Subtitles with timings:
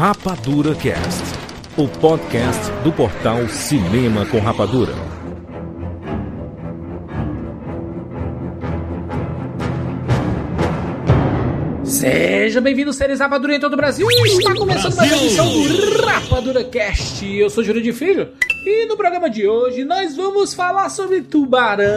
[0.00, 1.22] Rapadura Cast,
[1.76, 4.94] o podcast do portal Cinema com Rapadura.
[11.84, 14.10] Seja bem-vindo, seres Rapadura em todo o Brasil.
[14.10, 17.36] Está começando mais uma edição do Rapadura Cast.
[17.36, 18.30] Eu sou Júlio de Filho
[18.64, 21.90] e no programa de hoje nós vamos falar sobre tubarão.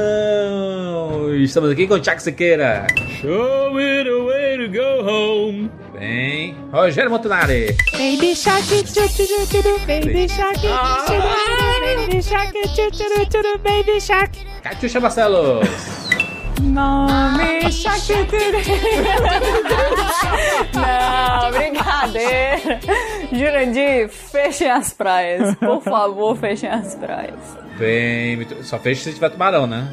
[1.37, 2.85] Estamos aqui com o Tiago Sequeira.
[3.21, 5.71] Show me the way to go home.
[6.03, 7.77] Bem, Rogério Montanari.
[7.93, 12.51] Baby shark, choo, baby shark, baby shark,
[13.31, 14.31] choo, baby shark.
[14.61, 15.65] Catiuxa Barcelos.
[16.61, 18.01] Mommy shark.
[20.75, 22.79] Não, brincadeira.
[23.31, 25.55] Jurandir, fechem as praias.
[25.55, 27.39] Por favor, fechem as praias.
[27.77, 29.87] Bem, muito- só fecha se tiver tubarão, né?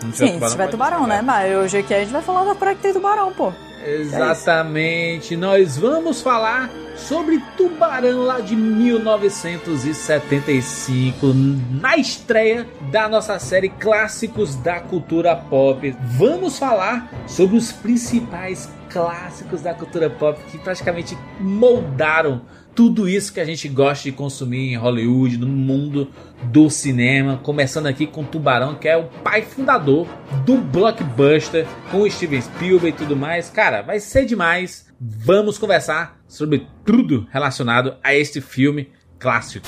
[0.00, 1.22] Se não Sim, se tiver tubarão, né?
[1.22, 3.52] Mas hoje aqui a gente vai falar da praia que tem tubarão, pô.
[3.84, 11.32] Exatamente, nós vamos falar sobre Tubarão lá de 1975,
[11.80, 15.96] na estreia da nossa série Clássicos da Cultura Pop.
[16.00, 22.40] Vamos falar sobre os principais clássicos da cultura pop que praticamente moldaram
[22.76, 26.10] tudo isso que a gente gosta de consumir em Hollywood, no mundo
[26.44, 30.06] do cinema, começando aqui com Tubarão, que é o pai fundador
[30.44, 33.48] do blockbuster, com Steven Spielberg e tudo mais.
[33.48, 34.86] Cara, vai ser demais.
[35.00, 39.66] Vamos conversar sobre tudo relacionado a este filme clássico.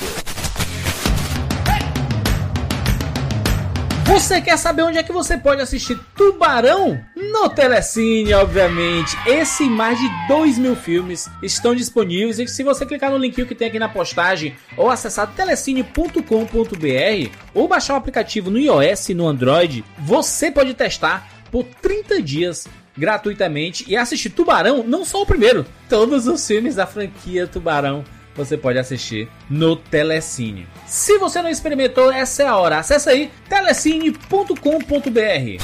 [4.09, 6.98] Você quer saber onde é que você pode assistir Tubarão?
[7.14, 9.14] No Telecine, obviamente.
[9.27, 12.39] Esse e mais de 2 mil filmes estão disponíveis.
[12.39, 17.69] E se você clicar no link que tem aqui na postagem ou acessar telecine.com.br ou
[17.69, 23.84] baixar o aplicativo no iOS e no Android, você pode testar por 30 dias gratuitamente
[23.86, 28.05] e assistir Tubarão, não só o primeiro, todos os filmes da franquia Tubarão
[28.39, 30.69] você pode assistir no Telecine.
[30.86, 32.78] Se você não experimentou, essa é a hora.
[32.78, 35.62] Acesse aí telecine.com.br.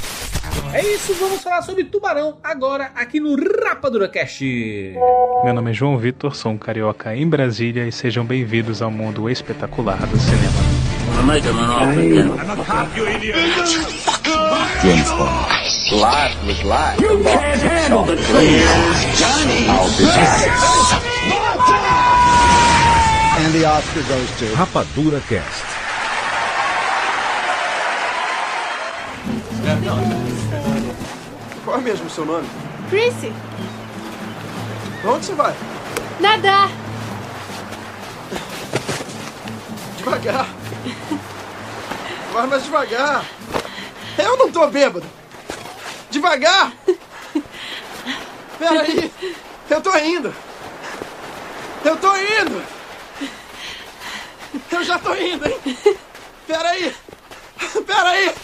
[0.73, 4.45] É isso, vamos falar sobre Tubarão agora aqui no Rapadura Cast.
[5.45, 9.31] Meu nome é João Vitor, sou um carioca em Brasília e sejam bem-vindos ao mundo
[9.31, 10.53] espetacular do cinema.
[23.45, 24.47] And the Oscar goes to.
[24.57, 25.65] Rapadura Cast.
[31.65, 32.49] Qual é mesmo o seu nome?
[32.91, 33.33] Chrissy,
[35.01, 35.55] Pra onde você vai?
[36.21, 36.71] nadar.
[39.99, 40.47] Devagar.
[42.33, 43.25] Vai mais devagar.
[44.19, 45.07] Eu não tô bêbado.
[46.11, 46.73] Devagar.
[48.59, 49.13] Peraí.
[49.71, 50.35] Eu tô indo.
[51.85, 52.63] Eu tô indo.
[54.75, 55.57] Eu já tô indo, hein?
[56.49, 56.93] Peraí.
[57.87, 58.35] Peraí.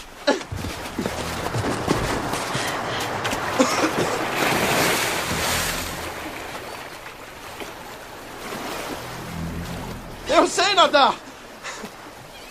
[10.29, 11.15] Eu sei nadar.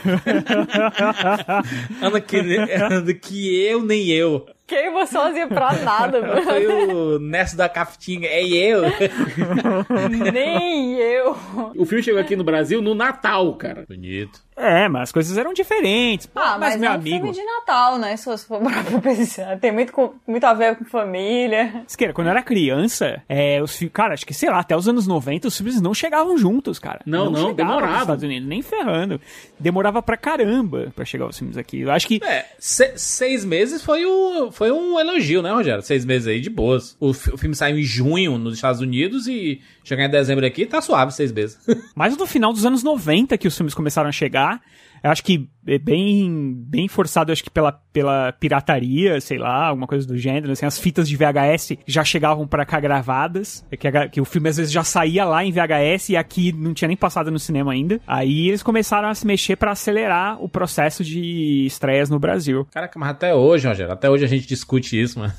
[2.02, 4.44] Ano que, ano que eu nem eu.
[4.66, 7.16] Queima sozinha pra nada, Foi mano.
[7.16, 8.28] o Nesto da Caftinha.
[8.28, 8.82] É eu.
[10.32, 11.34] Nem eu.
[11.76, 13.86] O filme chegou aqui no Brasil no Natal, cara.
[13.88, 14.44] Bonito.
[14.56, 16.26] É, mas as coisas eram diferentes.
[16.26, 17.16] Pô, Ah, mas, mas, meu é um amigo.
[17.16, 18.16] filme de Natal, né?
[18.16, 18.60] Se você for
[18.90, 19.58] pra pensar.
[19.58, 21.84] Tem muito, com- muito a ver com família.
[21.86, 25.06] Esqueira, quando eu era criança, é, os cara, acho que sei lá, até os anos
[25.06, 27.00] 90 os filmes não chegavam juntos, cara.
[27.04, 28.00] Não, não, chegavam demorava.
[28.02, 29.20] Estados Unidos, nem ferrando.
[29.60, 31.80] Demorava pra caramba pra chegar os filmes aqui.
[31.80, 35.82] Eu acho que É, se- seis meses foi, o, foi um elogio, né, Rogério?
[35.82, 36.96] Seis meses aí de boas.
[36.98, 40.80] O, o filme saiu em junho nos Estados Unidos e Chegar em dezembro aqui, tá
[40.82, 41.58] suave seis meses.
[41.94, 44.60] Mas no final dos anos 90 que os filmes começaram a chegar.
[45.04, 49.86] Eu acho que é bem, bem forçado, acho que pela, pela pirataria, sei lá, alguma
[49.86, 50.50] coisa do gênero.
[50.50, 53.64] Assim, as fitas de VHS já chegavam pra cá gravadas.
[53.70, 56.50] é Que, a- que o filme às vezes já saía lá em VHS e aqui
[56.50, 58.00] não tinha nem passado no cinema ainda.
[58.06, 62.66] Aí eles começaram a se mexer pra acelerar o processo de estreias no Brasil.
[62.72, 65.32] Caraca, mas até hoje, Rogério, até hoje a gente discute isso, mano.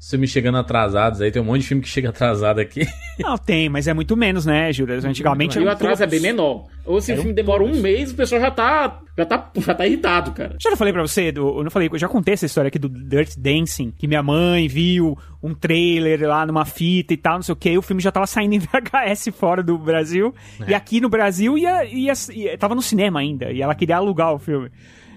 [0.00, 2.86] Os filmes chegando atrasados aí, tem um monte de filme que chega atrasado aqui.
[3.20, 5.04] Não, tem, mas é muito menos, né, Juras?
[5.04, 6.68] Antigamente E o atraso é bem menor.
[6.86, 9.86] Ou se o filme demora um mês, o pessoal já tá, já tá, já tá
[9.86, 10.56] irritado, cara.
[10.58, 12.78] Já não falei pra você, do, eu não falei, eu já contei essa história aqui
[12.78, 17.42] do Dirt Dancing, que minha mãe viu um trailer lá numa fita e tal, não
[17.42, 20.34] sei o que, o filme já tava saindo em VHS fora do Brasil,
[20.66, 24.32] e aqui no Brasil ia, ia, ia- tava no cinema ainda, e ela queria alugar
[24.32, 24.70] o filme.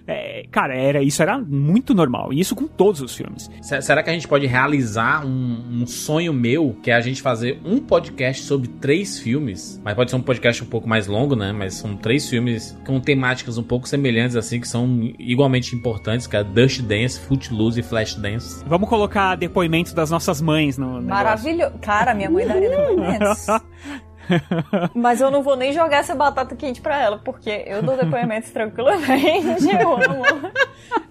[0.06, 3.50] É, cara, era, isso era muito normal, e isso com todos os filmes.
[3.62, 7.22] Se- Será que a gente pode realizar um, um sonho meu, que é a gente
[7.22, 9.80] fazer um podcast sobre três filmes?
[9.84, 11.54] Mas pode ser um podcast um pouco mais longo, né?
[11.54, 16.36] Mas são três filmes com temáticas um pouco semelhantes, assim, que são igualmente importantes, que
[16.36, 18.64] é Dust Dance, Footloose e Flashdance.
[18.68, 21.02] Vamos colocar depoimentos das nossas mães no.
[21.02, 21.76] Maravilhoso.
[21.82, 23.46] Cara, minha mãe daria depoimentos.
[24.94, 28.52] Mas eu não vou nem jogar essa batata quente pra ela, porque eu dou depoimentos
[28.52, 29.68] tranquilamente.
[29.80, 30.24] Eu amo.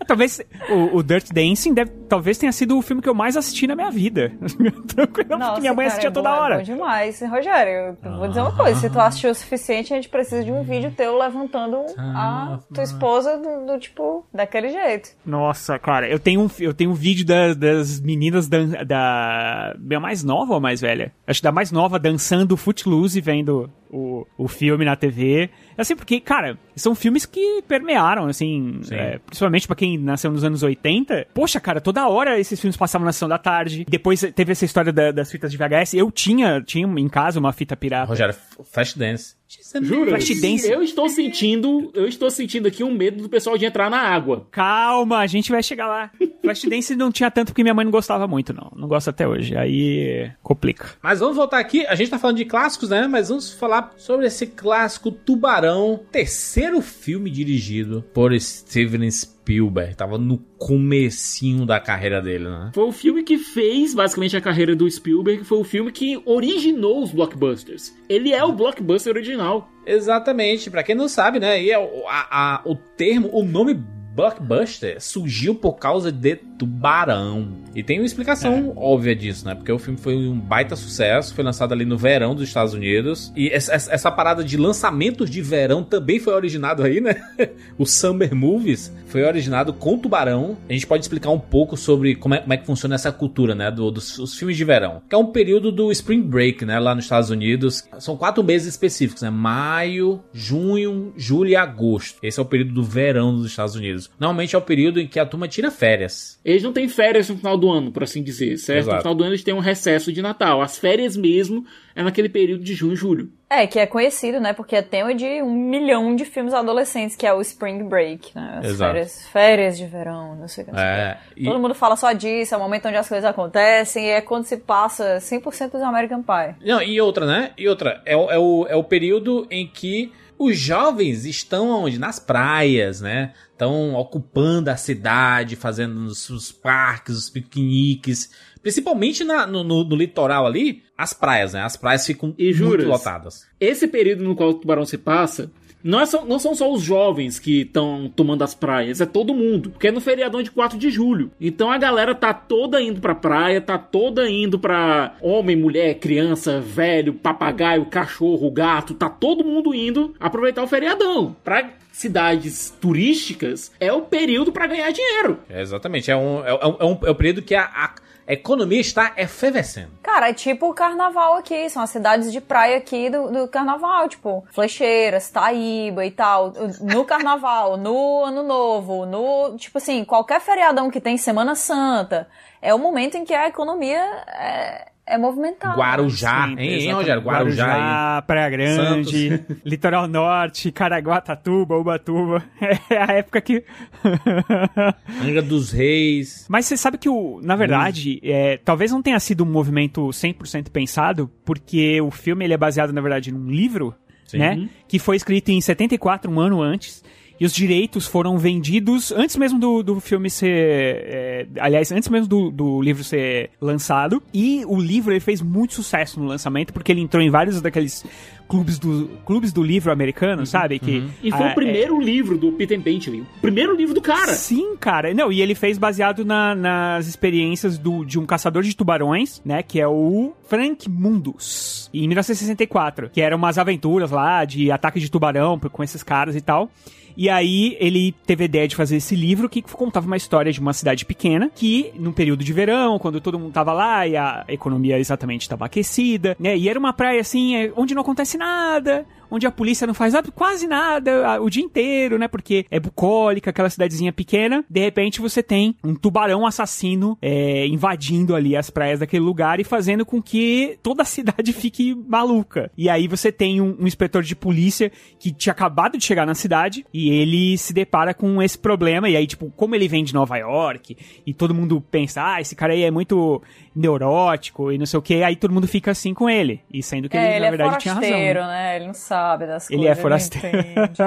[0.06, 3.66] Talvez o, o Dirt Dancing deve, talvez tenha sido o filme que eu mais assisti
[3.66, 4.32] na minha vida.
[4.94, 6.54] Tranquilo, porque Nossa, minha mãe cara, assistia é toda bom, hora.
[6.54, 7.20] É bom demais.
[7.22, 8.80] Rogério, eu vou dizer uma coisa.
[8.80, 12.82] Se tu assistiu o suficiente, a gente precisa de um vídeo teu levantando a tua
[12.84, 15.10] esposa do, do tipo, daquele jeito.
[15.24, 19.74] Nossa, cara, eu tenho um, eu tenho um vídeo da- das meninas da.
[19.78, 21.12] da mais nova ou mais velha?
[21.26, 25.50] Acho que da mais nova dançando Footloose vendo o, o filme na TV.
[25.76, 28.94] Assim, porque, cara, são filmes que permearam, assim, Sim.
[28.94, 31.26] é, principalmente pra quem nasceu nos anos 80.
[31.34, 33.84] Poxa, cara, toda hora esses filmes passavam na sessão da tarde.
[33.88, 35.94] Depois teve essa história da- das fitas de VHS.
[35.94, 38.06] Eu tinha, tinha em casa uma fita pirata.
[38.08, 38.34] Rogério,
[38.72, 39.36] Flashdance.
[39.82, 40.08] Juro.
[40.08, 40.66] Flashdance.
[40.70, 44.46] Eu estou sentindo, eu estou sentindo aqui um medo do pessoal de entrar na água.
[44.50, 46.10] Calma, a gente vai chegar lá.
[46.42, 48.72] Flashdance não tinha tanto porque minha mãe não gostava muito, não.
[48.74, 49.54] Não gosta até hoje.
[49.56, 50.90] Aí complica.
[51.02, 53.06] Mas vamos voltar aqui, a gente tá falando de clássicos, né?
[53.06, 59.94] Mas vamos falar sobre esse clássico Tubarão, terceiro filme dirigido por Steven Spielberg.
[59.96, 62.70] Tava no comecinho da carreira dele, né?
[62.74, 67.02] Foi o filme que fez basicamente a carreira do Spielberg, foi o filme que originou
[67.02, 67.94] os blockbusters.
[68.08, 69.68] Ele é o blockbuster original.
[69.86, 71.62] Exatamente, pra quem não sabe, né?
[71.62, 73.82] E é o, a- a- o termo, o nome
[74.14, 77.48] blockbuster surgiu por causa de Tubarão.
[77.74, 79.54] E tem uma explicação óbvia disso, né?
[79.54, 83.32] Porque o filme foi um baita sucesso, foi lançado ali no verão dos Estados Unidos.
[83.36, 87.16] E essa, essa- essa parada de lançamentos de verão também foi originado aí, né?
[87.78, 90.56] o Summer Movies foi originado com Tubarão.
[90.68, 93.54] A gente pode explicar um pouco sobre como é, como é que funciona essa cultura,
[93.54, 93.70] né?
[93.70, 95.02] Do- dos, dos filmes de verão.
[95.08, 96.78] Que é um período do Spring Break, né?
[96.78, 97.84] Lá nos Estados Unidos.
[97.98, 99.30] São quatro meses específicos, né?
[99.30, 102.18] Maio, junho, julho e agosto.
[102.22, 104.01] Esse é o período do verão dos Estados Unidos.
[104.18, 106.38] Normalmente é o período em que a turma tira férias.
[106.44, 108.78] Eles não têm férias no final do ano, por assim dizer, certo?
[108.80, 108.96] Exato.
[108.96, 110.60] No final do ano eles têm um recesso de Natal.
[110.62, 111.64] As férias mesmo
[111.94, 113.30] é naquele período de junho e julho.
[113.50, 114.54] É, que é conhecido, né?
[114.54, 118.56] Porque é tema de um milhão de filmes adolescentes, que é o Spring Break, né?
[118.60, 118.92] As Exato.
[118.92, 120.72] férias, férias de verão, não sei o que.
[120.72, 121.18] não sei o É.
[121.34, 121.42] que.
[121.42, 124.20] E, Todo mundo fala só disso, é o momento onde as coisas acontecem, e é
[124.22, 126.66] quando se passa 100% do American Pie.
[126.66, 127.50] não, e outra, né?
[127.58, 131.98] E outra, é, o- é, o, é o período em que os jovens estão onde?
[131.98, 133.32] Nas praias, né?
[133.62, 138.30] Estão ocupando a cidade, fazendo os, os parques, os piqueniques.
[138.60, 141.62] Principalmente na- no, no- no litoral ali, as praias, né?
[141.62, 142.86] As praias ficam E muito juras?
[142.86, 143.46] lotadas.
[143.60, 145.48] Esse período no qual o Tubarão se passa,
[145.82, 149.34] não, é só- não são só os jovens que estão tomando as praias, é todo
[149.34, 149.70] mundo.
[149.70, 151.30] Porque é no feriadão de 4 de julho.
[151.40, 156.60] Então a galera tá toda indo pra praia, tá toda indo pra homem, mulher, criança,
[156.60, 161.36] velho, papagaio, cachorro, gato, tá todo mundo indo aproveitar o feriadão.
[161.44, 165.38] Pra cidades turísticas, é o período pra ganhar dinheiro.
[165.48, 166.10] É, exatamente.
[166.10, 167.90] É um, é, um, é um, é um período que a, a
[168.32, 169.90] economia está efervescendo.
[170.02, 174.08] Cara, é tipo o carnaval aqui, são as cidades de praia aqui do, do carnaval,
[174.08, 176.52] tipo, Flecheiras, Taíba e tal.
[176.80, 179.56] No carnaval, no ano novo, no.
[179.56, 182.28] Tipo assim, qualquer feriadão que tem Semana Santa,
[182.60, 185.76] é o momento em que a economia é, é movimentada.
[185.76, 186.92] Guarujá, Sim, hein, hein.
[186.92, 187.22] Rogério?
[187.22, 187.70] Guarujá, aí.
[187.70, 192.42] Guarujá, Praia Grande, Litoral Norte, Caraguatatuba, Ubatuba.
[192.88, 193.64] É a época que.
[195.22, 196.46] Angra dos Reis.
[196.48, 200.70] Mas você sabe que, o, na verdade, é, talvez não tenha sido um movimento 100%
[200.70, 204.38] pensado, porque o filme ele é baseado, na verdade, num livro, Sim.
[204.38, 204.68] né?
[204.88, 207.02] Que foi escrito em 74, um ano antes.
[207.42, 210.48] E os direitos foram vendidos antes mesmo do, do filme ser.
[210.48, 214.22] é, aliás, antes mesmo do, do livro ser lançado.
[214.32, 218.04] E o livro ele fez muito sucesso no lançamento, porque ele entrou em vários daqueles
[218.48, 220.78] clubes do, clubes do livro americano, sabe?
[220.78, 223.22] Que, E foi ah, o primeiro livro do Peter Bentley.
[223.22, 224.34] O primeiro livro do cara.
[224.34, 225.12] Sim, cara.
[225.12, 229.64] Não, e ele fez baseado na- nas experiências do, de um caçador de tubarões, né?
[229.64, 231.90] Que é o Frank Mundus.
[231.92, 233.10] Em 1964.
[233.10, 236.70] Que eram umas aventuras lá de ataque de tubarão com esses caras e tal.
[237.16, 240.60] E aí ele teve a ideia de fazer esse livro que contava uma história de
[240.60, 244.44] uma cidade pequena que, num período de verão, quando todo mundo tava lá e a
[244.48, 246.56] economia exatamente estava aquecida, né?
[246.56, 250.12] E era uma praia assim, é, onde não acontece nada, onde a polícia não faz
[250.34, 252.28] quase nada o dia inteiro, né?
[252.28, 254.62] Porque é bucólica, aquela cidadezinha pequena.
[254.68, 259.64] De repente você tem um tubarão assassino é, invadindo ali as praias daquele lugar e
[259.64, 262.70] fazendo com que toda a cidade fique maluca.
[262.76, 266.34] E aí você tem um, um inspetor de polícia que tinha acabado de chegar na
[266.34, 269.08] cidade e ele se depara com esse problema.
[269.08, 270.96] E aí, tipo, como ele vem de Nova York
[271.26, 273.40] e todo mundo pensa, ah, esse cara aí é muito
[273.74, 276.60] neurótico e não sei o que, aí todo mundo fica assim com ele.
[276.72, 278.08] E sendo que é, ele, ele na é verdade, tinha razão.
[278.08, 278.46] forasteiro, né?
[278.46, 278.76] né?
[278.76, 279.98] Ele não sabe das Ele coisas.
[279.98, 280.58] é forasteiro.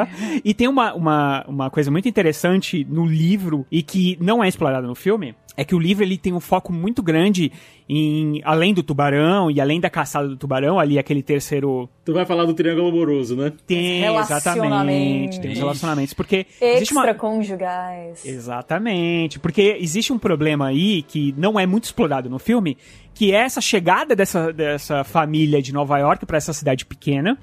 [0.44, 4.88] e tem uma, uma, uma coisa muito interessante no livro e que não é explorada
[4.88, 5.36] no filme.
[5.58, 7.52] É que o livro ele tem um foco muito grande
[7.88, 12.26] em além do tubarão e além da caçada do tubarão, ali aquele terceiro Tu vai
[12.26, 13.52] falar do triângulo amoroso, né?
[13.66, 18.26] tem exatamente, tem os relacionamentos, porque existe uma Extraconjugais.
[18.26, 22.78] Exatamente, porque existe um problema aí que não é muito explorado no filme,
[23.14, 27.38] que é essa chegada dessa, dessa família de Nova York para essa cidade pequena.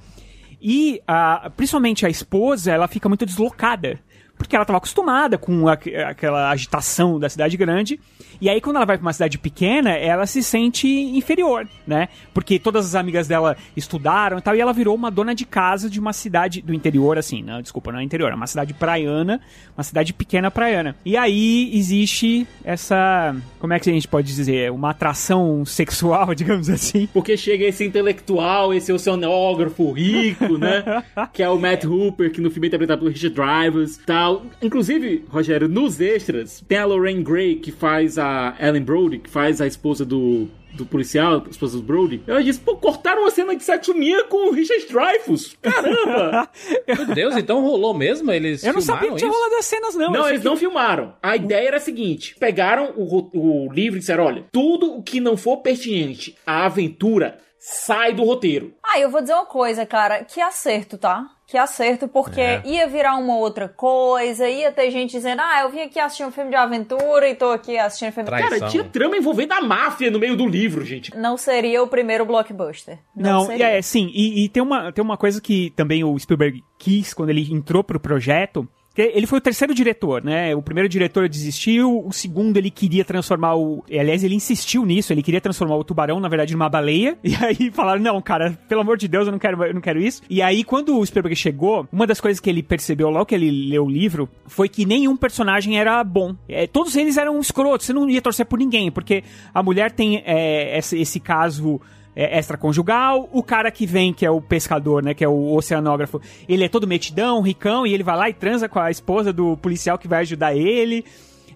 [0.61, 3.99] E a, principalmente a esposa, ela fica muito deslocada.
[4.43, 5.73] Porque ela estava acostumada com a-
[6.09, 7.99] aquela agitação da cidade grande.
[8.41, 12.09] E aí, quando ela vai para uma cidade pequena, ela se sente inferior, né?
[12.35, 14.57] Porque todas as amigas dela estudaram e tal.
[14.57, 17.41] E ela virou uma dona de casa de uma cidade do interior, assim.
[17.43, 18.33] Não, desculpa, não é interior.
[18.33, 19.41] É uma cidade praiana.
[19.77, 20.97] Uma cidade pequena praiana.
[21.05, 23.37] E aí existe essa.
[23.61, 24.73] Como é que a gente pode dizer?
[24.73, 27.09] Uma atração sexual, digamos assim.
[27.13, 31.05] Porque chega esse intelectual, esse oceanógrafo rico, né?
[31.33, 34.32] que é o Matt Hooper, que no filme é interpretado por Richard Drivers tal.
[34.63, 39.61] Inclusive, Rogério, nos extras, tem a Lorraine Gray, que faz a Ellen Brody, que faz
[39.61, 42.23] a esposa do, do policial, a esposa do Brody.
[42.27, 45.57] Ela diz, pô, cortaram uma cena de sexo minha com o Richard Dreyfuss.
[45.61, 46.49] Caramba!
[46.87, 48.31] Meu Deus, então rolou mesmo?
[48.33, 49.39] Eles Eu não sabia filmaram que tinha isso?
[49.39, 50.13] rolado as cenas, não.
[50.13, 51.15] Não, eles que- não filmaram.
[51.23, 55.21] A ideia era a seguinte: pegaram o, o livro e disseram: olha, tudo o que
[55.21, 58.75] não for pertinente à aventura sai do roteiro.
[58.83, 60.25] Ah, eu vou dizer uma coisa, cara.
[60.25, 61.25] Que acerto, tá?
[61.47, 62.63] Que acerto, porque É.
[62.65, 66.33] ia virar uma outra coisa, ia ter gente dizendo, ah, eu vim aqui assistir um
[66.33, 68.59] filme de aventura e tô aqui assistindo um filme Traição.
[68.59, 71.17] Cara, tinha trama envolvendo a máfia no meio do livro, gente.
[71.17, 72.99] Não seria o primeiro blockbuster.
[73.15, 73.69] Não, Não, seria.
[73.69, 77.31] é, sim, e, e tem, uma, tem uma coisa que também o Spielberg quis quando
[77.31, 78.67] ele entrou pro projeto.
[78.97, 80.55] Ele foi o terceiro diretor, né?
[80.55, 83.83] O primeiro diretor desistiu, o segundo ele queria transformar o.
[83.91, 87.17] Aliás, ele insistiu nisso, ele queria transformar o tubarão, na verdade, numa baleia.
[87.33, 89.99] E aí falaram: não, cara, pelo amor de Deus, eu não quero, eu não quero
[89.99, 90.23] isso.
[90.29, 93.51] E aí, quando o Spielberg chegou, uma das coisas que ele percebeu logo que ele
[93.71, 96.37] leu o livro foi que nenhum personagem era bom.
[96.47, 100.23] É, todos eles eram escrotos, você não ia torcer por ninguém, porque a mulher tem
[100.27, 101.81] é, esse, esse caso
[102.15, 106.21] é, extraconjugal, o cara que vem, que é o pescador, né, que é o oceanógrafo,
[106.49, 109.57] ele é todo metidão, ricão, e ele vai lá e transa com a esposa do
[109.57, 111.05] policial que vai ajudar ele.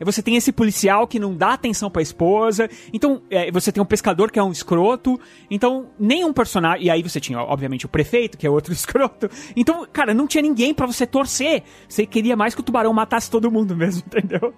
[0.05, 2.69] Você tem esse policial que não dá atenção pra esposa.
[2.93, 5.19] Então, é, você tem um pescador que é um escroto.
[5.51, 6.87] Então, nenhum personagem.
[6.87, 9.31] E aí você tinha, obviamente, o prefeito, que é outro escroto.
[9.55, 11.63] Então, cara, não tinha ninguém pra você torcer.
[11.89, 14.53] Você queria mais que o tubarão matasse todo mundo mesmo, entendeu?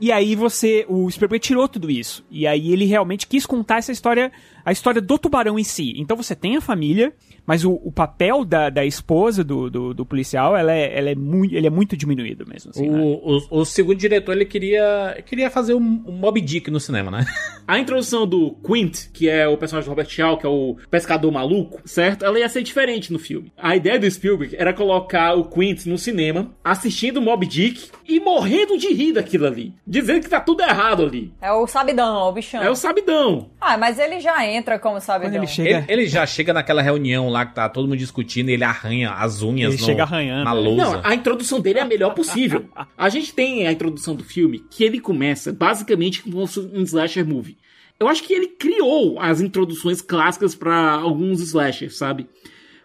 [0.00, 0.84] E aí você.
[0.88, 2.24] O Spielberg tirou tudo isso.
[2.30, 4.32] E aí ele realmente quis contar essa história.
[4.64, 5.94] A história do tubarão em si.
[5.96, 7.12] Então você tem a família,
[7.46, 11.14] mas o, o papel da, da esposa do, do, do policial, ela é, ela é
[11.14, 12.70] muito, ele é muito diminuído mesmo.
[12.70, 13.00] Assim, né?
[13.00, 17.10] O, o, o segundo diretor, ele queria, queria fazer um, um Mob Dick no cinema,
[17.10, 17.26] né?
[17.66, 21.30] A introdução do Quint, que é o personagem do Robert Shaw, que é o pescador
[21.30, 22.24] maluco, certo?
[22.24, 23.52] Ela ia ser diferente no filme.
[23.56, 28.76] A ideia do Spielberg era colocar o Quint no cinema, assistindo Mob Dick e morrendo
[28.76, 29.72] de rir daquilo ali.
[29.86, 31.32] Dizendo que tá tudo errado ali.
[31.40, 32.62] É o sabidão, o bichão.
[32.62, 33.50] É o sabidão.
[33.60, 35.30] Ah, mas ele já entra como sabidão.
[35.32, 35.70] Quando ele chega.
[35.88, 39.10] Ele, ele já chega naquela reunião lá que tá todo mundo discutindo e ele arranha
[39.12, 40.60] as unhas Ele no- chega arranhando, na né?
[40.60, 40.82] lousa.
[40.84, 42.64] Não, a introdução dele é a melhor possível.
[42.96, 47.56] A gente tem a introdução do filme que ele começa basicamente como um slasher movie.
[47.98, 52.26] Eu acho que ele criou as introduções clássicas pra alguns slashers, sabe?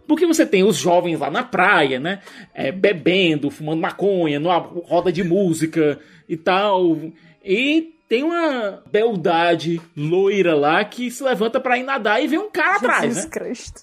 [0.06, 2.20] Porque você tem os jovens lá na praia, né?
[2.54, 5.98] É, bebendo, fumando maconha, numa roda de música
[6.28, 6.96] e tal.
[7.44, 12.50] E tem uma beldade loira lá que se levanta pra ir nadar e vê um
[12.50, 13.30] cara atrás, Jesus né?
[13.30, 13.80] Cristo.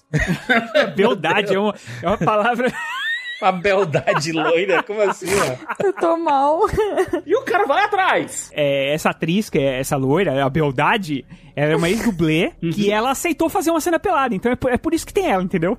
[0.96, 2.72] Beldade é uma, é uma palavra.
[3.38, 5.84] A beldade loira, como assim, ó?
[5.84, 6.60] Eu tô mal.
[7.26, 8.50] E o cara vai atrás.
[8.54, 11.22] É, essa atriz, que é essa loira, a Beldade,
[11.54, 14.34] ela é uma ex-dublê que ela aceitou fazer uma cena pelada.
[14.34, 15.76] Então é por, é por isso que tem ela, entendeu?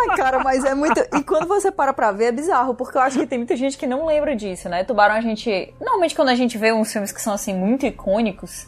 [0.00, 1.00] Ai, cara, mas é muito.
[1.16, 3.76] E quando você para pra ver, é bizarro, porque eu acho que tem muita gente
[3.76, 4.84] que não lembra disso, né?
[4.84, 5.74] Tubarão, a gente.
[5.80, 8.66] Normalmente, quando a gente vê uns filmes que são, assim, muito icônicos,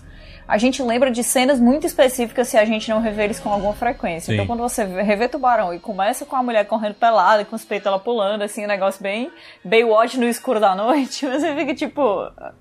[0.50, 3.73] a gente lembra de cenas muito específicas se a gente não rever eles com alguma
[3.73, 4.26] frequência.
[4.26, 4.35] Sim.
[4.35, 7.87] Então, quando você revê Tubarão e começa com a mulher correndo pelada, com os peitos
[7.87, 9.30] ela pulando, assim, um negócio bem
[9.64, 12.02] Baywatch no escuro da noite, você fica tipo.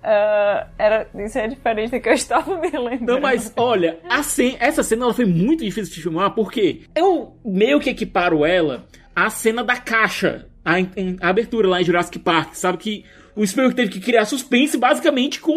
[0.03, 3.05] ah, era, isso é diferente do que eu estava me lembrando.
[3.13, 7.35] Não, mas olha, a cen- essa cena ela foi muito difícil de filmar, porque eu
[7.43, 10.75] meio que equiparo ela à cena da caixa, a,
[11.25, 12.77] a abertura lá em Jurassic Park, sabe?
[12.77, 13.05] Que
[13.35, 15.53] o Spielberg teve que criar suspense basicamente com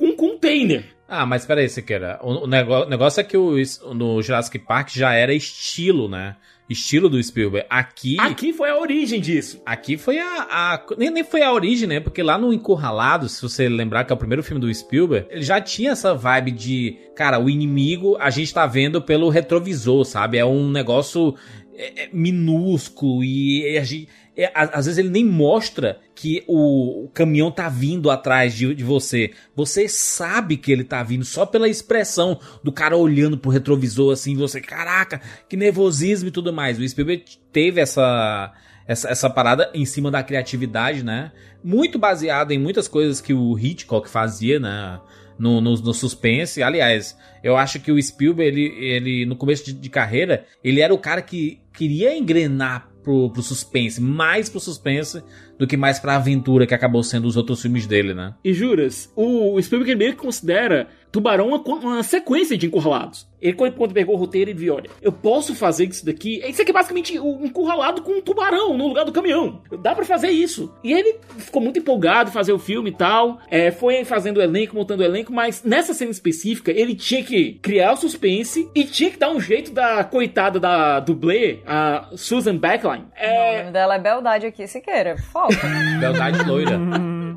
[0.00, 0.84] um container.
[1.14, 2.18] Ah, mas peraí, Siqueira.
[2.22, 3.54] O, o negócio é que o,
[3.94, 6.36] no Jurassic Park já era estilo, né?
[6.70, 7.66] Estilo do Spielberg.
[7.68, 8.16] Aqui.
[8.18, 9.60] Aqui foi a origem disso.
[9.66, 10.46] Aqui foi a.
[10.50, 12.00] a- nem, nem foi a origem, né?
[12.00, 15.42] Porque lá no Encurralado, se você lembrar que é o primeiro filme do Spielberg, ele
[15.42, 16.96] já tinha essa vibe de.
[17.14, 20.38] Cara, o inimigo a gente tá vendo pelo retrovisor, sabe?
[20.38, 21.34] É um negócio
[21.74, 24.08] é, é, minúsculo e a gente.
[24.44, 28.84] É, às vezes ele nem mostra que o, o caminhão tá vindo atrás de, de
[28.84, 29.32] você.
[29.54, 34.36] Você sabe que ele tá vindo só pela expressão do cara olhando pro retrovisor assim,
[34.36, 36.78] você, caraca, que nervosismo e tudo mais.
[36.78, 38.52] O Spielberg teve essa
[38.86, 41.32] essa, essa parada em cima da criatividade, né?
[41.62, 45.00] Muito baseado em muitas coisas que o Hitchcock fazia, né?
[45.38, 46.62] No, no, no suspense.
[46.62, 50.92] Aliás, eu acho que o Spielberg, ele, ele no começo de, de carreira, ele era
[50.92, 55.22] o cara que queria engrenar pro, pro suspense, mais pro suspense
[55.58, 58.34] do que mais pra aventura que acabou sendo os outros filmes dele, né?
[58.44, 63.26] E juras, o Spielberg meio que considera Tubarão uma, uma sequência de encurralados.
[63.42, 66.40] Ele, quando pegou o roteiro, ele viu, olha, eu posso fazer isso daqui.
[66.48, 69.60] Isso aqui é basicamente um encurralado com um tubarão no lugar do caminhão.
[69.82, 70.72] Dá pra fazer isso.
[70.84, 73.38] E ele ficou muito empolgado em fazer o filme e tal.
[73.50, 77.54] É, foi fazendo o elenco, montando o elenco, mas nessa cena específica, ele tinha que
[77.60, 82.56] criar o suspense e tinha que dar um jeito da coitada da dublê, a Susan
[82.56, 83.04] Backline.
[83.04, 85.16] O É, nome dela é Beldade aqui, Siqueira.
[85.32, 85.56] Falta.
[85.98, 86.78] Beldade loira.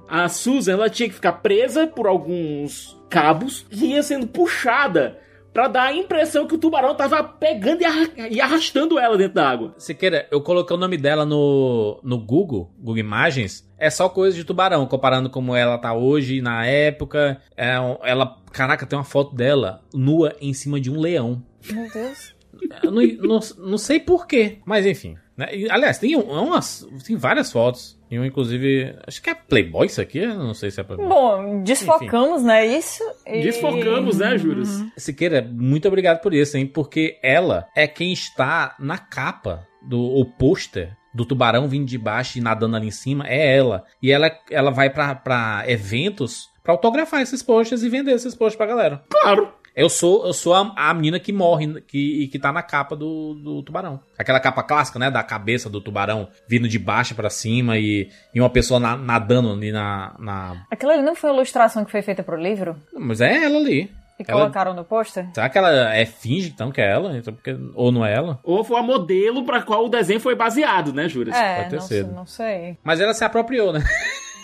[0.08, 5.18] a Susan ela tinha que ficar presa por alguns cabos e ia sendo puxada
[5.56, 9.36] pra dar a impressão que o tubarão tava pegando e arra- e arrastando ela dentro
[9.36, 9.74] da água.
[9.78, 13.66] Siqueira, eu coloquei o nome dela no, no Google, Google Imagens.
[13.78, 17.42] É só coisa de tubarão, comparando como ela tá hoje, na época.
[17.56, 21.42] É, ela, caraca, tem uma foto dela nua em cima de um leão.
[21.72, 22.36] Meu Deus.
[22.84, 25.16] Eu não, não, não sei porquê, mas enfim.
[25.38, 25.48] né?
[25.70, 27.98] Aliás, tem, um- umas, tem várias fotos.
[28.16, 31.06] E um, inclusive, acho que é Playboy isso aqui, eu não sei se é Playboy.
[31.06, 32.66] Bom, desfocamos, né?
[32.66, 33.04] Isso.
[33.28, 33.42] E...
[33.42, 34.86] Desfocamos, né, Juras?
[34.96, 36.66] Siqueira, muito obrigado por isso, hein?
[36.66, 42.38] Porque ela é quem está na capa do o pôster do tubarão vindo de baixo
[42.38, 43.28] e nadando ali em cima.
[43.28, 43.84] É ela.
[44.02, 48.56] E ela, ela vai pra, pra eventos pra autografar esses posters e vender esses posters
[48.56, 49.04] pra galera.
[49.10, 49.54] Claro.
[49.76, 52.96] Eu sou, eu sou a, a menina que morre que, e que tá na capa
[52.96, 54.00] do, do tubarão.
[54.18, 55.12] Aquela capa clássica, né?
[55.12, 59.52] Da cabeça do tubarão vindo de baixo pra cima e, e uma pessoa na- nadando
[59.52, 60.66] ali na, na.
[60.72, 62.78] Aquilo ali não foi a ilustração que foi feita pro livro?
[62.98, 63.92] Mas é ela ali.
[64.18, 65.28] E Ela- colocaram no pôster?
[65.34, 67.18] Será que ela é finge então que é ela?
[67.18, 68.40] Então, porque, ou não é ela?
[68.44, 71.36] Ou foi a modelo pra qual o desenho foi baseado, né, Juras?
[71.36, 72.12] É, pode ter não, sido.
[72.14, 72.78] não sei.
[72.82, 73.84] Mas ela se apropriou, né?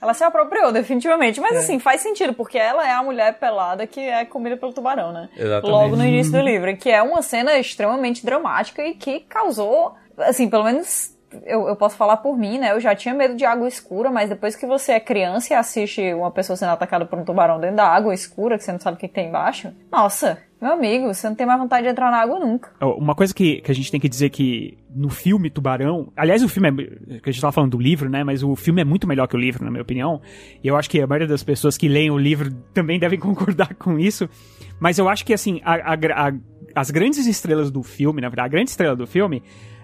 [0.00, 1.40] Ela se apropriou, definitivamente.
[1.40, 5.12] Mas assim, faz sentido, porque ela é a mulher pelada que é comida pelo tubarão,
[5.12, 5.28] né?
[5.36, 5.70] Exatamente.
[5.70, 6.74] Logo no início do livro.
[6.76, 11.14] Que é uma cena extremamente dramática e que causou, assim, pelo menos.
[11.44, 12.72] Eu, eu posso falar por mim, né?
[12.72, 16.12] Eu já tinha medo de água escura, mas depois que você é criança e assiste
[16.12, 18.96] uma pessoa sendo atacada por um tubarão dentro da água escura, que você não sabe
[18.96, 22.18] o que tem embaixo, nossa, meu amigo, você não tem mais vontade de entrar na
[22.18, 22.70] água nunca.
[22.98, 26.48] Uma coisa que, que a gente tem que dizer que no filme Tubarão, aliás, o
[26.48, 27.18] filme é.
[27.20, 28.22] que a gente tava falando do livro, né?
[28.24, 30.20] Mas o filme é muito melhor que o livro, na minha opinião.
[30.62, 33.74] E eu acho que a maioria das pessoas que leem o livro também devem concordar
[33.74, 34.28] com isso.
[34.78, 36.32] Mas eu acho que, assim, a- a a-
[36.74, 39.42] as grandes estrelas do filme, na verdade, a grande estrela do filme,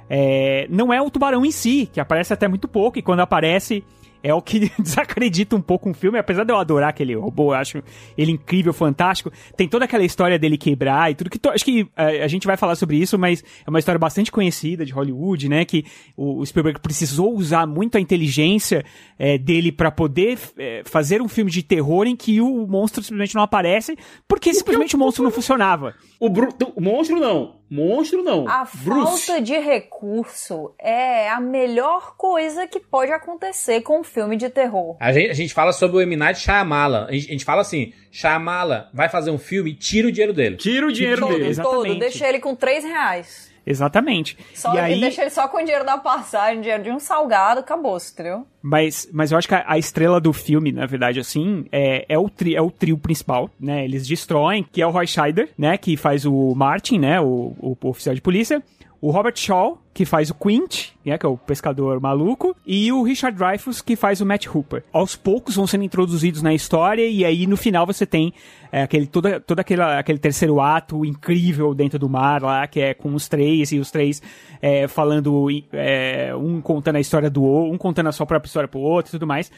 [0.09, 3.83] é, não é o tubarão em si, que aparece até muito pouco, e quando aparece.
[4.29, 7.59] É o que desacredita um pouco um filme, apesar de eu adorar aquele robô, eu
[7.59, 7.81] acho
[8.19, 9.31] ele incrível, fantástico.
[9.57, 11.39] Tem toda aquela história dele quebrar e tudo que.
[11.39, 14.33] to- Acho que eh, a gente vai falar sobre isso, mas é uma história bastante
[14.33, 15.65] conhecida de Hollywood, né?
[15.65, 15.85] Que
[16.17, 18.85] o, o Spielberg precisou usar muito a inteligência
[19.19, 23.35] eh, dele pra poder eh, fazer um filme de terror em que o monstro simplesmente
[23.37, 25.95] não aparece, porque simplesmente o monstro não funcionava.
[26.19, 27.57] O, Bru- o monstro não.
[27.71, 28.49] Monstro não.
[28.49, 29.27] A Bruce.
[29.27, 34.97] falta de recurso é a melhor coisa que pode acontecer com um filme de terror.
[35.01, 36.17] A gente, a gente fala sobre o M.
[36.17, 37.07] Night Shyamala.
[37.09, 40.57] A gente, a gente fala assim, Shyamala vai fazer um filme, tira o dinheiro dele.
[40.57, 41.43] Tira o dinheiro Todo, dele.
[41.43, 41.99] Todo, Exatamente.
[42.01, 43.53] deixa ele com 3 reais.
[43.67, 44.39] Exatamente.
[44.55, 47.61] Só e aí, deixa ele só com o dinheiro da passagem, dinheiro de um salgado,
[47.61, 48.47] acabou, entendeu?
[48.63, 52.19] Mas, mas eu acho que a, a estrela do filme, na verdade, assim, é, é,
[52.19, 53.85] o tri, é o trio principal, né?
[53.85, 55.77] Eles destroem, que é o Roy Scheider, né?
[55.77, 57.21] Que faz o Martin, né?
[57.21, 58.63] O, o, o oficial de polícia.
[59.01, 63.03] O Robert Shaw, que faz o Quint, né, que é o pescador maluco, e o
[63.03, 64.85] Richard Dreyfuss, que faz o Matt Hooper.
[64.93, 68.33] Aos poucos vão sendo introduzidos na história, e aí no final você tem
[68.73, 72.95] é, aquele, todo, todo aquele, aquele terceiro ato incrível dentro do mar lá, que é
[72.95, 74.23] com os três, e os três
[74.61, 78.69] é, falando, é, um contando a história do outro, um contando a sua própria história
[78.69, 79.51] pro outro e tudo mais.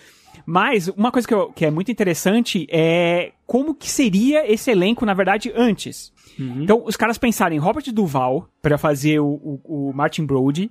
[0.44, 5.04] Mas uma coisa que, eu, que é muito interessante é como que seria esse elenco,
[5.04, 6.12] na verdade, antes.
[6.38, 6.62] Uhum.
[6.62, 10.70] Então, os caras pensaram em Robert Duval para fazer o, o, o Martin Brody.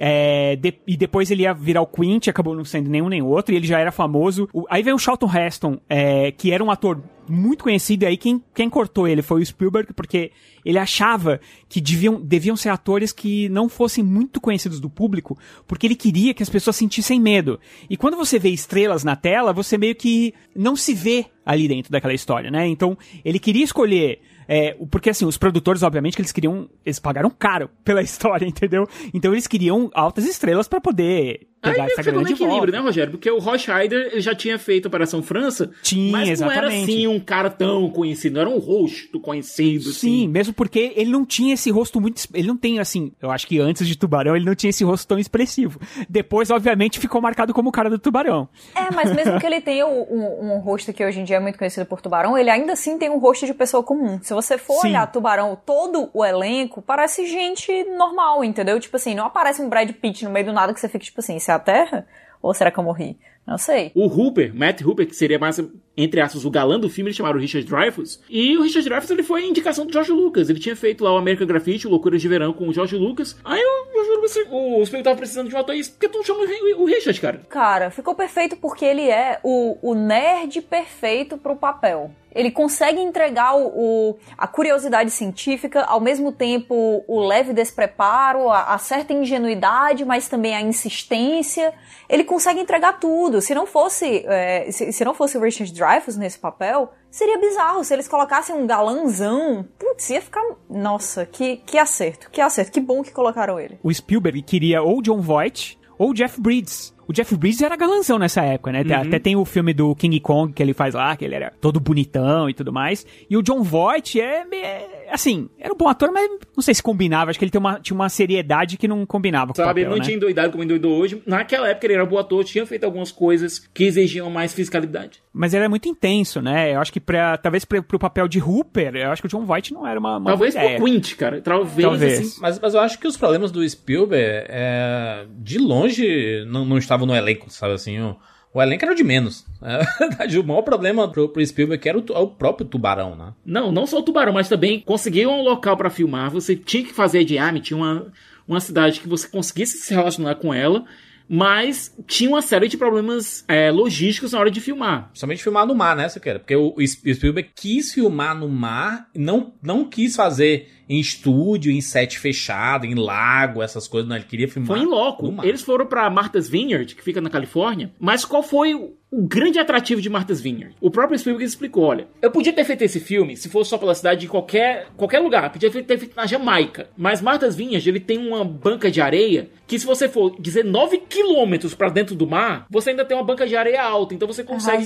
[0.00, 3.52] É, de, e depois ele ia virar o Quint, acabou não sendo nenhum nem outro,
[3.52, 4.48] e ele já era famoso.
[4.52, 8.16] O, aí veio o Charlton Heston, é, que era um ator muito conhecido, e aí
[8.16, 10.30] quem, quem cortou ele foi o Spielberg, porque
[10.64, 15.88] ele achava que deviam, deviam ser atores que não fossem muito conhecidos do público, porque
[15.88, 17.58] ele queria que as pessoas sentissem medo.
[17.90, 21.90] E quando você vê estrelas na tela, você meio que não se vê ali dentro
[21.90, 22.68] daquela história, né?
[22.68, 26.70] Então, ele queria escolher é, porque assim, os produtores, obviamente, que eles queriam.
[26.84, 28.88] Eles pagaram caro pela história, entendeu?
[29.12, 32.72] Então eles queriam altas estrelas para poder pegar Aí essa no grande equilíbrio, volta.
[32.72, 33.10] né, Rogério?
[33.12, 33.38] Porque o
[33.78, 36.90] ele já tinha feito Operação França, Tinha, mas não era exatamente.
[36.92, 39.90] assim um cara tão conhecido, não era um rosto conhecido, Sim,
[40.24, 40.28] assim.
[40.28, 42.22] mesmo porque ele não tinha esse rosto muito.
[42.32, 43.12] Ele não tem, assim.
[43.20, 45.80] Eu acho que antes de Tubarão ele não tinha esse rosto tão expressivo.
[46.08, 48.48] Depois, obviamente, ficou marcado como o cara do Tubarão.
[48.74, 51.40] É, mas mesmo que ele tenha um, um- um rosto que hoje em dia é
[51.40, 54.18] muito conhecido por Tubarão, ele ainda assim tem um rosto de pessoa comum.
[54.22, 54.88] Se você for Sim.
[54.88, 58.78] olhar Tubarão, todo o elenco parece gente normal, entendeu?
[58.78, 61.20] Tipo assim, não aparece um Brad Pitt no meio do nada que você fica tipo
[61.20, 62.06] assim, a Terra?
[62.40, 63.18] Ou será que eu morri?
[63.46, 63.90] Não sei.
[63.94, 65.58] O Hooper, Matt Hooper, que seria mais,
[66.04, 68.20] entre aspas, o galã do filme, eles chamaram o Richard Dreyfuss.
[68.30, 70.48] E o Richard Dreyfuss, ele foi indicação do George Lucas.
[70.48, 73.36] Ele tinha feito lá o American Graffiti, o Loucuras de Verão com o George Lucas.
[73.44, 76.18] Aí o George Lucas, o Spielberg tava precisando de um ator, e por que tu
[76.18, 77.40] não chama o o Richard, cara?
[77.48, 82.10] Cara, ficou perfeito porque ele é o, o nerd perfeito pro papel.
[82.34, 88.74] Ele consegue entregar o, o- a curiosidade científica, ao mesmo tempo o leve despreparo, a,
[88.74, 91.72] a certa ingenuidade, mas também a insistência.
[92.08, 93.40] Ele consegue entregar tudo.
[93.40, 97.84] Se não fosse, é, se, se não fosse o Richard Dreyfuss nesse papel, seria bizarro.
[97.84, 100.42] Se eles colocassem um galanzão, putz, ia ficar.
[100.68, 102.72] Nossa, que, que acerto, que acerto.
[102.72, 103.78] Que bom que colocaram ele.
[103.82, 106.94] O Spielberg queria ou John Voight ou Jeff Bridges.
[107.08, 108.80] O Jeff Bridges era galanzão nessa época, né?
[108.94, 111.80] Até tem o filme do King Kong que ele faz lá, que ele era todo
[111.80, 113.06] bonitão e tudo mais.
[113.30, 116.82] E o John Voight é, é, assim, era um bom ator, mas não sei se
[116.82, 117.30] combinava.
[117.30, 119.90] Acho que ele tem uma, tinha uma seriedade que não combinava com o Sabe, ele
[119.90, 120.04] não né?
[120.04, 121.22] tinha endoidado como endoidou hoje.
[121.26, 125.22] Naquela época ele era bom ator, tinha feito algumas coisas que exigiam mais fiscalidade.
[125.32, 126.74] Mas ele é muito intenso, né?
[126.74, 129.44] Eu acho que pra, talvez pra, pro papel de Hooper, eu acho que o John
[129.44, 130.76] Voight não era uma, uma Talvez ideia.
[130.76, 131.40] pro Quint, cara.
[131.40, 132.18] Talvez, Talvez.
[132.18, 132.40] assim.
[132.40, 137.06] Mas, mas eu acho que os problemas do Spielberg, é, de longe, não, não estavam
[137.06, 138.00] no elenco, sabe assim?
[138.00, 138.16] O,
[138.54, 139.46] o elenco era o de menos.
[139.60, 143.32] É, o maior problema pro, pro Spielberg era o, tu- o próprio Tubarão, né?
[143.44, 146.30] Não, não só o Tubarão, mas também conseguir um local pra filmar.
[146.30, 148.06] Você tinha que fazer de Miami, tinha uma,
[148.46, 150.84] uma cidade que você conseguisse se relacionar com ela,
[151.28, 155.08] mas tinha uma série de problemas é, logísticos na hora de filmar.
[155.08, 156.38] Principalmente filmar no mar, né, Siqueira?
[156.38, 161.80] Porque o, o Spielberg quis filmar no mar, não, não quis fazer em estúdio, em
[161.80, 164.08] set fechado, em lago, essas coisas.
[164.08, 165.34] Não, ele queria filmar Foi em loco.
[165.42, 167.92] Eles foram pra Martha's Vineyard, que fica na Califórnia.
[167.98, 170.74] Mas qual foi o, o grande atrativo de Martha's Vineyard?
[170.80, 173.94] O próprio Spielberg explicou, olha, eu podia ter feito esse filme se fosse só pela
[173.94, 175.50] cidade de qualquer, qualquer lugar.
[175.50, 176.88] Podia ter feito na Jamaica.
[176.96, 181.74] Mas Martha's Vineyard, ele tem uma banca de areia que se você for 19 quilômetros
[181.74, 184.14] pra dentro do mar, você ainda tem uma banca de areia alta.
[184.14, 184.84] Então você consegue...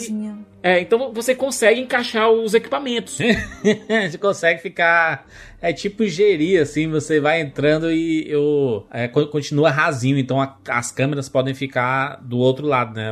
[0.62, 3.19] É, então você consegue encaixar os equipamentos.
[4.11, 5.27] você consegue ficar.
[5.64, 10.59] É tipo gerir, assim, você vai entrando e eu, é, co- continua rasinho, então a-
[10.68, 13.11] as câmeras podem ficar do outro lado, né?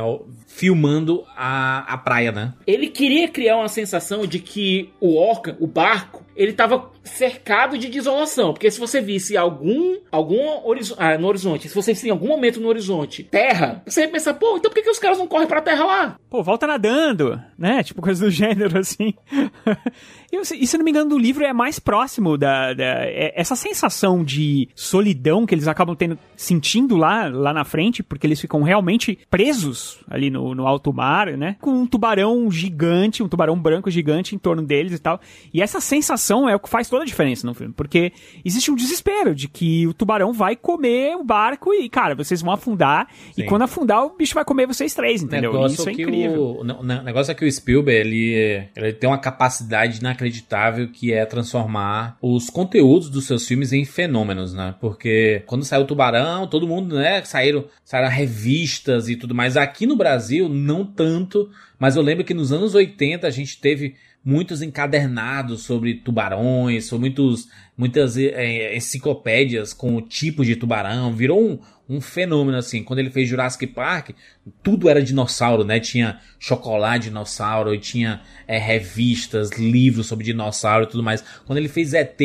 [0.53, 2.53] Filmando a, a praia, né?
[2.67, 7.89] Ele queria criar uma sensação de que o Orca, o barco, ele estava cercado de
[7.89, 8.53] desolação.
[8.53, 12.27] Porque se você visse algum, algum horizo- ah, no horizonte, se você visse em algum
[12.27, 15.27] momento no horizonte terra, você ia pensar, pô, então por que, que os caras não
[15.27, 16.15] correm pra terra lá?
[16.29, 17.81] Pô, volta nadando, né?
[17.83, 19.13] Tipo coisa do gênero, assim.
[20.31, 23.33] e, eu- e se não me engano, do livro é mais próximo da, da- é-
[23.35, 28.39] essa sensação de solidão que eles acabam tendo, sentindo lá, lá na frente, porque eles
[28.39, 31.55] ficam realmente presos ali no, no alto mar, né?
[31.61, 35.19] Com um tubarão gigante, um tubarão branco gigante em torno deles e tal.
[35.53, 37.73] E essa sensação é o que faz toda a diferença no filme.
[37.73, 38.11] Porque
[38.43, 42.53] existe um desespero de que o tubarão vai comer o barco e, cara, vocês vão
[42.53, 43.07] afundar.
[43.37, 43.47] E Sim.
[43.47, 45.53] quando afundar, o bicho vai comer vocês três, entendeu?
[45.53, 46.41] negócio Isso é incrível.
[46.41, 51.25] O, o negócio é que o Spielberg ele, ele tem uma capacidade inacreditável que é
[51.25, 54.75] transformar os conteúdos dos seus filmes em fenômenos, né?
[54.79, 57.23] Porque quando saiu o Tubarão, todo mundo, né?
[57.23, 59.55] Saíram, saíram revistas e tudo mais.
[59.55, 63.95] Aqui no Brasil, não tanto, mas eu lembro que nos anos 80 a gente teve
[64.23, 71.13] muitos encadernados sobre tubarões, sobre muitos, muitas é, enciclopédias com tipos de tubarão.
[71.13, 72.83] Virou um, um fenômeno assim.
[72.83, 74.11] Quando ele fez Jurassic Park,
[74.61, 75.79] tudo era dinossauro, né?
[75.79, 81.23] Tinha chocolate dinossauro, tinha é, revistas, livros sobre dinossauro e tudo mais.
[81.45, 82.19] Quando ele fez ET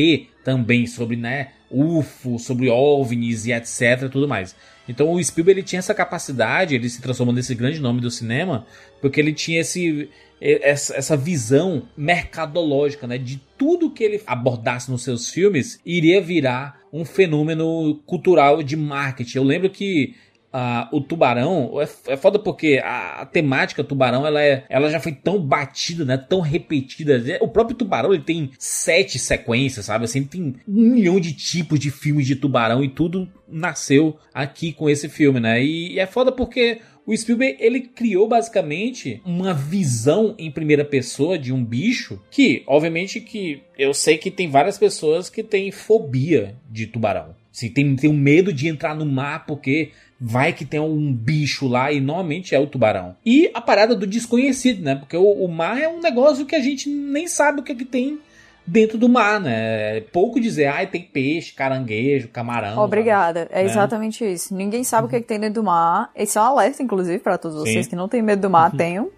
[0.45, 4.55] também sobre, né, UFO, sobre OVNIs e etc, tudo mais.
[4.89, 8.67] Então o Spielberg ele tinha essa capacidade, ele se transformou nesse grande nome do cinema,
[9.01, 10.09] porque ele tinha esse
[10.41, 17.05] essa, visão mercadológica, né, de tudo que ele abordasse nos seus filmes iria virar um
[17.05, 19.39] fenômeno cultural de marketing.
[19.39, 20.15] Eu lembro que
[20.59, 24.99] ah, o Tubarão é, é foda porque a, a temática Tubarão ela, é, ela já
[24.99, 26.17] foi tão batida, né?
[26.17, 27.23] Tão repetida.
[27.43, 30.07] O próprio Tubarão ele tem sete sequências, sabe?
[30.07, 34.89] Assim, tem um milhão de tipos de filmes de Tubarão e tudo nasceu aqui com
[34.89, 35.63] esse filme, né?
[35.63, 41.39] E, e é foda porque o Spielberg ele criou basicamente uma visão em primeira pessoa
[41.39, 46.57] de um bicho que, obviamente, que eu sei que tem várias pessoas que têm fobia
[46.71, 47.37] de tubarão.
[47.57, 51.69] Assim, tem, tem um medo de entrar no mar porque vai que tem um bicho
[51.69, 53.17] lá e normalmente é o tubarão.
[53.25, 54.95] E a parada do desconhecido, né?
[54.95, 57.75] Porque o, o mar é um negócio que a gente nem sabe o que, é
[57.75, 58.19] que tem
[58.67, 59.99] dentro do mar, né?
[59.99, 62.79] É pouco dizer, ai, tem peixe, caranguejo, camarão.
[62.79, 63.47] Obrigada.
[63.51, 63.71] É Né?
[63.71, 64.55] exatamente isso.
[64.55, 66.11] Ninguém sabe o que, é que tem dentro do mar.
[66.17, 67.91] Esse é um alerta, inclusive, para todos vocês Sim.
[67.91, 69.11] que não têm medo do mar, tenham.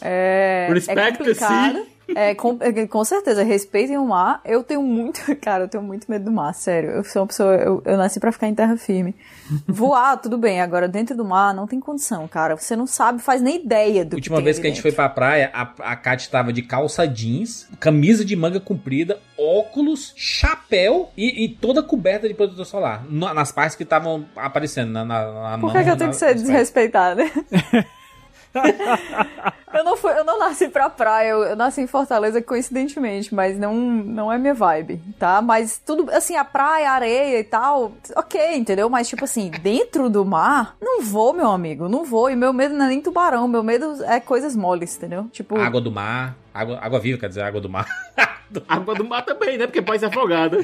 [0.00, 1.86] É, é Respect complicado.
[2.14, 4.40] É, com, é, com certeza, respeitem o mar.
[4.44, 6.90] Eu tenho muito, cara, eu tenho muito medo do mar, sério.
[6.90, 9.14] Eu sou uma pessoa, eu, eu nasci pra ficar em terra firme.
[9.66, 12.56] Voar, tudo bem, agora dentro do mar não tem condição, cara.
[12.56, 15.08] Você não sabe, faz nem ideia do última que vez que a gente foi pra
[15.08, 21.44] praia, a, a Kat tava de calça jeans, camisa de manga comprida, óculos, chapéu e,
[21.44, 23.04] e toda coberta de protetor solar.
[23.10, 25.72] Na- nas partes que estavam aparecendo na, na, na Por mão.
[25.72, 27.24] que, que eu tenho na- que ser desrespeitada?
[29.72, 33.58] eu, não fui, eu não nasci pra praia, eu, eu nasci em Fortaleza coincidentemente, mas
[33.58, 35.40] não, não é minha vibe, tá?
[35.40, 38.90] Mas tudo, assim, a praia, a areia e tal, ok, entendeu?
[38.90, 42.30] Mas, tipo assim, dentro do mar, não vou, meu amigo, não vou.
[42.30, 45.28] E meu medo não é nem tubarão, meu medo é coisas moles, entendeu?
[45.32, 47.86] Tipo, Água do mar, água, água viva, quer dizer, água do mar.
[48.66, 49.66] Água do mar também, né?
[49.66, 50.58] Porque pode ser afogada.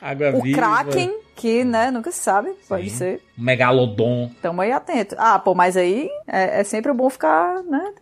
[0.00, 0.58] Água o viva.
[0.58, 2.96] Kraken, que, né, nunca se sabe, pode Sim.
[2.96, 3.22] ser.
[3.36, 4.30] Megalodon.
[4.42, 5.14] Tamo aí atento.
[5.18, 7.92] Ah, pô, mas aí é, é sempre bom ficar, né?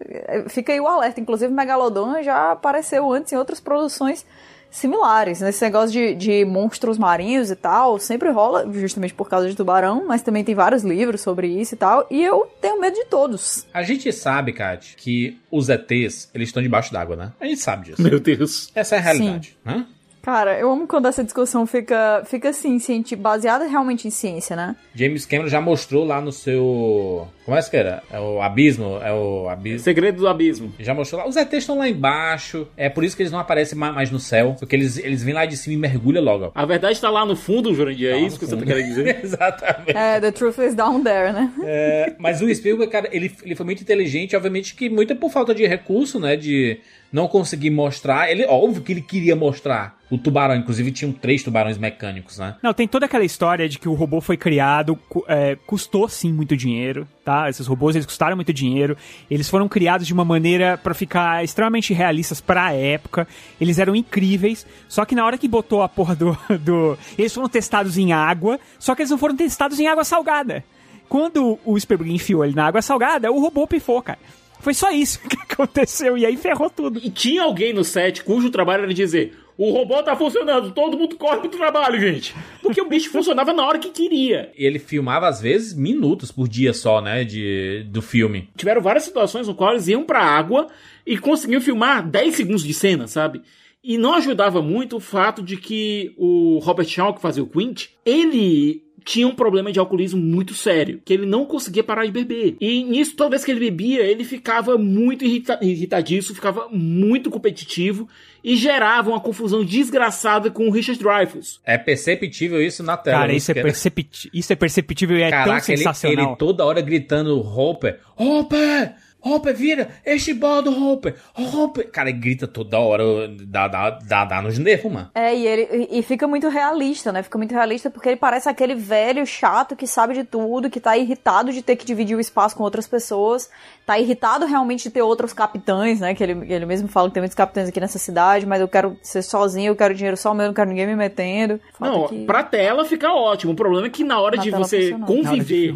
[0.48, 1.20] Fica aí o alerta.
[1.20, 4.24] Inclusive, Megalodon já apareceu antes em outras produções
[4.70, 5.40] similares.
[5.40, 10.04] Nesse negócio de, de monstros marinhos e tal, sempre rola, justamente por causa de tubarão,
[10.06, 12.06] mas também tem vários livros sobre isso e tal.
[12.10, 13.66] E eu tenho medo de todos.
[13.72, 17.32] A gente sabe, Kat, que os ETs, eles estão debaixo d'água, né?
[17.40, 18.02] A gente sabe disso.
[18.02, 18.70] Meu Deus.
[18.74, 19.86] Essa é a realidade, né?
[20.26, 24.74] Cara, eu amo quando essa discussão fica, fica assim, cienti- baseada realmente em ciência, né?
[24.92, 27.28] James Cameron já mostrou lá no seu.
[27.44, 28.02] Como é que era?
[28.10, 28.98] É o abismo?
[29.04, 29.78] É o abismo.
[29.78, 30.74] Segredo do abismo.
[30.80, 31.28] Já mostrou lá.
[31.28, 32.66] Os ETs estão lá embaixo.
[32.76, 34.56] É por isso que eles não aparecem ma- mais no céu.
[34.58, 36.50] Porque eles, eles vêm lá de cima e mergulham logo.
[36.56, 38.08] A verdade tá lá no fundo, Jurandir.
[38.08, 38.66] É Tá isso no que você tá fundo.
[38.66, 39.20] querendo dizer?
[39.22, 39.96] Exatamente.
[39.96, 41.52] É, the truth is down there, né?
[41.62, 45.54] É, mas o Spielberg, cara, ele, ele foi muito inteligente, obviamente que muito por falta
[45.54, 46.34] de recurso, né?
[46.34, 46.80] De
[47.12, 48.30] não conseguir mostrar.
[48.30, 50.54] Ele, óbvio que ele queria mostrar o tubarão.
[50.56, 52.56] Inclusive, tinham três tubarões mecânicos, né?
[52.62, 56.56] Não, tem toda aquela história de que o robô foi criado, é, custou sim muito
[56.56, 57.48] dinheiro, tá?
[57.48, 58.96] Esses robôs eles custaram muito dinheiro.
[59.30, 63.26] Eles foram criados de uma maneira pra ficar extremamente realistas pra época.
[63.60, 64.66] Eles eram incríveis.
[64.88, 68.58] Só que na hora que botou a porra do, do eles foram testados em água,
[68.78, 70.64] só que eles não foram testados em água salgada.
[71.08, 74.18] Quando o Spielberg enfiou ele na água salgada, o robô pifou, cara.
[74.66, 77.00] Foi só isso que aconteceu e aí ferrou tudo.
[77.00, 81.14] E tinha alguém no set cujo trabalho era dizer: o robô tá funcionando, todo mundo
[81.14, 82.34] corre pro trabalho, gente.
[82.60, 84.50] Porque o bicho funcionava na hora que queria.
[84.58, 87.22] E ele filmava, às vezes, minutos por dia só, né?
[87.22, 88.48] De, do filme.
[88.56, 90.66] Tiveram várias situações no qual eles iam pra água
[91.06, 93.42] e conseguiam filmar 10 segundos de cena, sabe?
[93.88, 97.86] E não ajudava muito o fato de que o Robert Shaw, que fazia o Quint,
[98.04, 102.56] ele tinha um problema de alcoolismo muito sério, que ele não conseguia parar de beber.
[102.60, 108.08] E nisso, toda vez que ele bebia, ele ficava muito irrita irritadiço, ficava muito competitivo
[108.42, 111.60] e gerava uma confusão desgraçada com o Richard Dreyfuss.
[111.64, 113.20] É perceptível isso na tela.
[113.20, 116.26] Cara, isso é, percepti isso é perceptível e é tão Caraca, ele, sensacional.
[116.26, 118.96] ele toda hora gritando Hopper, Hopper,
[119.34, 121.90] Hopper, vira, este bola do Hopper, Hopper.
[121.90, 123.02] Cara, ele grita toda hora,
[123.46, 125.10] dá, dá, dá, dá nos nervos, mano.
[125.14, 127.22] É, e ele e fica muito realista, né?
[127.22, 130.96] Fica muito realista porque ele parece aquele velho chato que sabe de tudo, que tá
[130.96, 133.50] irritado de ter que dividir o espaço com outras pessoas,
[133.84, 136.14] tá irritado realmente de ter outros capitães, né?
[136.14, 138.96] Que ele, ele mesmo fala que tem muitos capitães aqui nessa cidade, mas eu quero
[139.02, 141.60] ser sozinho, eu quero dinheiro só meu, não quero ninguém me metendo.
[141.78, 143.52] Fato Não, que- pra tela fica ótimo.
[143.52, 145.74] O problema é que na hora Na de você conviver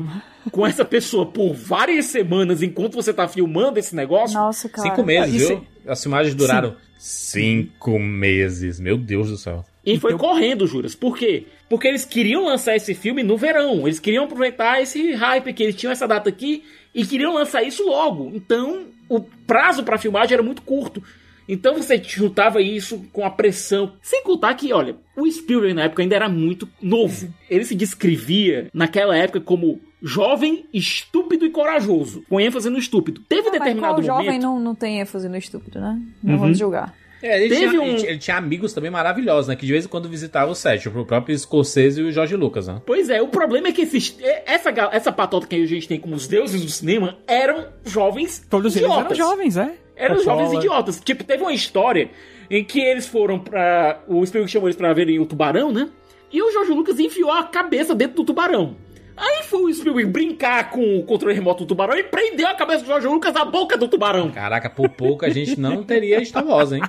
[0.50, 4.38] com essa pessoa por várias semanas enquanto você tá filmando esse negócio.
[4.38, 4.88] Nossa, cara.
[4.88, 5.66] Cinco meses, viu?
[5.86, 8.78] As filmagens duraram cinco meses.
[8.80, 9.64] Meu Deus do céu.
[9.84, 10.94] E foi correndo, Juras.
[10.94, 11.46] Por quê?
[11.68, 13.86] Porque eles queriam lançar esse filme no verão.
[13.86, 17.86] Eles queriam aproveitar esse hype que eles tinham essa data aqui e queriam lançar isso
[17.86, 18.30] logo.
[18.34, 21.02] Então, o prazo pra filmagem era muito curto.
[21.48, 23.94] Então você juntava isso com a pressão.
[24.00, 27.32] Sem contar que, olha, o Spielberg na época ainda era muito novo.
[27.48, 32.22] Ele se descrevia naquela época como jovem, estúpido e corajoso.
[32.28, 33.20] Com ênfase no estúpido.
[33.28, 34.42] Teve um Mas determinado qual jovem momento.
[34.42, 36.00] não, não tem ênfase no estúpido, né?
[36.22, 36.94] Não vamos julgar.
[37.22, 39.54] É, ele, Teve tinha, um- ele tinha- ele tinha amigos também maravilhosos, né?
[39.54, 42.66] Que de vez em quando visitavam o set, o próprio Scorsese e o Jorge Lucas,
[42.66, 42.80] né?
[42.86, 46.00] Pois é, o problema é que esses, essa, ga- essa patota que a gente tem
[46.00, 49.18] como os deuses do cinema eram jovens Todos eles idiotas.
[49.18, 49.74] eram jovens, é.
[49.96, 50.98] Eram jovens idiotas.
[50.98, 52.10] Tipo, teve uma história
[52.50, 54.00] em que eles foram pra.
[54.08, 55.90] O Spielberg chamou eles pra verem o tubarão, né?
[56.32, 58.76] E o Jorge Lucas enfiou a cabeça dentro do tubarão.
[59.20, 62.80] Aí foi o Spielberg brincar com o controle remoto do tubarão e prendeu a cabeça
[62.80, 64.30] do Jorge Lucas na boca do tubarão.
[64.30, 66.82] Caraca, por pouco a gente não teria Star Wars, hein?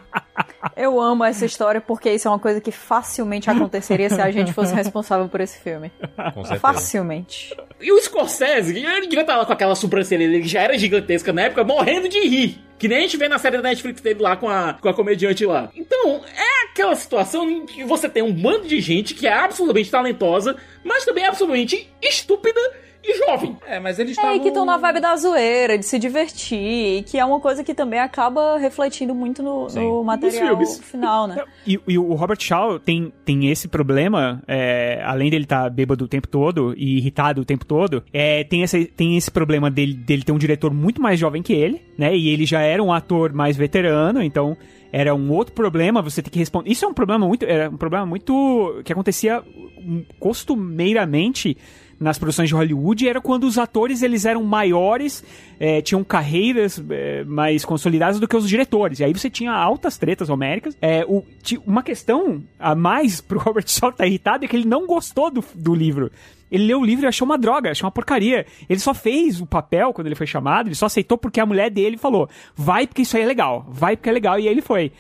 [0.78, 4.54] Eu amo essa história porque isso é uma coisa que facilmente aconteceria se a gente
[4.54, 5.92] fosse responsável por esse filme.
[6.34, 6.60] Com certeza.
[6.60, 7.54] Facilmente.
[7.82, 11.44] E o Scorsese, ele devia estar lá com aquela sobrancelha, ele já era gigantesca na
[11.44, 12.71] época, morrendo de rir.
[12.82, 14.94] Que nem a gente vê na série da Netflix dele lá com a, com a
[14.96, 15.70] comediante lá.
[15.76, 19.92] Então, é aquela situação em que você tem um bando de gente que é absolutamente
[19.92, 22.60] talentosa, mas também é absolutamente estúpida
[23.04, 23.58] e jovem.
[23.66, 24.38] É, mas eles É, estavam...
[24.38, 27.64] e que estão na vibe da zoeira, de se divertir, e que é uma coisa
[27.64, 31.44] que também acaba refletindo muito no, no material final, né?
[31.66, 36.08] E, e o Robert Shaw tem, tem esse problema, é, além dele estar bêbado o
[36.08, 40.24] tempo todo e irritado o tempo todo, é, tem, esse, tem esse problema dele, dele
[40.24, 42.16] ter um diretor muito mais jovem que ele, né?
[42.16, 44.58] E ele já era um ator mais veterano, então
[44.92, 46.70] era um outro problema, você tem que responder.
[46.70, 47.46] Isso é um problema muito.
[47.46, 48.82] Era um problema muito.
[48.84, 49.42] que acontecia
[50.20, 51.58] costumeiramente
[52.02, 55.24] nas produções de Hollywood era quando os atores eles eram maiores,
[55.60, 59.00] é, tinham carreiras é, mais consolidadas do que os diretores.
[59.00, 60.76] E aí você tinha altas tretas homéricas.
[60.82, 61.24] É, o,
[61.66, 65.44] uma questão a mais pro Robert Shaw estar irritado é que ele não gostou do,
[65.54, 66.12] do livro.
[66.52, 68.48] Ele leu o livro e achou uma droga, achou uma porcaria.
[68.68, 71.70] Ele só fez o papel quando ele foi chamado, ele só aceitou porque a mulher
[71.70, 74.62] dele falou: vai porque isso aí é legal, vai porque é legal, e aí ele
[74.62, 74.92] foi.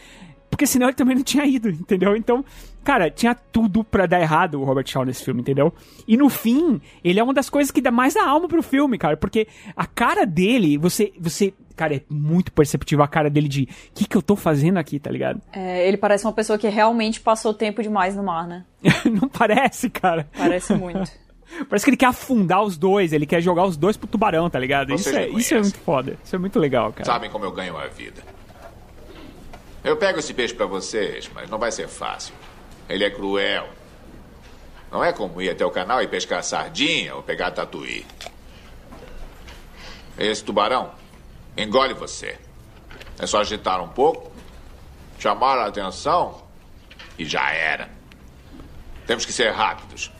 [0.49, 2.15] Porque senão ele também não tinha ido, entendeu?
[2.15, 2.45] Então,
[2.83, 5.73] cara, tinha tudo pra dar errado o Robert Shaw nesse filme, entendeu?
[6.07, 8.97] E no fim, ele é uma das coisas que dá mais a alma pro filme,
[8.97, 13.63] cara, porque a cara dele, você, você, cara, é muito perceptível a cara dele de,
[13.63, 15.41] o que que eu tô fazendo aqui, tá ligado?
[15.51, 18.65] É, ele parece uma pessoa que realmente passou tempo demais no mar, né?
[19.05, 20.27] não parece, cara.
[20.37, 21.11] Parece muito.
[21.67, 24.57] Parece que ele quer afundar os dois, ele quer jogar os dois pro tubarão, tá
[24.57, 24.93] ligado?
[24.93, 26.17] Isso é, isso é muito foda.
[26.23, 27.03] Isso é muito legal, cara.
[27.03, 28.23] Sabem como eu ganho a vida.
[29.83, 32.33] Eu pego esse peixe pra vocês, mas não vai ser fácil.
[32.91, 33.69] Ele é cruel.
[34.91, 38.05] Não é como ir até o canal e pescar sardinha ou pegar tatuí.
[40.17, 40.91] Esse tubarão
[41.55, 42.37] engole você.
[43.17, 44.29] É só agitar um pouco,
[45.17, 46.43] chamar a atenção
[47.17, 47.89] e já era.
[49.07, 50.11] Temos que ser rápidos.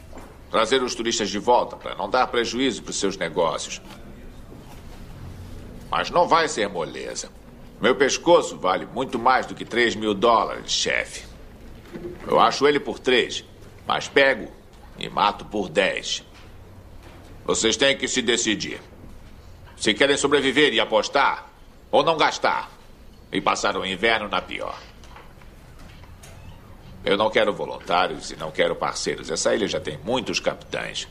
[0.50, 3.82] Trazer os turistas de volta para não dar prejuízo para os seus negócios.
[5.90, 7.30] Mas não vai ser moleza.
[7.82, 11.31] Meu pescoço vale muito mais do que 3 mil dólares, chefe.
[12.28, 13.44] Eu acho ele por 3,
[13.88, 14.52] mas pego
[14.98, 16.24] e mato por 10.
[17.46, 18.80] Vocês têm que se decidir.
[19.76, 21.50] Se querem sobreviver e apostar,
[21.92, 22.72] ou não gastar
[23.32, 24.80] e passar o inverno na pior.
[27.04, 29.32] Eu não quero voluntários e não quero parceiros.
[29.32, 31.08] Essa ilha já tem muitos capitães.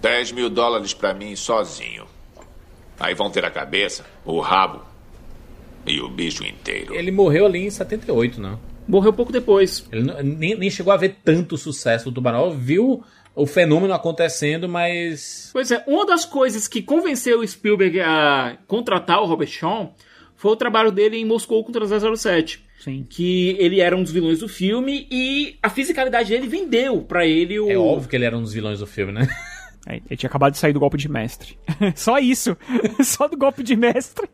[0.00, 2.06] 10 mil dólares para mim sozinho.
[3.00, 4.84] Aí vão ter a cabeça, o rabo
[5.86, 6.94] e o bicho inteiro.
[6.94, 8.71] Ele morreu ali em 78, não.
[8.88, 9.86] Morreu pouco depois.
[9.92, 12.50] Ele não- nem, nem chegou a ver tanto sucesso do Tubarão.
[12.50, 13.02] Viu
[13.34, 15.50] o fenômeno acontecendo, mas.
[15.52, 19.94] Pois é, uma das coisas que convenceu o Spielberg a contratar o Robert Shaw
[20.36, 22.64] foi o trabalho dele em Moscou contra 007.
[22.80, 23.06] Sim.
[23.08, 27.60] Que ele era um dos vilões do filme e a fisicalidade dele vendeu pra ele
[27.60, 27.70] o.
[27.70, 29.28] É óbvio que ele era um dos vilões do filme, né?
[29.84, 31.58] É, ele tinha acabado de sair do golpe de mestre.
[31.96, 32.56] Só isso.
[33.02, 34.28] Só do golpe de mestre.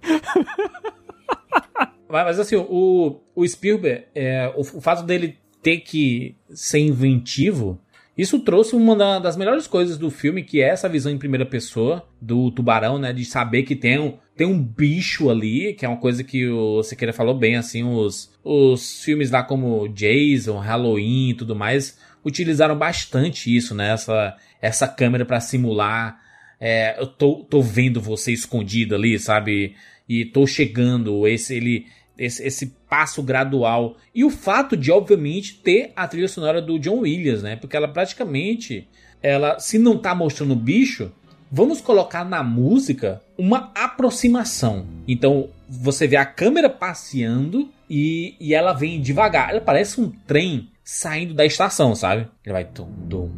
[2.09, 7.81] Mas, assim, o, o Spielberg, é, o, o fato dele ter que ser inventivo,
[8.17, 11.47] Isso trouxe uma da- das melhores coisas do filme, que é essa visão em primeira
[11.47, 13.13] pessoa do tubarão, né?
[13.13, 16.83] De saber que tem um, tem um bicho ali, que é uma coisa que o
[16.83, 22.77] Siqueira falou bem, assim, os, os filmes lá como Jason, Halloween e tudo mais, utilizaram
[22.77, 23.93] bastante isso, né?
[23.93, 26.19] Essa, essa câmera pra simular.
[26.61, 29.77] é, eu tô, tô vendo você escondido ali, sabe?
[30.09, 31.87] E tô chegando, esse ele
[32.19, 33.97] esse, esse passo gradual.
[34.15, 37.57] E o fato de, obviamente, ter a trilha sonora do John Williams, né?
[37.57, 38.89] Porque ela praticamente,
[39.23, 41.13] ela, se não tá mostrando o bicho,
[41.51, 44.87] vamos colocar na música uma aproximação.
[45.07, 49.51] Então, você vê a câmera passeando e, e ela vem devagar.
[49.51, 52.27] Ela parece um trem saindo da estação, sabe?
[52.45, 53.31] Ele vai tum, tum.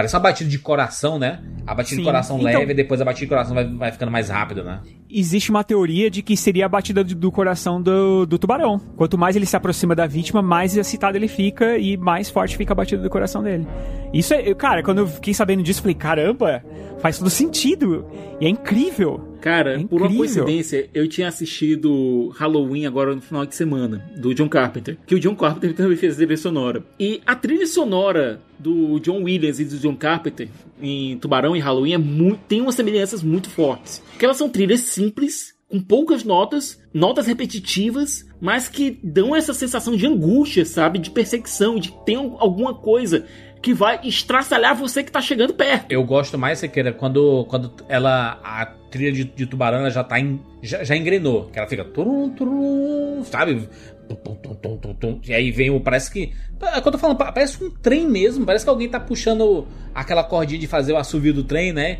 [0.00, 1.40] Parece uma batida de coração, né?
[1.66, 2.00] A batida Sim.
[2.00, 4.62] de coração Então- leve e depois a batida de coração vai, vai ficando mais rápida,
[4.62, 4.80] né?
[5.10, 8.78] Existe uma teoria de que seria a batida do, do coração do, do tubarão.
[8.96, 12.72] Quanto mais ele se aproxima da vítima, mais excitado ele fica e mais forte fica
[12.72, 13.66] a batida do coração dele.
[14.12, 16.64] Isso é, cara, quando eu fiquei sabendo disso, falei, caramba,
[17.00, 18.06] faz todo sentido.
[18.40, 19.29] E é incrível.
[19.40, 24.34] Cara, É por uma coincidência, eu tinha assistido Halloween agora no final de semana, do
[24.34, 24.96] John Carpenter.
[25.06, 26.84] Que o John Carpenter também fez a trilha sonora.
[26.98, 30.48] E a trilha sonora do John Williams e do John Carpenter
[30.80, 34.02] em Tubarão e Halloween é muito, tem umas semelhanças muito fortes.
[34.10, 39.94] Porque elas são trilhas simples, com poucas notas, notas repetitivas, mas que dão essa sensação
[39.96, 40.98] de angústia, sabe?
[40.98, 43.24] De perseguição, de ter um- alguma coisa
[43.62, 45.90] que vai estraçalhar você que tá chegando perto.
[45.90, 48.40] Eu gosto mais, Sequeira, quando, quando ela.
[48.42, 51.46] A trilha de, de tubarão já tá em, já, já engrenou.
[51.50, 51.84] Que ela fica.
[51.84, 53.68] Turum, turum, sabe?
[54.24, 55.20] Tum, tum, tum.
[55.26, 55.80] E aí vem o.
[55.80, 56.32] Parece que.
[56.62, 58.44] É eu tô falando, pa- parece um trem mesmo.
[58.44, 61.98] Parece que alguém tá puxando aquela cordinha de fazer o assovio do trem, né?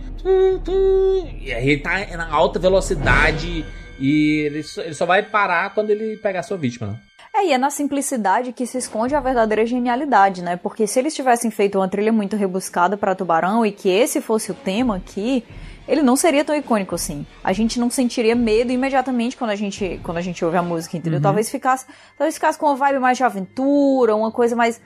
[1.42, 3.64] E aí ele tá na alta velocidade.
[3.98, 7.00] E ele só, ele só vai parar quando ele pegar a sua vítima, né?
[7.34, 10.56] É, e é na simplicidade que se esconde a verdadeira genialidade, né?
[10.56, 14.50] Porque se eles tivessem feito uma trilha muito rebuscada pra Tubarão e que esse fosse
[14.50, 15.44] o tema aqui,
[15.86, 17.24] ele não seria tão icônico assim.
[17.42, 20.96] A gente não sentiria medo imediatamente quando a gente, quando a gente ouve a música,
[20.96, 21.20] entendeu?
[21.20, 21.86] Talvez ficasse,
[22.18, 24.80] talvez ficasse com uma vibe mais de aventura, uma coisa mais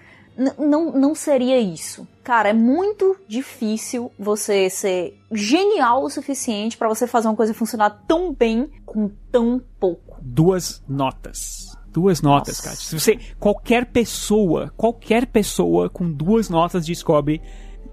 [0.58, 2.06] não, não seria isso.
[2.22, 7.90] Cara, é muito difícil você ser genial o suficiente pra você fazer uma coisa funcionar
[8.08, 10.18] tão bem com tão pouco.
[10.20, 11.63] Duas notas.
[11.94, 12.74] Duas notas, cara.
[12.76, 13.18] Se você.
[13.38, 17.40] Qualquer pessoa, qualquer pessoa com duas notas descobre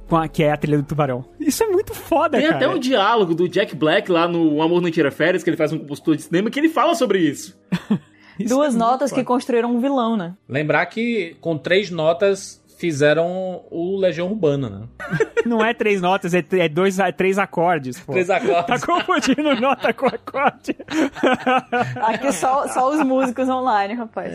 [0.10, 1.24] com a- que é a trilha do tubarão.
[1.40, 2.58] Isso é muito foda, Tem cara.
[2.58, 5.56] até um diálogo do Jack Black lá no O Amor Não Tira Férias, que ele
[5.58, 7.58] faz um compositor de cinema, que ele fala sobre isso.
[8.40, 10.34] Isso Duas é notas que construíram um vilão, né?
[10.50, 14.82] Lembrar que com três notas fizeram o Legião Urbana, né?
[15.46, 18.12] Não é três notas, é, é dois, é três acordes, pô.
[18.12, 18.66] Três acordes.
[18.66, 20.76] Tá confundindo nota com acorde.
[22.02, 24.32] Aqui só, só os músicos online, rapaz.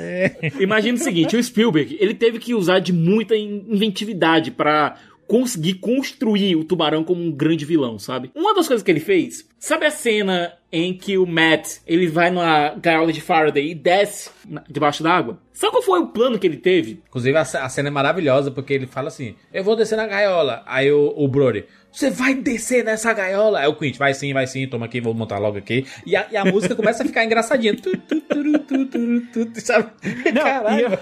[0.59, 4.97] Imagina o seguinte, o Spielberg, ele teve que usar de muita in- inventividade pra
[5.27, 8.31] conseguir construir o tubarão como um grande vilão, sabe?
[8.35, 12.31] Uma das coisas que ele fez, sabe a cena em que o Matt, ele vai
[12.31, 15.39] numa gaiola de Faraday e desce na- debaixo d'água?
[15.53, 17.01] Sabe qual foi o plano que ele teve?
[17.09, 20.07] Inclusive, a, ce- a cena é maravilhosa, porque ele fala assim: Eu vou descer na
[20.07, 20.63] gaiola.
[20.67, 23.61] Aí o, o Brody, você vai descer nessa gaiola?
[23.61, 25.87] Aí o Quint, vai sim, vai sim, toma aqui, vou montar logo aqui.
[26.05, 27.75] E a, e a música começa a ficar engraçadinha.
[27.75, 29.91] Tu, tu, turu, tu, turu, tu, sabe?
[30.35, 30.99] Não, Caralho.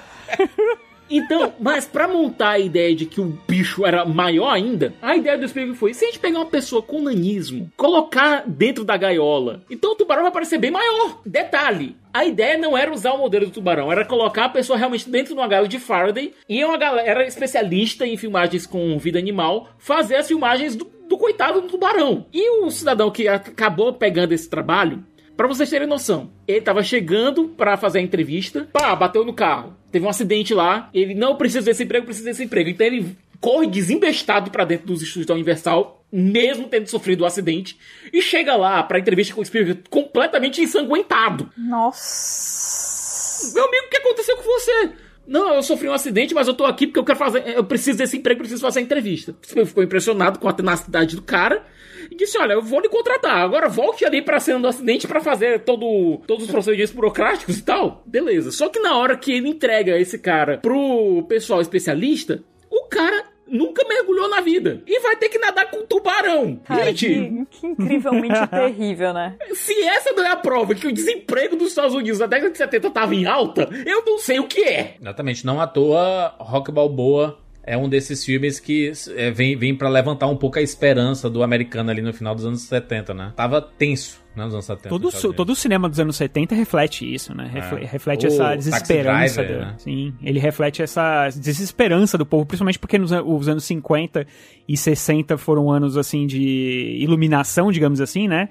[1.10, 5.38] Então, mas pra montar a ideia de que o bicho era maior ainda, a ideia
[5.38, 9.62] do Spielberg foi: se a gente pegar uma pessoa com nanismo, colocar dentro da gaiola,
[9.70, 11.20] então o tubarão vai parecer bem maior.
[11.24, 15.08] Detalhe: a ideia não era usar o modelo do tubarão, era colocar a pessoa realmente
[15.08, 19.68] dentro de uma gaiola de Faraday e uma galera especialista em filmagens com vida animal
[19.78, 22.26] fazer as filmagens do, do coitado do tubarão.
[22.32, 25.04] E o cidadão que acabou pegando esse trabalho
[25.36, 29.76] Pra vocês terem noção, ele tava chegando pra fazer a entrevista, pá, bateu no carro.
[29.90, 32.70] Teve um acidente lá, ele não precisa desse emprego, precisa desse emprego.
[32.70, 37.76] Então ele corre desembestado pra dentro dos estúdios da Universal, mesmo tendo sofrido o acidente,
[38.12, 41.50] e chega lá pra entrevista com o Spielberg completamente ensanguentado.
[41.56, 43.52] Nossa.
[43.54, 44.92] Meu amigo, o que aconteceu com você?
[45.26, 47.42] Não, eu sofri um acidente, mas eu tô aqui porque eu quero fazer.
[47.56, 49.34] Eu preciso desse emprego, preciso fazer a entrevista.
[49.42, 51.64] Ficou impressionado com a tenacidade do cara
[52.10, 53.38] e disse: Olha, eu vou lhe contratar.
[53.38, 57.62] Agora volte ali pra cena do acidente pra fazer todo, todos os procedimentos burocráticos e
[57.62, 58.02] tal.
[58.06, 58.50] Beleza.
[58.50, 63.86] Só que na hora que ele entrega esse cara pro pessoal especialista, o cara nunca
[63.88, 64.82] mergulhou na vida.
[64.86, 66.56] E vai ter que nadar com tubarão.
[66.64, 67.06] Cara, Gente,
[67.50, 69.36] que, que incrivelmente terrível, né?
[69.54, 72.58] se essa não é a prova que o desemprego dos Estados Unidos na década de
[72.58, 74.96] 70 tava em alta, eu não sei o que é.
[75.00, 79.88] Exatamente, não à toa, Rock Balboa é um desses filmes que é, vem, vem para
[79.88, 83.32] levantar um pouco a esperança do americano ali no final dos anos 70, né?
[83.34, 84.88] Tava tenso, né, nos anos 70.
[84.90, 87.48] Todo, Estados todo o cinema dos anos 70 reflete isso, né?
[87.52, 87.86] Refle- É.
[87.86, 89.42] Reflete O essa desesperança.
[89.42, 89.74] Driver, do- né?
[89.78, 94.26] Sim, ele reflete essa desesperança do povo, principalmente porque nos os anos 50
[94.68, 98.48] e 60 foram anos, assim, de iluminação, digamos assim, né?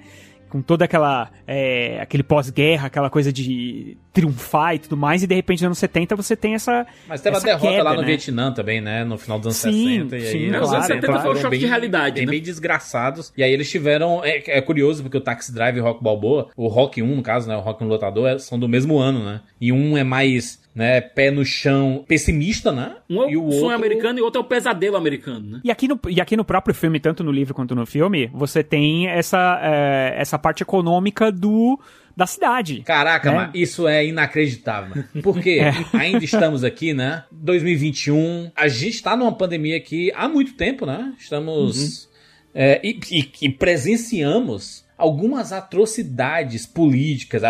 [0.54, 1.32] Com toda aquela.
[1.48, 5.78] é, aquele pós-guerra, aquela coisa de triunfar e tudo mais, e de repente nos anos
[5.78, 6.86] 70 você tem essa.
[7.08, 8.06] Mas teve essa a derrota queda, lá no né?
[8.06, 9.02] Vietnã também, né?
[9.02, 10.16] No final dos anos Sim, 60.
[10.16, 11.00] E sim, aí, claro, os anos claro.
[11.02, 12.30] 70 Foi um choque bem, de realidade, bem, né?
[12.30, 13.32] bem desgraçados.
[13.36, 14.24] E aí eles tiveram.
[14.24, 17.22] É, é curioso, porque o Taxi Drive e o Rock Balboa, o Rock 1, no
[17.22, 17.56] caso, né?
[17.56, 19.40] O Rock 1 Lutador, é- são do mesmo ano, né?
[19.60, 22.96] E um é mais, né, pé no chão, pessimista, né?
[23.08, 25.60] Um é e o sonho americano e o outro é o pesadelo americano, né?
[25.62, 28.62] E aqui, no, e aqui no próprio filme, tanto no livro quanto no filme, você
[28.64, 31.78] tem essa, é, essa parte econômica do
[32.16, 32.80] da cidade.
[32.86, 33.36] Caraca, né?
[33.36, 34.90] mas isso é inacreditável.
[35.12, 35.22] mano.
[35.22, 35.72] Porque É.
[35.98, 37.24] ainda estamos aqui, né?
[37.32, 38.52] 2021.
[38.54, 41.12] A gente tá numa pandemia aqui há muito tempo, né?
[41.18, 42.08] Estamos.
[42.54, 47.42] é, e, e- e presenciamos algumas atrocidades políticas.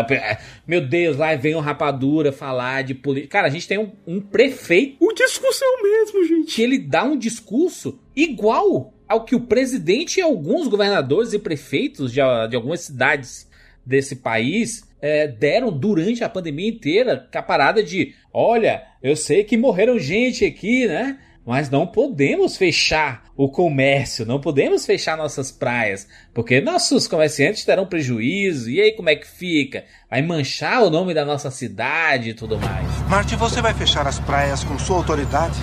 [0.67, 3.33] Meu Deus, lá vem o Rapadura falar de política.
[3.33, 4.97] Cara, a gente tem um, um prefeito.
[5.01, 6.55] O discurso é o mesmo, gente.
[6.55, 12.11] Que ele dá um discurso igual ao que o presidente e alguns governadores e prefeitos
[12.11, 13.49] de, de algumas cidades
[13.85, 19.45] desse país é, deram durante a pandemia inteira, com a parada de, olha, eu sei
[19.45, 21.19] que morreram gente aqui, né?
[21.47, 27.85] Mas não podemos fechar o comércio, não podemos fechar nossas praias, porque nossos comerciantes terão
[27.85, 28.71] prejuízo.
[28.71, 29.85] E aí como é que fica?
[30.09, 32.87] Vai manchar o nome da nossa cidade e tudo mais.
[33.09, 35.59] Marte, você vai fechar as praias com sua autoridade?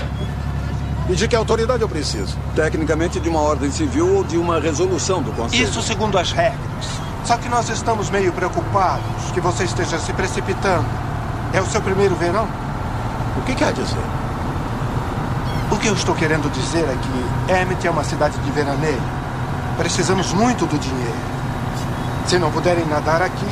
[1.09, 2.37] E de que autoridade eu preciso?
[2.55, 5.63] Tecnicamente de uma ordem civil ou de uma resolução do Conselho.
[5.63, 6.85] Isso segundo as regras.
[7.25, 10.85] Só que nós estamos meio preocupados que você esteja se precipitando.
[11.53, 12.47] É o seu primeiro verão?
[13.37, 14.30] O que quer dizer?
[15.71, 19.01] O que eu estou querendo dizer é que Emmett é uma cidade de veraneio.
[19.77, 21.15] Precisamos muito do dinheiro.
[22.27, 23.45] Se não puderem nadar aqui,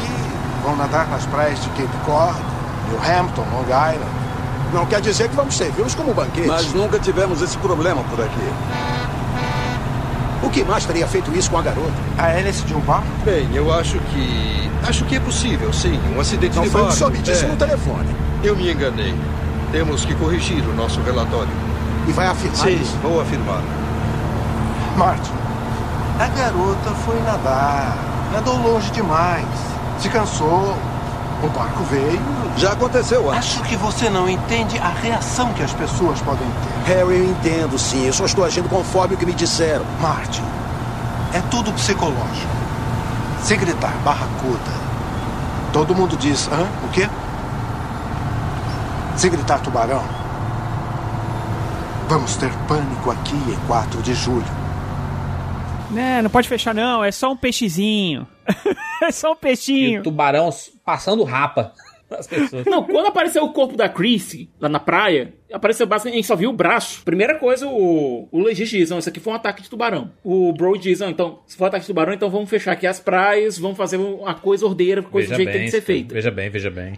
[0.64, 2.36] vão nadar nas praias de Cape Cod,
[2.90, 4.12] New Hampton, Long Island.
[4.74, 6.48] Não quer dizer que vamos servi-los como banquete.
[6.48, 8.50] Mas nunca tivemos esse problema por aqui.
[10.44, 11.92] O que mais teria feito isso com a garota?
[12.18, 13.04] A hélice de um bar?
[13.26, 14.70] Bem, eu acho que.
[14.88, 16.00] Acho que é possível, sim.
[16.16, 17.00] Um acidente Não de foi o que barco.
[17.00, 17.48] soube disso É.
[17.48, 18.16] no telefone.
[18.44, 19.14] Eu me enganei.
[19.72, 21.50] Temos que corrigir o nosso relatório.
[22.08, 22.98] E vai afirmar Sim, isso?
[23.02, 23.62] vou afirmar.
[24.98, 25.32] Martin,
[26.20, 27.96] a garota foi nadar.
[28.34, 29.46] Nadou longe demais.
[30.00, 30.76] Se cansou.
[31.42, 32.20] O barco veio.
[32.58, 33.52] Já aconteceu antes.
[33.52, 36.46] Acho que você não entende a reação que as pessoas podem
[36.86, 36.94] ter.
[36.94, 38.06] Harry, eu entendo sim.
[38.06, 39.86] Eu só estou agindo conforme o que me disseram.
[40.02, 40.44] Martin,
[41.34, 42.60] é tudo psicológico.
[43.42, 44.72] Se gritar barracuda,
[45.72, 46.68] todo mundo diz, hã?
[46.84, 47.08] O quê?
[49.16, 50.04] Se gritar tubarão,
[52.10, 54.46] vamos ter pânico aqui em 4 de julho.
[55.92, 58.28] Né, não pode fechar não, é só um peixezinho.
[59.02, 60.00] é só um E peixinho.
[60.02, 60.50] o tubarão
[60.84, 61.72] passando rapa
[62.10, 62.66] nas pessoas.
[62.66, 66.36] Não, quando apareceu o corpo da Chrissy lá na praia, apareceu basicamente, a gente só
[66.36, 67.04] viu o braço.
[67.04, 70.12] Primeira coisa, o, o legista diz, não, isso aqui foi um ataque de tubarão.
[70.24, 72.86] O Bro diz, não, então, se for um ataque de tubarão, então vamos fechar aqui
[72.88, 76.14] as praias, vamos fazer uma coisa ordeira, coisa do jeito que tem que ser feita.
[76.14, 76.94] Veja bem, veja bem.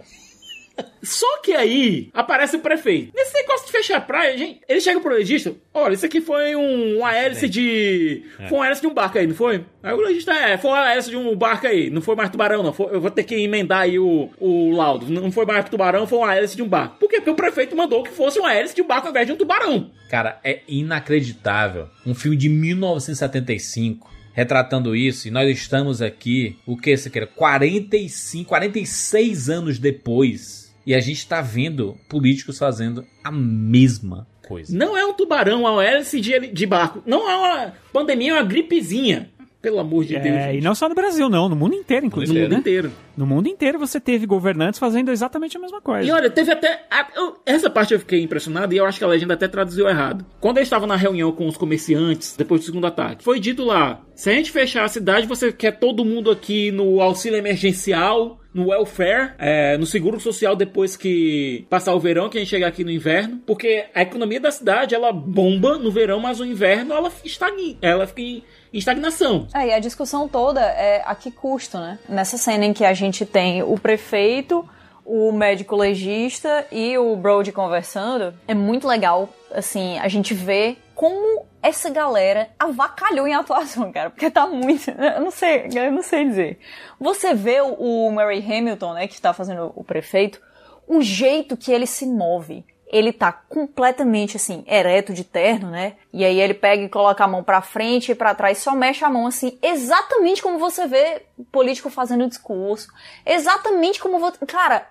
[1.02, 3.12] Só que aí aparece o prefeito.
[3.14, 6.54] Nesse negócio de fechar a praia, gente, ele chega pro legista, olha, isso aqui foi
[6.56, 8.22] um, uma hélice de...
[8.38, 8.48] É.
[8.48, 9.64] Foi uma hélice de um barco aí, não foi?
[9.82, 12.62] Aí o legista, é, foi uma hélice de um barco aí, não foi mais tubarão,
[12.62, 12.72] não.
[12.72, 15.10] Foi- eu vou ter que emendar aí o, o laudo.
[15.10, 16.96] Não foi mais tubarão, foi uma hélice de um barco.
[16.98, 17.16] Por quê?
[17.16, 19.36] Porque o prefeito mandou que fosse uma hélice de um barco ao invés de um
[19.36, 19.90] tubarão.
[20.08, 21.88] Cara, é inacreditável.
[22.06, 27.26] Um filme de 1975 retratando isso, e nós estamos aqui, o que você quer?
[27.26, 30.71] 45, 46 anos depois.
[30.86, 34.76] E a gente tá vendo políticos fazendo a mesma coisa.
[34.76, 37.02] Não é um tubarão, é uma hélice de, de barco.
[37.06, 39.30] Não é uma pandemia, é uma gripezinha.
[39.62, 40.26] Pelo amor de Deus.
[40.26, 40.64] É, e gente.
[40.64, 42.40] não só no Brasil, não, no mundo inteiro, No inclusive.
[42.40, 42.58] mundo né?
[42.58, 42.90] inteiro.
[43.16, 46.04] No mundo inteiro você teve governantes fazendo exatamente a mesma coisa.
[46.04, 46.84] E olha, teve até.
[46.90, 49.88] a- eu- essa parte eu fiquei impressionado e eu acho que a legenda até traduziu
[49.88, 50.26] errado.
[50.40, 54.00] Quando eles estavam na reunião com os comerciantes, depois do segundo ataque, foi dito lá:
[54.16, 58.40] se a gente fechar a cidade, você quer todo mundo aqui no auxílio emergencial.
[58.54, 62.68] No welfare, é, no seguro social depois que passar o verão, que a gente chegar
[62.68, 63.40] aqui no inverno.
[63.46, 68.06] Porque a economia da cidade, ela bomba no verão, mas no inverno ela estagna, ela
[68.06, 69.46] fica em, estagnação.
[69.54, 71.98] É, e a discussão toda é a que custo, né?
[72.08, 74.68] Nessa cena em que a gente tem o prefeito,
[75.04, 81.46] o médico legista e o Brody conversando, é muito legal, assim, a gente vê como
[81.60, 86.24] essa galera avacalhou em atuação, cara, porque tá muito, eu não sei, eu não sei
[86.26, 86.60] dizer.
[87.00, 90.40] Você vê o, Murray Hamilton, né, que tá fazendo o prefeito,
[90.86, 92.64] o jeito que ele se move.
[92.92, 95.94] ele tá completamente assim, ereto de terno, né?
[96.12, 99.02] E aí ele pega e coloca a mão pra frente e pra trás, só mexe
[99.02, 102.88] a mão assim, exatamente como você vê político fazendo discurso.
[103.24, 104.36] Exatamente como você.
[104.46, 104.86] Cara,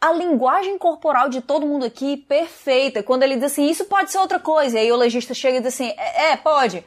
[0.00, 3.02] a linguagem corporal de todo mundo aqui perfeita.
[3.02, 4.78] Quando ele diz assim, isso pode ser outra coisa.
[4.78, 6.82] E aí o legista chega e diz assim, é, é pode.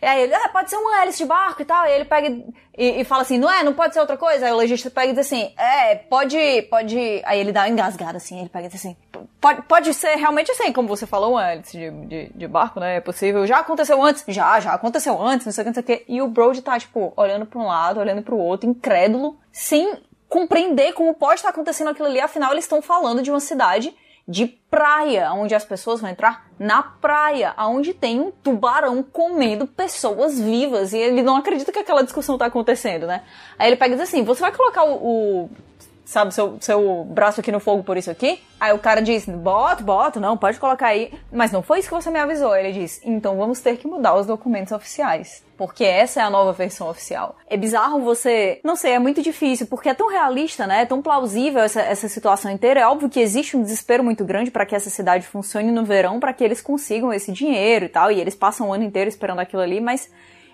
[0.00, 1.86] E aí ele, ah, pode ser uma hélice de barco e tal.
[1.86, 2.28] E ele pega
[2.76, 4.46] e, e, fala assim, não é, não pode ser outra coisa.
[4.46, 7.22] Aí o legista pega e diz assim, é, pode, pode.
[7.24, 8.96] Aí ele dá uma engasgada assim, ele pega e diz assim,
[9.40, 12.96] pode, pode ser realmente assim, como você falou, uma hélice de, de, de, barco, né?
[12.96, 13.46] É possível.
[13.46, 14.24] Já aconteceu antes?
[14.26, 16.04] Já, já aconteceu antes, não sei o que, não sei o que.
[16.08, 20.00] E o Brody tá, tipo, olhando pra um lado, olhando pro outro, incrédulo, sem
[20.32, 22.18] compreender como pode estar acontecendo aquilo ali.
[22.18, 23.94] Afinal, eles estão falando de uma cidade
[24.26, 30.40] de praia, onde as pessoas vão entrar na praia, onde tem um tubarão comendo pessoas
[30.40, 30.94] vivas.
[30.94, 33.24] E ele não acredita que aquela discussão tá acontecendo, né?
[33.58, 35.50] Aí ele pega e diz assim: você vai colocar o, o
[36.12, 38.40] sabe, seu, seu braço aqui no fogo por isso aqui?
[38.60, 41.12] Aí o cara diz, bota, bota, não, pode colocar aí.
[41.32, 42.54] Mas não foi isso que você me avisou.
[42.54, 45.42] Ele diz, então vamos ter que mudar os documentos oficiais.
[45.56, 47.36] Porque essa é a nova versão oficial.
[47.48, 48.60] É bizarro você.
[48.62, 50.82] Não sei, é muito difícil, porque é tão realista, né?
[50.82, 52.80] É tão plausível essa, essa situação inteira.
[52.80, 56.20] É óbvio que existe um desespero muito grande para que essa cidade funcione no verão,
[56.20, 58.12] para que eles consigam esse dinheiro e tal.
[58.12, 60.10] E eles passam o ano inteiro esperando aquilo ali, mas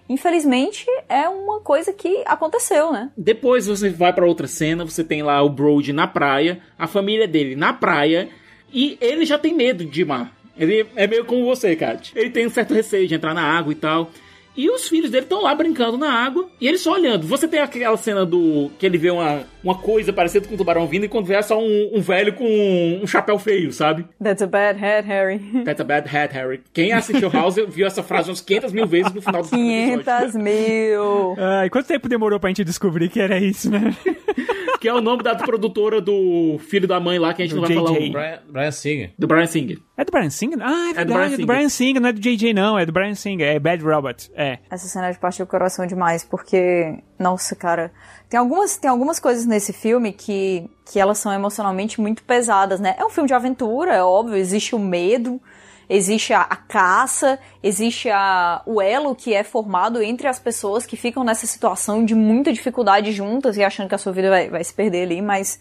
[0.08, 3.10] infelizmente, é uma coisa que aconteceu, né?
[3.16, 7.28] Depois você vai para outra cena, você tem lá o Brody na praia, a família
[7.28, 8.28] dele na praia,
[8.72, 10.32] e ele já tem medo de mar.
[10.56, 12.12] Ele é meio como você, Kat.
[12.16, 14.10] Ele tem um certo receio de entrar na água e tal.
[14.56, 17.24] E os filhos dele estão lá brincando na água e ele só olhando.
[17.28, 18.72] Você tem aquela cena do.
[18.76, 21.42] que ele vê uma, uma coisa parecida com um tubarão vindo e quando vê é
[21.42, 24.06] só um, um velho com um, um, chapéu feio, sabe?
[24.22, 25.38] That's a bad head, Harry.
[25.64, 26.62] That's a bad head, Harry.
[26.72, 31.36] Quem assistiu House viu essa frase umas 500 mil vezes no final do 500 mil!
[31.38, 33.94] Ah, e quanto tempo demorou pra gente descobrir que era isso, né?
[34.80, 37.60] que é o nome da produtora do filho da mãe lá, que a gente do
[37.60, 38.12] não vai falar o...
[38.12, 39.10] Brian, Brian Singer.
[39.18, 39.78] Do Brian Singer.
[39.96, 40.58] É do Brian Singer?
[40.60, 43.14] Ah, é verdade, é do Brian, Singer, não é do JJ não, é do Brian
[43.14, 44.58] Singer, é Bad Robot, é.
[44.70, 47.92] Essa cena é de partir o coração demais, porque, nossa, cara,
[48.28, 52.94] tem algumas, tem algumas coisas nesse filme que, que elas são emocionalmente muito pesadas, né?
[52.98, 55.40] É um filme de aventura, é óbvio, existe o medo,
[55.88, 60.96] existe a, a, caça, existe a, o elo que é formado entre as pessoas que
[60.96, 64.62] ficam nessa situação de muita dificuldade juntas e achando que a sua vida vai, vai
[64.62, 65.58] se perder ali, mas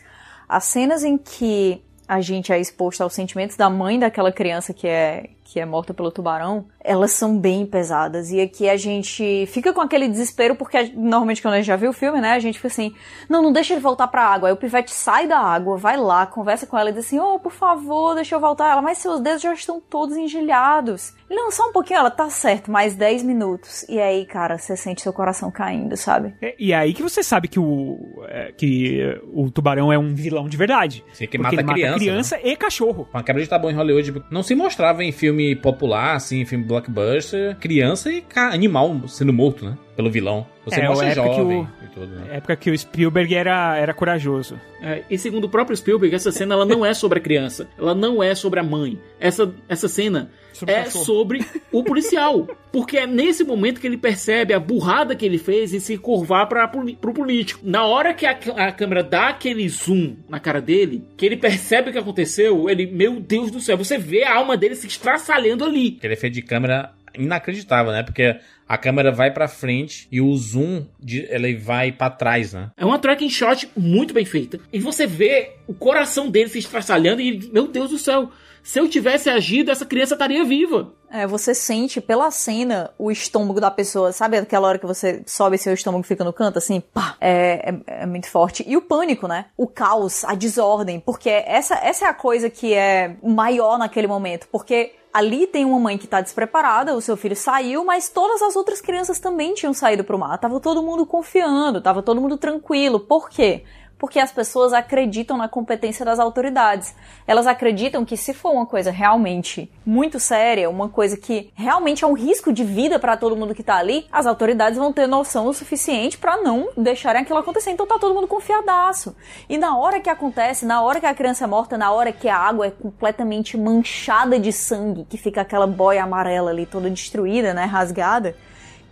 [0.47, 4.87] as cenas em que a gente é exposto aos sentimentos da mãe daquela criança que
[4.87, 8.31] é que é morta pelo tubarão, elas são bem pesadas.
[8.31, 11.91] E aqui a gente fica com aquele desespero, porque normalmente quando a gente já viu
[11.91, 12.93] o filme, né, a gente fica assim,
[13.29, 14.49] não, não deixa ele voltar pra água.
[14.49, 17.39] Aí o pivete sai da água, vai lá, conversa com ela e diz assim, oh,
[17.39, 18.71] por favor, deixa eu voltar.
[18.71, 21.13] Ela, mas seus dedos já estão todos engilhados.
[21.29, 23.85] Ele, não, só um pouquinho, ela, tá certo, mais 10 minutos.
[23.87, 26.33] E aí, cara, você sente seu coração caindo, sabe?
[26.41, 30.49] É, e aí que você sabe que o, é, que o tubarão é um vilão
[30.49, 31.05] de verdade.
[31.13, 32.41] Sim, que mata, criança, mata criança né?
[32.43, 33.07] e cachorro.
[33.09, 36.43] Com a quebra de tabu em Hollywood, não se mostrava em filme filme popular, assim,
[36.45, 39.77] filme blockbuster, criança e animal sendo morto, né?
[39.97, 40.45] Pelo vilão.
[40.63, 42.37] Você é, mostra jovem o, e tudo, né?
[42.37, 44.59] época que o Spielberg era, era corajoso.
[44.79, 47.67] É, e segundo o próprio Spielberg, essa cena ela não é sobre a criança.
[47.75, 48.99] Ela não é sobre a mãe.
[49.19, 52.47] Essa, essa cena sobre é sobre o policial.
[52.71, 56.47] Porque é nesse momento que ele percebe a burrada que ele fez em se curvar
[56.47, 57.61] para pro político.
[57.63, 61.89] Na hora que a, a câmera dá aquele zoom na cara dele, que ele percebe
[61.89, 65.65] o que aconteceu, ele, meu Deus do céu, você vê a alma dele se estraçalhando
[65.65, 65.95] ali.
[65.97, 68.03] Aquele efeito de câmera inacreditável, né?
[68.03, 68.37] Porque
[68.67, 72.71] a câmera vai para frente e o zoom de, ele vai para trás, né?
[72.75, 74.59] É uma tracking shot muito bem feita.
[74.71, 78.31] E você vê o coração dele se estraçalhando e meu Deus do céu,
[78.67, 80.93] se eu tivesse agido, essa criança estaria viva.
[81.09, 85.55] É, você sente pela cena o estômago da pessoa, sabe aquela hora que você sobe
[85.55, 88.65] e seu estômago fica no canto, assim, pá, é, é, é, muito forte.
[88.67, 89.45] E o pânico, né?
[89.55, 94.49] O caos, a desordem, porque essa, essa é a coisa que é maior naquele momento,
[94.51, 98.57] porque ali tem uma mãe que tá despreparada, o seu filho saiu, mas todas as
[98.57, 100.37] outras crianças também tinham saído pro mar.
[100.39, 102.99] Tava todo mundo confiando, tava todo mundo tranquilo.
[102.99, 103.63] Por quê?
[103.97, 106.95] Porque as pessoas acreditam na competência das autoridades.
[107.25, 112.07] Elas acreditam que se for uma coisa realmente muito séria, uma coisa que realmente é
[112.07, 115.47] um risco de vida para todo mundo que tá ali, as autoridades vão ter noção
[115.47, 117.71] o suficiente para não deixarem aquilo acontecer.
[117.71, 119.15] Então tá todo mundo confiadaço.
[119.49, 122.29] E na hora que acontece, na hora que a criança é morta, na hora que
[122.29, 127.53] a água é completamente manchada de sangue, que fica aquela boia amarela ali toda destruída,
[127.53, 128.35] né, rasgada,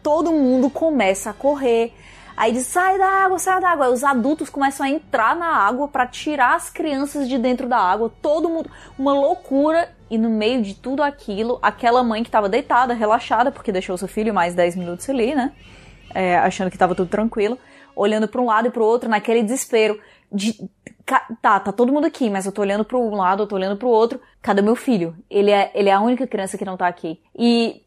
[0.02, 1.94] todo mundo começa a correr
[2.36, 3.86] Aí diz: sai da água, sai da água.
[3.86, 7.78] Aí os adultos começam a entrar na água para tirar as crianças de dentro da
[7.78, 8.12] água.
[8.22, 8.70] Todo mundo.
[8.98, 9.94] Uma loucura.
[10.10, 14.08] E no meio de tudo aquilo, aquela mãe que estava deitada, relaxada, porque deixou seu
[14.08, 15.52] filho mais 10 minutos ali, né?
[16.14, 17.58] É, achando que estava tudo tranquilo.
[17.96, 20.00] olhando pra um lado e pro outro, naquele desespero
[20.32, 20.70] de.
[21.42, 23.78] Tá, tá todo mundo aqui, mas eu tô olhando pro um lado, eu tô olhando
[23.78, 24.20] pro outro.
[24.42, 25.16] Cadê meu filho?
[25.30, 27.20] Ele é, ele é a única criança que não tá aqui.
[27.36, 27.82] E.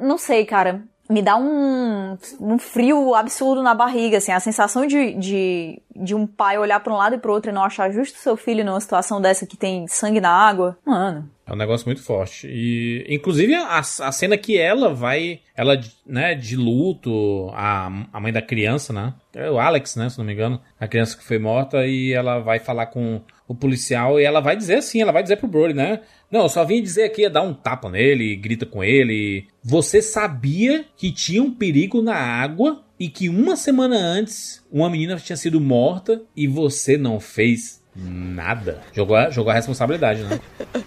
[0.00, 0.84] Não sei, cara.
[1.08, 4.32] Me dá um, um frio absurdo na barriga, assim.
[4.32, 7.54] A sensação de, de, de um pai olhar pra um lado e pro outro e
[7.54, 10.78] não achar justo seu filho numa situação dessa que tem sangue na água.
[10.84, 11.28] Mano.
[11.46, 12.46] É um negócio muito forte.
[12.48, 13.82] E, inclusive, a, a
[14.12, 19.12] cena que ela vai, ela, né, de luto, a, a mãe da criança, né?
[19.34, 22.38] É o Alex, né, se não me engano, a criança que foi morta, e ela
[22.38, 25.74] vai falar com o policial e ela vai dizer assim, ela vai dizer pro Brody,
[25.74, 26.00] né?
[26.34, 29.46] Não, eu só vim dizer aqui, dar um tapa nele, grita com ele.
[29.62, 35.14] Você sabia que tinha um perigo na água e que uma semana antes uma menina
[35.14, 38.82] tinha sido morta e você não fez nada.
[38.92, 40.40] Jogou a, jogou a responsabilidade, né?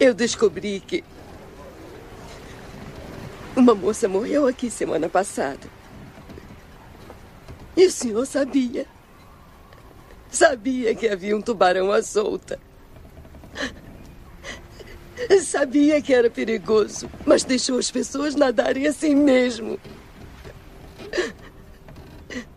[0.00, 1.04] Eu descobri que
[3.54, 5.68] uma moça morreu aqui semana passada.
[7.76, 8.84] E o senhor sabia?
[10.32, 12.58] Sabia que havia um tubarão à solta.
[15.42, 19.78] Sabia que era perigoso, mas deixou as pessoas nadarem assim mesmo.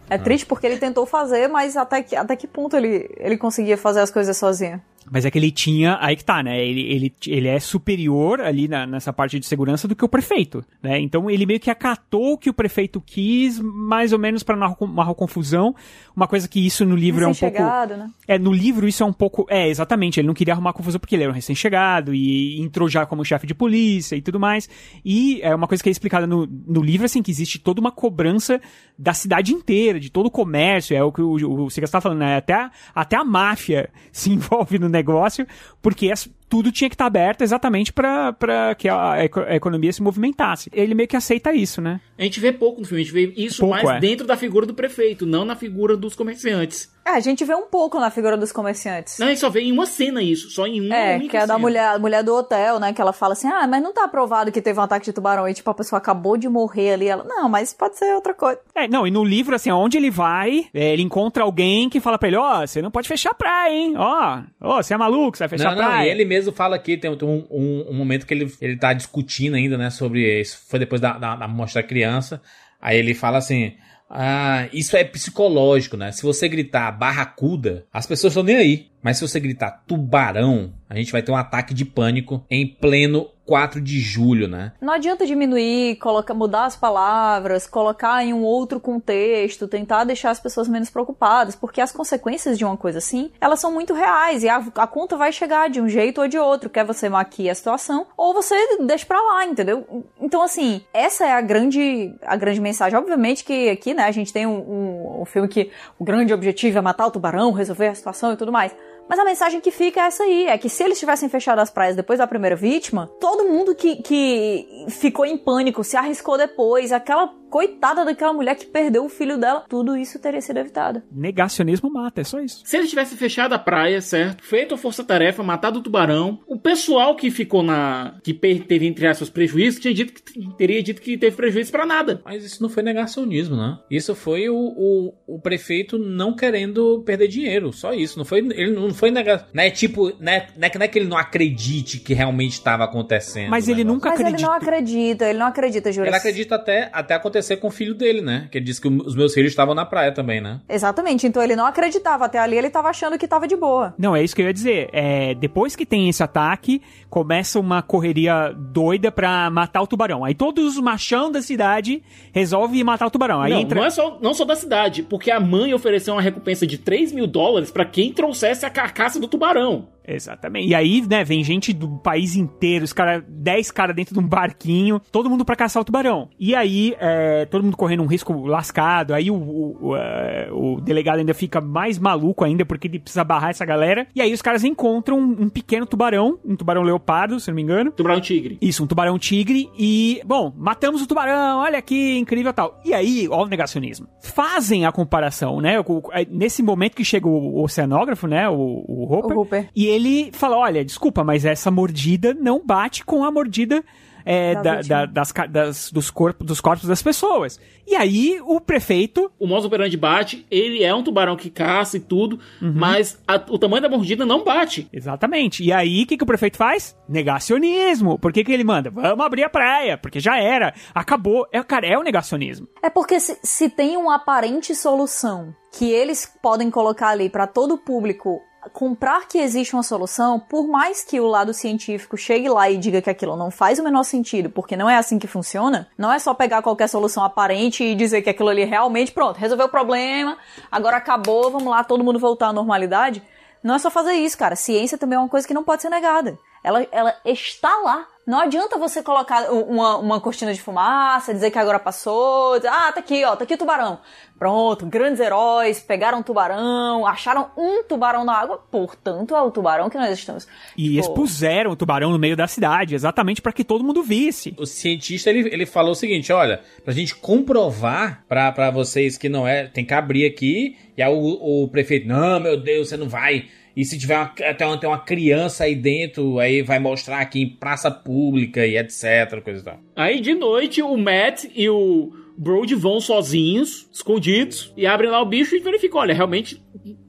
[0.09, 3.77] É triste porque ele tentou fazer, mas até que, até que ponto ele, ele conseguia
[3.77, 4.81] fazer as coisas sozinho?
[5.11, 5.97] Mas é que ele tinha.
[6.01, 6.63] Aí que tá, né?
[6.65, 10.65] Ele, ele, ele é superior ali na- nessa parte de segurança do que o prefeito,
[10.81, 10.99] né?
[10.99, 14.65] Então ele meio que acatou o que o prefeito quis, mais ou menos pra não
[14.65, 15.75] arrumar confusão.
[16.15, 17.45] Uma coisa que isso no livro é um pouco.
[17.45, 18.09] Recém-chegado, né?
[18.27, 19.45] É, no livro isso é um pouco.
[19.49, 20.19] É, exatamente.
[20.19, 23.45] Ele não queria arrumar confusão porque ele era um recém-chegado e entrou já como chefe
[23.45, 24.67] de polícia e tudo mais.
[25.03, 27.91] E é uma coisa que é explicada no, no livro, assim, que existe toda uma
[27.91, 28.59] cobrança
[28.97, 30.95] da cidade inteira, de todo o comércio.
[30.95, 31.33] É o que o,
[31.65, 32.37] o Sigas tá falando, né?
[32.37, 35.45] Até até a máfia se envolve no negócio,
[35.81, 40.01] porque as- tudo tinha que estar aberto exatamente pra pra que a, a economia se
[40.01, 40.69] movimentasse.
[40.73, 41.99] Ele meio que aceita isso, né?
[42.17, 43.99] A gente vê pouco no filme, a gente vê isso Pouco, mais é.
[43.99, 46.93] dentro da figura do prefeito, não na figura dos comerciantes.
[47.05, 49.19] É, a gente vê um pouco na figura dos comerciantes.
[49.19, 51.41] Não, a gente só vê em uma cena isso, só em uma É, que é
[51.41, 51.59] da cena.
[51.59, 52.93] mulher, a mulher do hotel, né?
[52.93, 55.47] Que ela fala assim: ah, mas não tá provado que teve um ataque de tubarão.
[55.47, 57.07] E tipo, a pessoa acabou de morrer ali.
[57.07, 58.59] Ela, não, mas pode ser outra coisa.
[58.73, 62.17] É, não, e no livro, assim, onde ele vai, é, ele encontra alguém que fala
[62.17, 63.93] pra ele, ó, você não pode fechar a praia, hein?
[63.97, 66.07] Ó, ó, você é maluco, você vai fechar não, a não, praia.
[66.07, 68.93] e ele mesmo fala aqui, tem, tem um, um- um momento que ele, ele tá
[68.93, 70.59] discutindo ainda, né, sobre isso.
[70.69, 72.41] Foi depois da, da, da mostra da criança.
[72.81, 73.73] Aí ele fala assim.
[74.07, 76.11] Ah, isso é psicológico, né?
[76.11, 78.87] Se você gritar barracuda, as pessoas estão nem aí.
[79.01, 83.27] Mas se você gritar tubarão, a gente vai ter um ataque de pânico em pleno
[83.45, 84.73] 4 de julho, né?
[84.81, 90.39] Não adianta diminuir, colocar, mudar as palavras, colocar em um outro contexto, tentar deixar as
[90.39, 94.49] pessoas menos preocupadas, porque as consequências de uma coisa assim, elas são muito reais e
[94.49, 96.69] a, a conta vai chegar de um jeito ou de outro.
[96.69, 100.03] Quer você maquia a situação ou você deixa pra lá, entendeu?
[100.19, 102.97] Então, assim, essa é a grande, a grande mensagem.
[102.97, 106.79] Obviamente que aqui, né, a gente tem um, um, um filme que o grande objetivo
[106.79, 108.75] é matar o tubarão, resolver a situação e tudo mais.
[109.07, 111.69] Mas a mensagem que fica é essa aí: é que se eles tivessem fechado as
[111.69, 116.91] praias depois da primeira vítima, todo mundo que, que ficou em pânico, se arriscou depois,
[116.91, 121.01] aquela coitada daquela mulher que perdeu o filho dela, tudo isso teria sido evitado.
[121.09, 122.61] Negacionismo mata, é só isso.
[122.65, 124.43] Se eles tivessem fechado a praia, certo?
[124.43, 128.19] Feito a força-tarefa, matado o tubarão, o pessoal que ficou na.
[128.21, 132.21] que teve, entre aspas, prejuízo, tinha dito que, teria dito que teve prejuízo pra nada.
[132.25, 133.79] Mas isso não foi negacionismo, né?
[133.89, 137.71] Isso foi o, o, o prefeito não querendo perder dinheiro.
[137.71, 138.17] Só isso.
[138.17, 139.47] Não foi, ele não foi negação.
[139.53, 140.11] Não é tipo.
[140.19, 143.49] Não é, não é que não é que ele não acredite que realmente estava acontecendo.
[143.49, 143.93] Mas ele negócio.
[143.93, 144.49] nunca Mas ele acredita.
[144.49, 146.09] não acredita, ele não acredita, Júlio.
[146.09, 148.47] Ele acredita até, até acontecer com o filho dele, né?
[148.49, 150.61] Que ele disse que os meus filhos estavam na praia também, né?
[150.69, 152.25] Exatamente, então ele não acreditava.
[152.25, 153.93] Até ali ele tava achando que tava de boa.
[153.97, 154.89] Não, é isso que eu ia dizer.
[154.93, 160.23] É, depois que tem esse ataque, começa uma correria doida pra matar o tubarão.
[160.23, 163.41] Aí todos os machão da cidade resolvem matar o tubarão.
[163.41, 163.79] Aí não, entra.
[163.79, 167.11] não é só, não só da cidade, porque a mãe ofereceu uma recompensa de 3
[167.11, 169.87] mil dólares pra quem trouxesse a carcaça do tubarão.
[170.07, 170.67] Exatamente.
[170.67, 174.27] E aí, né, vem gente do país inteiro, os caras, 10 caras dentro de um
[174.27, 176.29] barquinho, todo mundo pra caçar o tubarão.
[176.39, 179.13] E aí, é, todo mundo correndo um risco lascado.
[179.13, 183.23] Aí o, o, o, é, o delegado ainda fica mais maluco ainda, porque ele precisa
[183.23, 184.07] barrar essa galera.
[184.15, 187.61] E aí os caras encontram um, um pequeno tubarão, um tubarão leopardo, se não me
[187.61, 187.91] engano.
[187.91, 188.57] Tubarão tigre.
[188.61, 189.69] Isso, um tubarão tigre.
[189.77, 192.79] E, bom, matamos o tubarão, olha que incrível tal.
[192.85, 194.07] E aí, ó, o negacionismo.
[194.21, 195.79] Fazem a comparação, né?
[195.79, 195.85] o-
[196.29, 198.47] Nesse momento que chega o, o oceanógrafo, né?
[198.49, 198.53] O,
[198.87, 199.35] o Hopper.
[199.37, 199.69] O Hooper.
[199.75, 203.83] E ele fala: olha, desculpa, mas essa mordida não bate com a mordida
[204.27, 207.59] é, Da da- das, das- dos, corpos, dos corpos das pessoas.
[207.85, 209.31] E aí o prefeito.
[209.37, 213.59] O modus operandi bate, ele é um tubarão que caça e tudo, mas a- o
[213.59, 214.89] tamanho da mordida não bate.
[214.91, 215.63] Exatamente.
[215.63, 216.95] E aí, o que, que o prefeito faz?
[217.07, 218.17] Negacionismo.
[218.17, 218.89] Por que, que ele manda?
[218.89, 220.73] Vamos abrir a praia, porque já era.
[220.93, 221.45] Acabou.
[221.51, 222.67] É, cara, é o negacionismo.
[222.81, 227.75] É porque se, se tem uma aparente solução que eles podem colocar ali pra todo
[227.75, 228.41] o público
[228.73, 233.01] comprar que existe uma solução, por mais que o lado científico chegue lá e diga
[233.01, 236.19] que aquilo não faz o menor sentido, porque não é assim que funciona, não é
[236.19, 240.37] só pegar qualquer solução aparente e dizer que aquilo ali realmente, pronto, resolveu o problema,
[240.71, 243.21] agora acabou, vamos lá, todo mundo voltar à normalidade.
[243.63, 244.55] Não é só fazer isso, cara.
[244.55, 246.37] Ciência também é uma coisa que não pode ser negada.
[246.63, 248.07] Ela, ela está lá.
[248.25, 252.91] Não adianta você colocar uma, uma cortina de fumaça, dizer que agora passou, dizer, ah,
[252.91, 253.99] tá aqui, ó, tá aqui o tubarão.
[254.39, 259.89] Pronto, grandes heróis, pegaram um tubarão, acharam um tubarão na água, portanto é o tubarão
[259.89, 260.47] que nós estamos.
[260.75, 264.55] E Tipo, expuseram o tubarão no meio da cidade, exatamente para que todo mundo visse.
[264.57, 269.29] O cientista, ele, ele falou o seguinte, olha, pra gente comprovar pra, pra vocês que
[269.29, 272.97] não é, tem que abrir aqui, e aí o, o prefeito, não, meu Deus, você
[272.97, 273.45] não vai...
[273.75, 277.41] E se tiver uma, até uma, tem uma criança aí dentro, aí vai mostrar aqui
[277.41, 279.79] em praça pública e etc, coisa e tal.
[279.95, 285.25] Aí de noite o Matt e o Brody vão sozinhos, escondidos, e abrem lá o
[285.25, 286.63] bicho e verificam: olha, realmente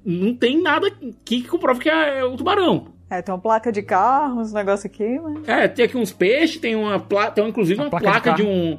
[0.04, 0.90] não tem nada
[1.24, 2.94] que comprove que é o tubarão.
[3.08, 5.48] É, tem uma placa de carro, uns negócios aqui, mas...
[5.48, 8.42] É, tem aqui uns peixes, tem uma placa, tem inclusive uma, placa de placa, de,
[8.42, 8.54] carro.
[8.54, 8.78] um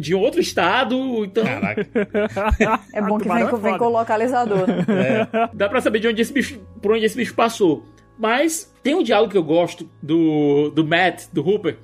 [0.00, 1.44] de outro estado, então
[2.92, 4.66] É bom que vem, é com- vem com o localizador.
[4.66, 5.28] né?
[5.54, 7.84] dá pra saber de onde esse bicho, por onde esse bicho passou.
[8.18, 11.76] Mas tem um diálogo que eu gosto do, do Matt, do Hooper,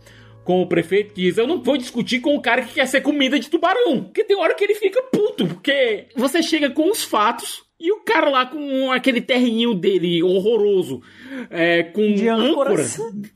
[0.42, 3.00] com o prefeito, que diz: Eu não vou discutir com o cara que quer ser
[3.00, 4.02] comida de tubarão.
[4.02, 7.63] Porque tem hora que ele fica puto, porque você chega com os fatos.
[7.78, 11.02] E o cara lá com aquele terrinho dele horroroso,
[11.50, 12.76] é, com De âncora,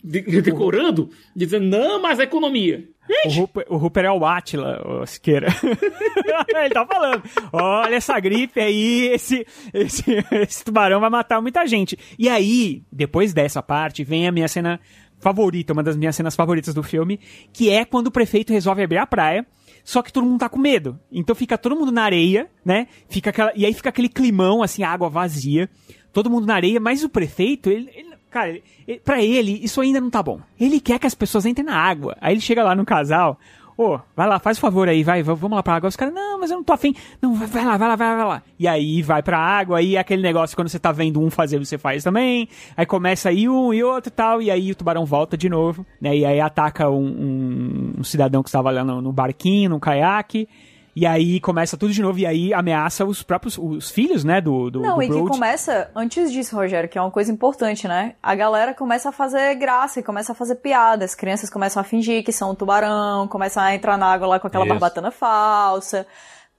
[0.02, 2.88] de- decorando, dizendo, não, mas é economia.
[3.26, 5.48] O Hooper, o Hooper é o Atila, o Siqueira.
[6.62, 7.22] Ele tá falando.
[7.52, 11.98] Olha essa gripe aí, esse, esse, esse tubarão vai matar muita gente.
[12.18, 14.78] E aí, depois dessa parte, vem a minha cena
[15.18, 17.18] favorita, uma das minhas cenas favoritas do filme,
[17.52, 19.44] que é quando o prefeito resolve abrir a praia.
[19.88, 21.00] Só que todo mundo tá com medo.
[21.10, 22.88] Então fica todo mundo na areia, né?
[23.08, 25.66] Fica aquela, e aí fica aquele climão, assim, água vazia.
[26.12, 29.80] Todo mundo na areia, mas o prefeito, ele, ele- cara, ele, ele- pra ele, isso
[29.80, 30.40] ainda não tá bom.
[30.60, 32.14] Ele quer que as pessoas entrem na água.
[32.20, 33.38] Aí ele chega lá no casal,
[33.78, 35.88] ô, vai lá, faz o favor aí, vai, vamos lá pra água.
[35.88, 36.94] Os caras, não, mas eu não tô afim.
[37.22, 38.42] Não, vai, vai lá, vai lá, vai lá, vai lá.
[38.58, 41.58] E aí vai pra água, aí é aquele negócio, quando você tá vendo um fazer,
[41.58, 42.48] você faz também.
[42.76, 45.86] Aí começa aí um e outro e tal, e aí o tubarão volta de novo,
[46.00, 46.16] né?
[46.16, 50.48] E aí ataca um, um- um cidadão que estava lá no, no barquinho, no caiaque.
[50.98, 54.68] E aí começa tudo de novo, e aí ameaça os próprios os filhos, né, do,
[54.68, 58.16] do, Não, do e que começa, antes disso, Rogério, que é uma coisa importante, né?
[58.20, 61.04] A galera começa a fazer graça e começa a fazer piada.
[61.04, 64.40] As crianças começam a fingir que são um tubarão, começam a entrar na água lá
[64.40, 64.74] com aquela Isso.
[64.74, 66.04] barbatana falsa.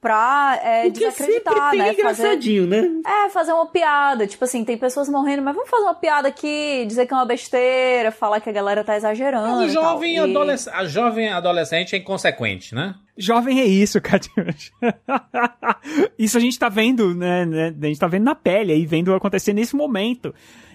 [0.01, 1.85] Pra é, O que desacreditar, sempre tem né?
[1.95, 2.89] Fazer, engraçadinho, né?
[3.05, 4.25] é, fazer uma piada.
[4.25, 7.25] Tipo assim, tem pessoas morrendo, mas vamos fazer uma piada aqui, dizer que é uma
[7.25, 9.47] besteira, falar que a galera tá exagerando.
[9.57, 9.83] Mas o e tal.
[9.83, 12.95] jovem, E- adolesc- a jovem adolescente é inconsequente, né?
[13.17, 14.71] Jovem é isso, Catiuxa.
[16.17, 19.13] isso a gente tá vendo, né, né, A gente tá vendo na pele aí, vendo
[19.13, 20.33] acontecer nesse momento.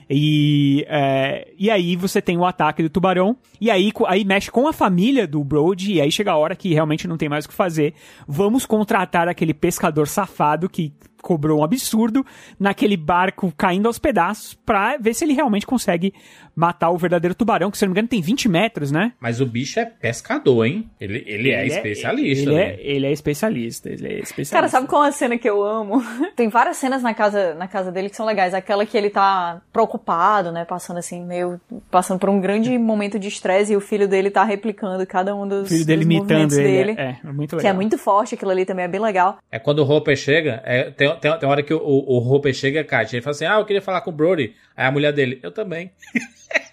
[0.09, 4.69] E, é, e aí você tem o ataque do tubarão, e aí, aí mexe com
[4.69, 7.49] a família do Brody, e aí chega a hora que realmente não tem mais o
[7.49, 7.95] que fazer.
[8.27, 10.93] Vamos contratar aquele pescador safado que
[11.25, 12.25] cobrou um absurdo
[12.61, 16.13] naquele barco caindo aos pedaços pra ver se ele realmente consegue
[16.55, 19.13] matar o verdadeiro tubarão, que se não me engano tem 20 metros, né?
[19.19, 20.89] Mas o bicho é pescador, hein?
[21.01, 22.51] Ele, ele, é especialista.
[22.51, 22.63] Ele né?
[22.63, 24.55] é, ele é especialista, ele é especialista.
[24.55, 26.03] Cara, sabe qual é a cena que eu amo?
[26.37, 28.55] Tem várias cenas na casa, na casa dele que são legais.
[28.55, 30.65] Aquela que ele tá preocupado, né?
[30.65, 31.61] Passando assim, meio.
[31.91, 35.49] Passando por um grande momento de estresse e o filho dele tá replicando cada um
[35.49, 36.95] dos, O filho dele dos imitando movimentos ele.
[36.95, 36.95] dele.
[36.99, 37.73] É, é muito Que legal.
[37.73, 39.39] é muito forte, aquilo ali também é bem legal.
[39.51, 42.55] É quando o Hopper chega, é, tem, tem, tem hora que o, o, o Hopper
[42.55, 44.55] chega, Kátia, ele fala assim, ah, eu queria falar com o Brody.
[44.77, 45.91] Aí a mulher dele, eu também.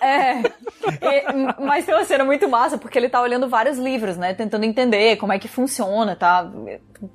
[0.00, 0.38] É.
[0.40, 4.32] E- mas tem uma cena muito massa, porque ele tá olhando vários livros, né?
[4.34, 6.50] Tentando entender como é que funciona, tá?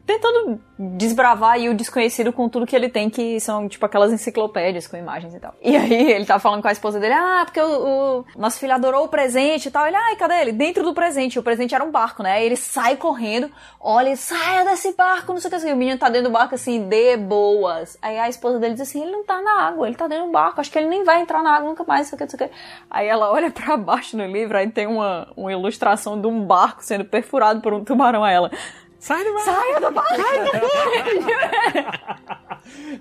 [0.06, 4.98] Tentando desbravar o desconhecido com tudo que ele tem, que são, tipo, aquelas enciclopédias com
[4.98, 5.54] imagens e tal.
[5.62, 8.74] E aí ele tá falando com a esposa dele, ah, porque o, o nosso filho
[8.74, 9.86] adorou o presente e tal.
[9.88, 10.52] Ele, ai, cadê ele?
[10.52, 11.38] Dentro do presente.
[11.40, 12.44] O presente era um barco, né?
[12.44, 15.56] Ele sai correndo, olha, saia desse barco, não sei o que.
[15.56, 15.72] assim.
[15.72, 17.98] O menino tá dentro do barco, assim, de boas.
[18.02, 20.32] Aí a esposa dele diz assim, ele não tá na água, ele tá dentro do
[20.32, 22.35] barco, acho que ele nem vai entrar na água nunca mais, não sei o que,
[22.36, 22.56] sei o que.
[22.90, 26.84] Aí ela olha pra baixo no livro, aí tem uma, uma ilustração de um barco
[26.84, 28.52] sendo perfurado por um tubarão a ela.
[29.06, 29.46] Sai do barco!
[29.46, 30.16] Saia do barco!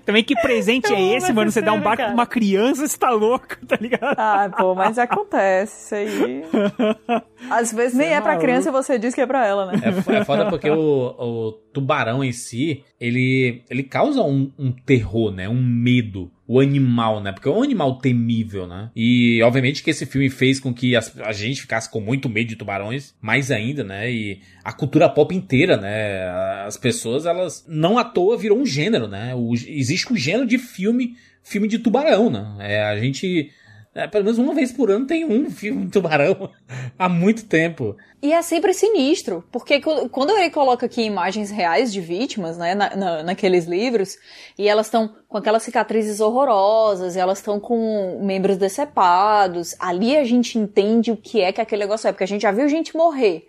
[0.05, 1.49] Também que presente Eu é esse, mano?
[1.49, 2.13] Você dá um barco pra cara.
[2.13, 4.15] uma criança, você tá louco, tá ligado?
[4.17, 6.43] Ah, pô, mas acontece isso aí.
[7.49, 9.81] Às vezes nem é pra criança e você diz que é pra ela, né?
[9.83, 15.31] É, é foda porque o, o tubarão em si, ele, ele causa um, um terror,
[15.31, 15.49] né?
[15.49, 16.31] Um medo.
[16.47, 17.31] O animal, né?
[17.31, 18.91] Porque é um animal temível, né?
[18.95, 22.49] E obviamente que esse filme fez com que as- a gente ficasse com muito medo
[22.49, 24.11] de tubarões, mais ainda, né?
[24.11, 26.27] E a cultura pop inteira, né?
[26.65, 29.33] As pessoas, elas não à toa virou um gênero, né?
[29.33, 32.55] O- existe um gênero de filme, filme de tubarão, né?
[32.59, 33.49] É, a gente,
[33.95, 36.49] é, pelo menos uma vez por ano tem um filme de tubarão
[36.99, 37.95] há muito tempo.
[38.21, 42.75] E é sempre sinistro, porque qu- quando ele coloca aqui imagens reais de vítimas, né,
[42.75, 44.17] na, na- naqueles livros,
[44.57, 50.57] e elas estão com aquelas cicatrizes horrorosas, elas estão com membros decepados, ali a gente
[50.57, 53.47] entende o que é que aquele negócio é, porque a gente já viu gente morrer.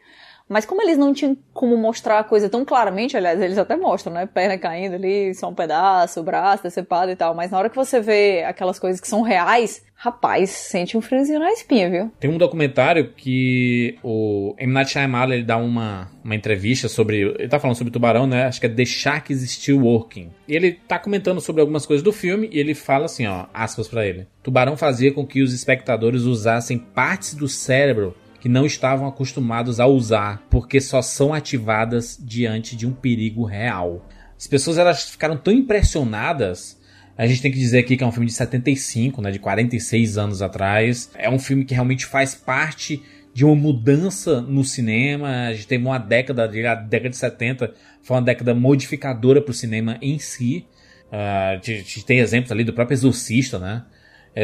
[0.49, 4.12] Mas como eles não tinham como mostrar a coisa tão claramente, aliás, eles até mostram,
[4.12, 4.26] né?
[4.26, 7.34] Perna caindo ali, só um pedaço, braço decepado e tal.
[7.34, 11.40] Mas na hora que você vê aquelas coisas que são reais, rapaz, sente um friozinho
[11.40, 12.12] na espinha, viu?
[12.20, 14.72] Tem um documentário que o M.
[14.72, 17.22] Night Shyamalan ele dá uma, uma entrevista sobre...
[17.22, 18.44] Ele tá falando sobre tubarão, né?
[18.44, 20.30] Acho que é The Shark is Still Working.
[20.47, 23.88] E ele tá comentando sobre algumas coisas do filme e ele fala assim, ó, aspas
[23.88, 24.28] pra ele.
[24.44, 28.14] Tubarão fazia com que os espectadores usassem partes do cérebro
[28.47, 34.07] que não estavam acostumados a usar, porque só são ativadas diante de um perigo real.
[34.38, 36.80] As pessoas elas ficaram tão impressionadas
[37.18, 40.16] a gente tem que dizer aqui que é um filme de 75, né, de 46
[40.16, 41.11] anos atrás.
[41.14, 43.03] É um filme que realmente faz parte
[43.34, 45.49] de uma mudança no cinema.
[45.49, 49.55] A gente teve uma década, a década de 70 foi uma década modificadora para o
[49.55, 50.66] cinema em si.
[51.11, 53.82] Uh, a gente tem exemplos ali do próprio Exorcista, né?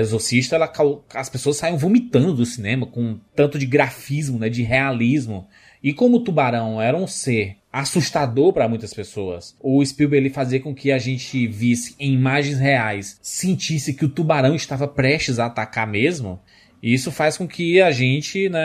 [0.01, 0.73] Exorcista, ela,
[1.15, 5.47] as pessoas saem vomitando do cinema com tanto de grafismo, né, de realismo.
[5.83, 10.61] E como o Tubarão era um ser assustador para muitas pessoas, o Spielberg ele fazia
[10.61, 15.47] com que a gente visse em imagens reais, sentisse que o tubarão estava prestes a
[15.47, 16.39] atacar mesmo.
[16.83, 18.61] Isso faz com que a gente, né,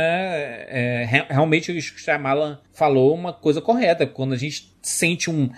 [0.67, 4.05] é, realmente o Shyamalan falou uma coisa correta.
[4.05, 5.49] Quando a gente sente um,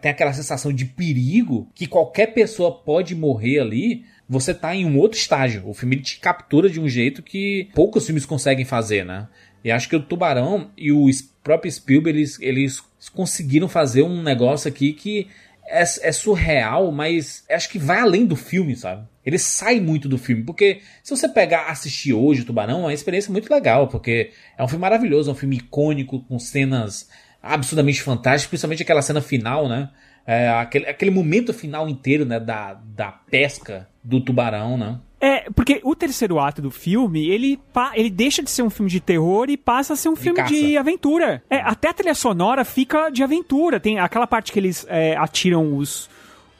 [0.00, 4.96] tem aquela sensação de perigo que qualquer pessoa pode morrer ali, você tá em um
[4.96, 5.68] outro estágio.
[5.68, 9.26] O filme te captura de um jeito que poucos filmes conseguem fazer, né?
[9.64, 11.10] E acho que o Tubarão e o
[11.42, 12.80] próprio Spielberg, eles, eles
[13.12, 15.26] conseguiram fazer um negócio aqui que
[15.66, 19.04] é, é, surreal, mas acho que vai além do filme, sabe?
[19.26, 22.94] Ele sai muito do filme, porque se você pegar, assistir hoje o Tubarão, é uma
[22.94, 27.08] experiência muito legal, porque é um filme maravilhoso, é um filme icônico, com cenas
[27.42, 29.90] absurdamente fantásticas, principalmente aquela cena final, né?
[30.24, 34.98] É, aquele, aquele momento final inteiro, né, da, da pesca do tubarão, né?
[35.20, 37.60] É, porque o terceiro ato do filme, ele,
[37.94, 40.36] ele deixa de ser um filme de terror e passa a ser um de filme
[40.38, 40.54] caça.
[40.54, 41.42] de aventura.
[41.50, 43.78] É, até a trilha sonora fica de aventura.
[43.78, 46.08] Tem aquela parte que eles é, atiram os,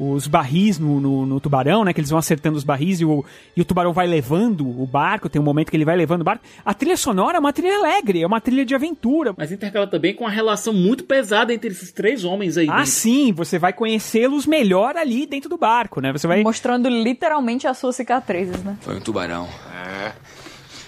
[0.00, 1.92] os barris no, no, no, tubarão, né?
[1.92, 3.22] Que eles vão acertando os barris e o,
[3.54, 5.28] e o tubarão vai levando o barco.
[5.28, 6.42] Tem um momento que ele vai levando o barco.
[6.64, 9.34] A trilha sonora é uma trilha alegre, é uma trilha de aventura.
[9.36, 12.66] Mas intercala também com a relação muito pesada entre esses três homens aí.
[12.70, 12.90] Ah, dentro.
[12.90, 16.10] sim, você vai conhecê-los melhor ali dentro do barco, né?
[16.12, 18.78] Você vai mostrando literalmente as suas cicatrizes, né?
[18.80, 19.46] Foi um tubarão.
[19.70, 20.12] É.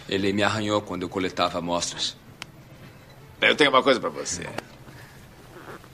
[0.09, 2.17] Ele me arranhou quando eu coletava amostras.
[3.43, 4.47] Eu tenho uma coisa para você.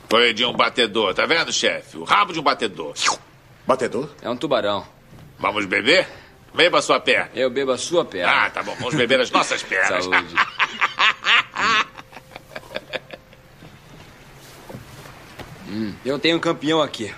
[0.08, 1.98] Foi de um batedor, tá vendo, chefe?
[1.98, 2.94] O rabo de um batedor.
[3.66, 4.10] Batedor?
[4.22, 4.86] É um tubarão.
[5.38, 6.08] Vamos beber?
[6.54, 7.30] Beba a sua perna.
[7.34, 8.46] Eu bebo a sua perna.
[8.46, 8.74] Ah, tá bom.
[8.76, 10.04] Vamos beber as nossas pernas.
[10.04, 10.34] Saúde.
[15.68, 17.14] hum, eu tenho um campeão aqui.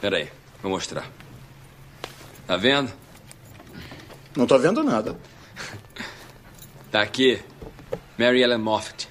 [0.00, 0.30] Peraí,
[0.62, 1.04] vou mostrar.
[2.46, 2.92] Tá vendo?
[4.36, 5.18] Não tô vendo nada.
[6.90, 7.42] Tá aqui.
[8.16, 9.08] Mary Ellen Moffat.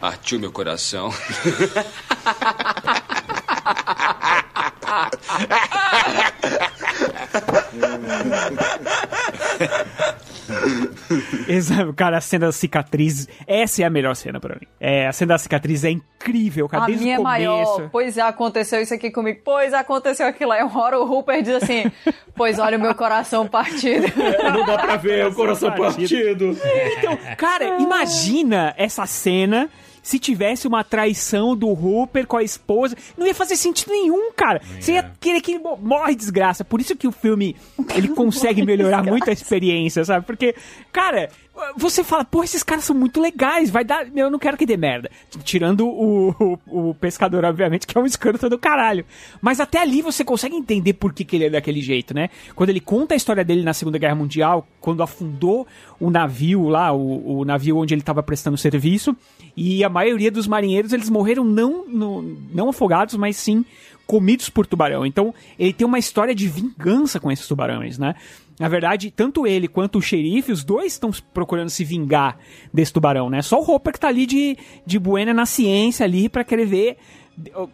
[0.00, 1.12] Partiu meu coração.
[11.48, 14.66] Exato, cara, a cena das cicatrizes, essa é a melhor cena pra mim.
[14.80, 17.34] É, a cena das cicatrizes é incrível, cara, a desde minha começo.
[17.34, 20.62] é maior, pois é, aconteceu isso aqui comigo, pois aconteceu aquilo aí.
[20.62, 21.90] Uma hora o Hooper diz assim,
[22.34, 24.06] pois olha o meu coração partido.
[24.52, 26.56] Não dá pra ver o coração partido.
[26.98, 29.68] Então, cara, imagina essa cena
[30.08, 32.96] se tivesse uma traição do Hooper com a esposa.
[33.14, 34.58] Não ia fazer sentido nenhum, cara.
[34.78, 34.80] É.
[34.80, 36.64] Você ia querer que ele morre desgraça.
[36.64, 37.54] Por isso que o filme,
[37.94, 40.24] ele consegue melhorar muito a experiência, sabe?
[40.24, 40.54] Porque,
[40.90, 41.28] cara,
[41.76, 44.06] você fala, pô, esses caras são muito legais, vai dar.
[44.16, 45.10] Eu não quero que dê merda.
[45.42, 49.04] Tirando o, o, o pescador, obviamente, que é um escroto do caralho.
[49.40, 52.30] Mas até ali você consegue entender por que, que ele é daquele jeito, né?
[52.54, 55.66] Quando ele conta a história dele na Segunda Guerra Mundial, quando afundou
[56.00, 59.16] o navio lá, o, o navio onde ele estava prestando serviço,
[59.56, 63.64] e a maioria dos marinheiros eles morreram não, no, não afogados, mas sim
[64.06, 65.04] comidos por tubarão.
[65.04, 68.14] Então ele tem uma história de vingança com esses tubarões, né?
[68.58, 72.38] Na verdade, tanto ele quanto o xerife, os dois estão procurando se vingar
[72.74, 73.40] desse tubarão, né?
[73.40, 76.96] Só o Hopper que tá ali de, de buena na ciência ali para querer ver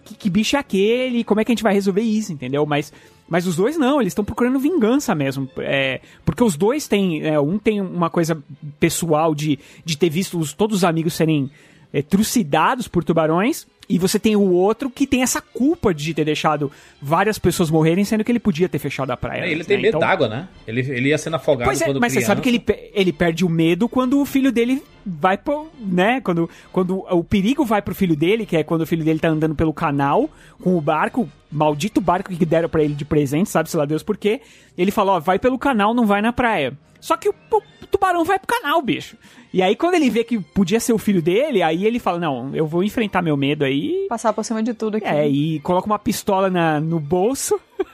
[0.05, 2.67] que, que, bicho é aquele, como é que a gente vai resolver isso, entendeu?
[2.67, 2.93] Mas,
[3.29, 5.49] mas os dois não, eles estão procurando vingança mesmo.
[5.59, 7.27] É, porque os dois têm.
[7.27, 8.43] É, um tem uma coisa
[8.79, 11.51] pessoal de, de ter visto os, todos os amigos serem
[11.93, 13.67] é, trucidados por tubarões.
[13.89, 16.71] E você tem o outro que tem essa culpa de ter deixado
[17.01, 19.43] várias pessoas morrerem, sendo que ele podia ter fechado a praia.
[19.43, 19.83] É, ele antes, tem né?
[19.83, 20.49] medo Então- d'água, né?
[20.67, 22.35] Ele, ele ia sendo afogado Pois é, quando mas você criança.
[22.35, 26.49] sabe que ele, ele perde o medo quando o filho dele vai pro, né, quando,
[26.73, 29.55] quando o perigo vai pro filho dele, que é quando o filho dele tá andando
[29.55, 30.31] pelo canal
[30.63, 34.03] com o barco, maldito barco que deram pra ele de presente, sabe, sei lá Deus
[34.03, 34.41] por quê.
[34.77, 36.77] Ele fala, ó, vai pelo canal, não vai na praia.
[37.01, 39.17] Só que o, o tubarão vai pro canal, bicho.
[39.53, 42.55] E aí quando ele vê que podia ser o filho dele, aí ele fala, não,
[42.57, 44.07] eu vou enfrentar meu medo aí.
[44.09, 45.07] Passar por cima de tudo aqui.
[45.07, 47.61] É, e coloca uma pistola na, no bolso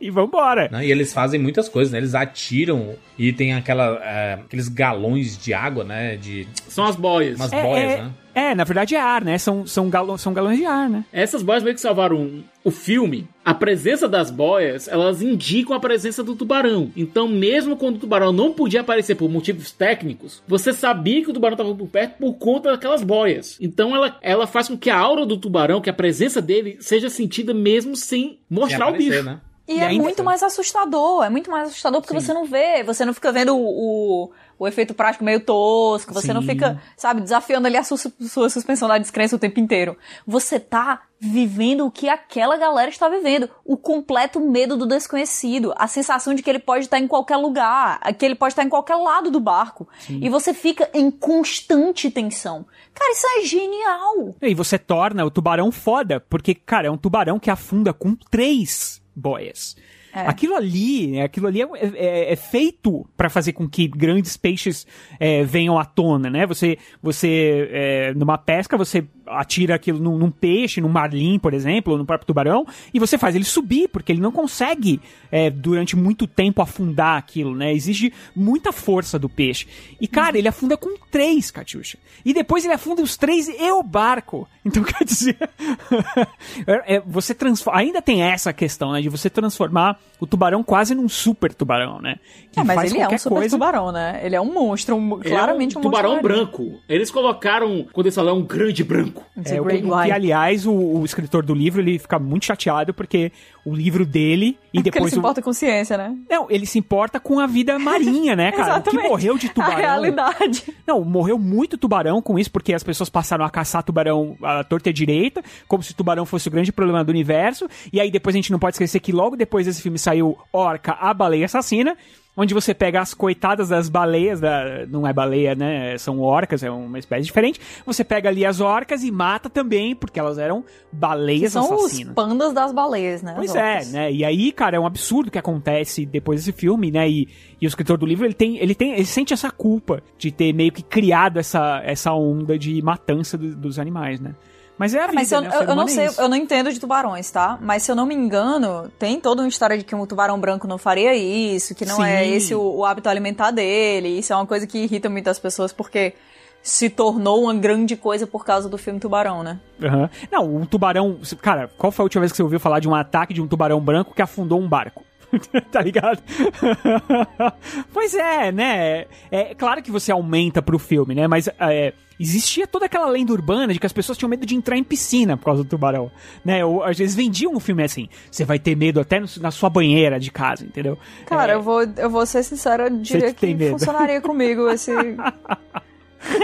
[0.00, 0.68] e vambora.
[0.70, 0.86] Né?
[0.86, 1.98] E eles fazem muitas coisas, né?
[1.98, 6.16] Eles atiram e tem aquela, é, aqueles galões de água, né?
[6.16, 6.46] De...
[6.68, 7.36] São as boias.
[7.36, 8.10] Umas É, boias, é, né?
[8.34, 9.36] é, na verdade é ar, né?
[9.36, 11.04] São, são, galo, são galões de ar, né?
[11.12, 13.28] Essas boias meio que salvaram o filme.
[13.44, 16.90] A presença das boias, elas indicam a presença do tubarão.
[16.96, 21.34] Então, mesmo quando o tubarão não podia aparecer por motivos técnicos, você sabia que o
[21.34, 23.58] tubarão estava por perto por conta daquelas boias.
[23.60, 27.10] Então, ela, ela faz com que a aura do tubarão, que a presença dele, seja
[27.10, 29.22] sentida mesmo sem mostrar o bicho.
[29.22, 29.40] né?
[29.70, 33.14] E, é muito mais assustador, é muito mais assustador porque você não vê, você não
[33.14, 36.48] fica vendo o, o, o efeito prático meio tosco, você não Sim.
[36.48, 39.96] fica, sabe, desafiando ali a su- sua suspensão da descrença o tempo inteiro.
[40.26, 45.86] Você tá vivendo o que aquela galera está vivendo, o completo medo do desconhecido, a
[45.86, 48.96] sensação de que ele pode estar em qualquer lugar, que ele pode estar em qualquer
[48.96, 52.64] lado do barco, e você fica em constante tensão.
[52.94, 54.34] Cara, isso é genial!
[54.42, 58.99] E você torna o tubarão foda, porque, cara, é um tubarão que afunda com três
[59.14, 59.76] boias.
[60.12, 60.20] É.
[60.26, 64.84] Aquilo ali, aquilo ali é, é- é feito pra fazer com que grandes peixes
[65.20, 66.46] é, venham à tona, né?
[66.46, 71.92] Você, você é, numa pesca, você atira aquilo num, num peixe, num marlim, por exemplo,
[71.92, 75.00] ou no próprio tubarão, e você faz ele subir, porque ele não consegue
[75.30, 77.72] é, durante muito tempo afundar aquilo, né?
[77.72, 79.66] Exige muita força do peixe.
[80.00, 81.98] E, cara, ele afunda com três, Catiuxa.
[82.24, 84.48] E depois ele afunda os três e o barco.
[84.62, 85.38] Então, quer dizer,
[86.66, 87.80] é- é, você transforma.
[87.80, 89.00] Ainda tem essa questão, né?
[89.00, 92.16] De você transformar o tubarão quase num super tubarão, né?
[92.52, 93.56] Que É, mas faz ele é um super coisa.
[93.56, 94.20] tubarão, né?
[94.22, 96.78] Ele é um monstro, um- claramente é um, um tubarão branco.
[96.88, 99.19] Eles colocaram, quando eles falam, é um grande branco.
[99.36, 102.46] It's a É, o, o que, aliás, o, o escritor do livro ele fica muito
[102.46, 103.32] chateado porque
[103.64, 106.16] o livro dele e ele depois se o, importa com ciência, né?
[106.28, 108.78] Não, ele se importa com a vida marinha, né, cara?
[108.78, 109.74] O que morreu de tubarão.
[109.74, 110.64] A realidade.
[110.86, 114.88] Não, morreu muito tubarão com isso, porque as pessoas passaram a caçar tubarão à torta
[114.88, 117.68] e à direita, como se tubarão fosse o grande problema do universo.
[117.92, 120.92] E aí depois a gente não pode esquecer que logo depois desse filme saiu Orca,
[120.92, 121.96] a baleia assassina,
[122.36, 125.98] onde você pega as coitadas das baleias, da, não é baleia, né?
[125.98, 127.60] São orcas, é uma espécie diferente.
[127.84, 132.08] Você pega ali as orcas e mata também, porque elas eram baleias são assassinas.
[132.08, 133.34] os pandas das baleias, né?
[133.36, 134.12] Pois é, né?
[134.12, 137.08] E aí, cara, é um absurdo o que acontece depois desse filme, né?
[137.10, 137.28] E,
[137.60, 140.52] e o escritor do livro, ele tem, ele tem, ele sente essa culpa de ter
[140.52, 144.34] meio que criado essa, essa onda de matança do- dos animais, né?
[144.80, 145.50] Mas é a É, vida, mas eu, né?
[145.52, 146.18] Eu- eu não é sei, isso.
[146.18, 147.58] eu não entendo de tubarões, tá?
[147.60, 150.66] Mas se eu não me engano, tem toda uma história de que um tubarão branco
[150.66, 152.32] não faria isso, que não é Sim.
[152.34, 154.08] esse o, o hábito alimentar dele.
[154.08, 156.14] Isso é uma coisa que irrita muitas pessoas porque
[156.62, 159.58] se tornou uma grande coisa por causa do filme Tubarão, né?
[159.82, 160.08] Aham.
[160.32, 161.18] Não, um tubarão.
[161.42, 163.46] Cara, qual foi a última vez que você ouviu falar de um ataque de um
[163.46, 165.04] tubarão branco que afundou um barco?
[165.70, 166.22] tá ligado?
[167.92, 169.06] pois é, né?
[169.30, 171.26] É claro que você aumenta pro filme, né?
[171.26, 174.76] Mas é, existia toda aquela lenda urbana de que as pessoas tinham medo de entrar
[174.76, 176.10] em piscina por causa do tubarão,
[176.44, 176.64] né?
[176.64, 178.08] Ou, às vezes vendiam um filme assim.
[178.30, 180.98] Você vai ter medo até no- na sua banheira de casa, entendeu?
[181.26, 183.70] Cara, eu, vou, eu vou ser sincera, eu diria que medo.
[183.78, 184.92] funcionaria comigo esse.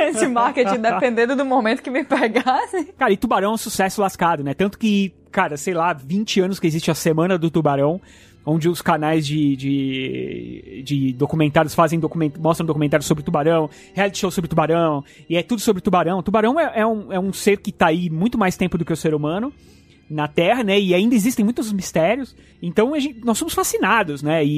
[0.09, 2.85] esse marketing, dependendo do momento que me pegasse.
[2.99, 4.55] Cara, e Tubarão é um sucesso lascado, né?
[4.55, 8.01] Tanto que, cara, sei lá, 20 anos que existe a Semana do Tubarão,
[8.47, 14.31] onde os canais de, de, de documentários fazem document, mostram documentários sobre tubarão, reality show
[14.31, 16.23] sobre tubarão, e é tudo sobre tubarão.
[16.23, 18.93] Tubarão é, é um, é um ser que tá aí muito mais tempo do que
[18.93, 19.53] o ser humano
[20.09, 20.79] na Terra, né?
[20.79, 22.37] E ainda existem muitos mistérios.
[22.63, 24.45] Então a gente- nós somos fascinados, né?
[24.45, 24.49] E,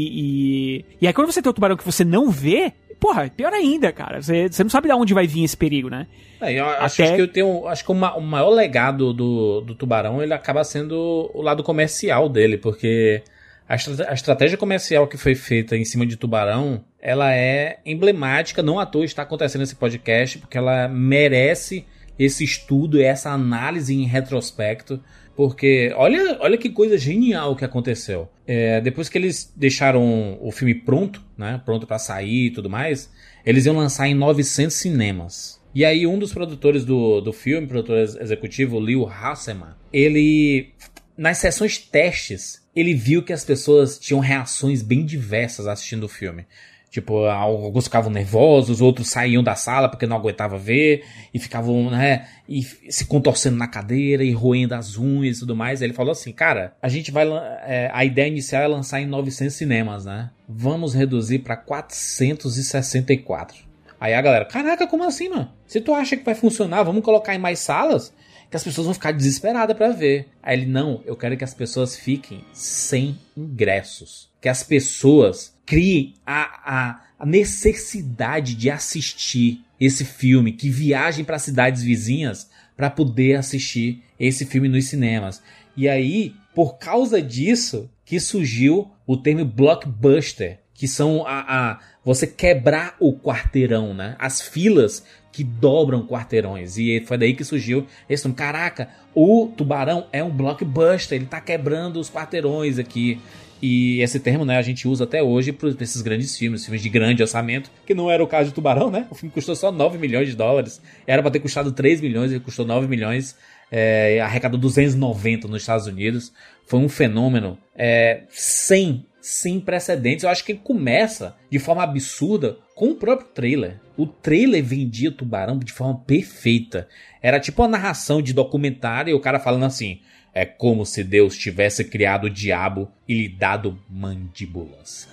[0.81, 2.71] e, e aí quando você tem o tubarão que você não vê,
[3.01, 4.21] porra, pior ainda, cara.
[4.21, 6.07] Você, você não sabe de onde vai vir esse perigo, né?
[6.43, 7.67] É, acho, Até- que eu tenho.
[7.67, 11.63] Acho que o, ma- o maior legado do, do Tubarão ele acaba sendo o lado
[11.65, 13.23] comercial dele, porque
[13.69, 18.63] a, estra- a estratégia comercial que foi feita em cima de Tubarão ela é emblemática,
[18.63, 21.85] não à toa está acontecendo esse podcast, porque ela merece
[22.19, 25.01] esse estudo, essa análise em retrospecto.
[25.37, 28.29] Porque olha, olha que coisa genial que aconteceu.
[28.45, 33.09] É, depois que eles deixaram o filme pronto, né, pronto pra sair e tudo mais,
[33.47, 35.61] eles iam lançar em 900 cinemas.
[35.73, 40.71] E aí um dos produtores do, do filme, produtor ex- executivo, Leo Hasselman, ele
[41.17, 46.47] nas sessões testes, ele viu que as pessoas tinham reações bem diversas assistindo o filme.
[46.91, 52.27] Tipo, alguns ficavam nervosos, outros saíam da sala porque não aguentavam ver, e ficavam, né,
[52.49, 55.83] e se contorcendo na cadeira, e roendo as unhas e tudo mais.
[55.83, 57.27] Aí ele falou assim, cara, a gente vai,
[57.67, 60.31] é, a ideia inicial é lançar em 900 cinemas, né?
[60.49, 63.69] Vamos reduzir pra 464.
[64.01, 65.53] Aí a galera, caraca, como assim, mano?
[65.67, 68.15] Se tu acha que vai funcionar, vamos colocar em mais salas?
[68.51, 70.29] Que as pessoas vão ficar desesperadas pra ver.
[70.43, 74.31] Aí ele, não, eu quero que as pessoas fiquem sem ingressos.
[74.41, 81.39] Que as pessoas criem a, a, a necessidade de assistir esse filme, que viajem para
[81.39, 85.43] cidades vizinhas para poder assistir esse filme nos cinemas.
[85.77, 92.27] E aí, por causa disso, que surgiu o termo blockbuster, que são a, a você
[92.27, 94.17] quebrar o quarteirão, né?
[94.19, 96.77] As filas que dobram quarteirões.
[96.79, 98.37] E foi daí que surgiu esse nome.
[98.37, 103.21] Caraca, o Tubarão é um blockbuster, ele tá quebrando os quarteirões aqui.
[103.61, 106.89] E esse termo, né, a gente usa até hoje para esses grandes filmes, filmes de
[106.89, 109.07] grande orçamento, que não era o caso de Tubarão, né?
[109.11, 110.81] O filme custou só 9 milhões de dólares.
[111.07, 113.37] Era para ter custado 3 milhões, ele custou 9 milhões.
[113.71, 116.33] É, arrecadou 290 nos Estados Unidos.
[116.67, 120.23] Foi um fenômeno é, sem, sem precedentes.
[120.23, 123.81] Eu acho que ele começa de forma absurda com o próprio trailer.
[123.99, 126.89] O trailer vendia Tubarão de forma perfeita.
[127.21, 130.01] Era tipo uma narração de documentário e o cara falando assim:
[130.33, 135.09] é como se Deus tivesse criado o diabo e lhe dado mandíbulas.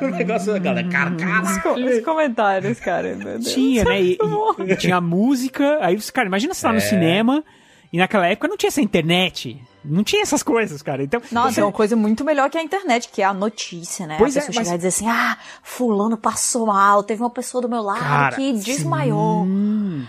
[0.00, 3.16] o negócio da galera, cara, Os, co- os comentários, cara.
[3.16, 3.52] Meu Deus.
[3.52, 4.00] Tinha, né?
[4.00, 4.16] E,
[4.68, 5.78] e- tinha música.
[5.80, 6.80] Aí, cara, imagina você tá no É.
[6.80, 7.44] cinema
[7.92, 9.60] e naquela época não tinha essa internet.
[9.84, 11.02] Não tinha essas coisas, cara.
[11.02, 14.06] Então, Nossa, você- é uma coisa muito melhor que a internet, que é a notícia,
[14.06, 14.16] né?
[14.18, 17.30] Pois a é, pessoa mas- chegar e dizer assim, ah, fulano passou mal, teve uma
[17.30, 19.46] pessoa do meu lado Cara, que desmaiou.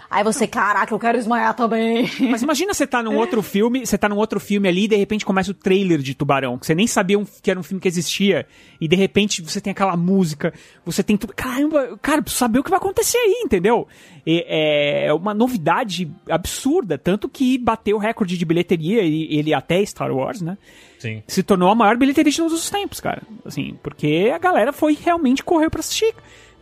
[0.10, 2.10] Aí você, caraca, eu quero desmaiar também.
[2.30, 4.96] Mas imagina você tá num outro filme, você tá num outro filme ali e de
[4.96, 7.80] repente começa o trailer de Tubarão, que você nem sabia um- que era um filme
[7.82, 8.46] que existia,
[8.82, 10.54] e de repente você tem aquela música,
[10.86, 11.34] você tem tudo.
[11.36, 13.88] Caramba, cara, preciso saber o que vai acontecer aí, entendeu?
[14.32, 19.84] E é uma novidade absurda, tanto que bateu o recorde de bilheteria, e ele até
[19.84, 20.56] Star Wars, né?
[21.00, 21.24] Sim.
[21.26, 23.24] Se tornou a maior bilheteria de todos os tempos, cara.
[23.44, 26.14] Assim, porque a galera foi realmente correu pra assistir.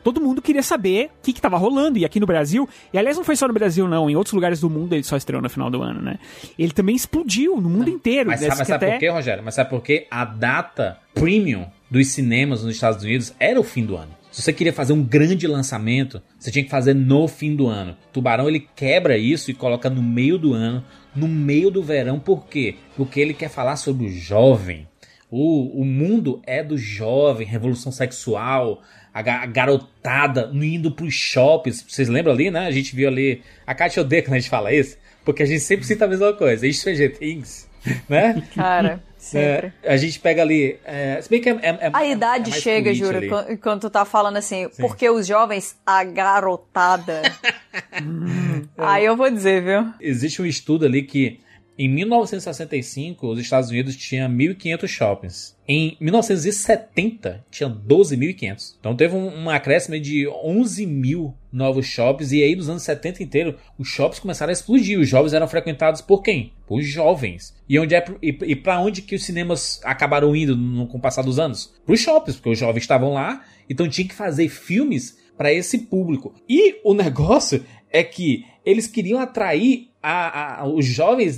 [0.02, 1.98] Todo mundo queria saber o que, que tava rolando.
[1.98, 4.62] E aqui no Brasil, e aliás não foi só no Brasil, não, em outros lugares
[4.62, 6.18] do mundo ele só estreou no final do ano, né?
[6.58, 8.30] Ele também explodiu no mundo inteiro.
[8.30, 9.44] Mas sabe, sabe até- por quê, Rogério?
[9.44, 10.08] Mas sabe por quê?
[10.10, 14.12] A data premium dos cinemas nos Estados Unidos era o fim do ano.
[14.38, 17.98] Se você queria fazer um grande lançamento, você tinha que fazer no fim do ano.
[18.14, 20.86] Tubarão ele quebra isso e coloca no meio do ano,
[21.16, 22.20] no meio do verão.
[22.20, 22.76] Por quê?
[22.96, 24.88] Porque ele quer falar sobre o jovem.
[25.32, 31.84] O, o mundo é do jovem, revolução sexual, a, a garotada indo pros shoppings.
[31.88, 32.68] Vocês lembram ali, né?
[32.68, 33.42] A gente viu ali.
[33.66, 36.32] A Kátia odeia quando a gente fala isso, porque a gente sempre cita a mesma
[36.34, 36.72] coisa.
[36.72, 37.68] Stranger Things,
[38.08, 38.44] né?
[38.54, 39.74] Cara, sempre.
[39.84, 40.80] É, a gente pega ali.
[40.86, 43.28] É, se bem que é, é- é- A idade é chega, juro, ali.
[43.30, 47.22] quan- enquanto tu tá falando assim, porque os jovens, a garotada.
[48.78, 49.92] Aí eu vou dizer, viu?
[50.00, 51.40] Existe um estudo ali que
[51.78, 55.56] em 1965 os Estados Unidos tinham 1.500 shoppings.
[55.68, 58.76] Em 1970 tinha 12.500.
[58.80, 62.32] Então teve um, acréscimo de 11 mil novos shoppings.
[62.32, 65.00] E aí nos anos 70 inteiro os shoppings começaram a explodir.
[65.00, 66.54] Os jovens eram frequentados por quem?
[66.66, 67.56] Por jovens.
[67.70, 71.22] E é e, e para onde que os cinemas acabaram indo no, com o passar
[71.22, 71.74] dos anos?
[71.86, 73.46] Para os shoppings, porque os jovens estavam lá.
[73.70, 76.34] Então tinha que fazer filmes para esse público.
[76.50, 81.38] E o negócio é que eles queriam atrair a- a- os jovens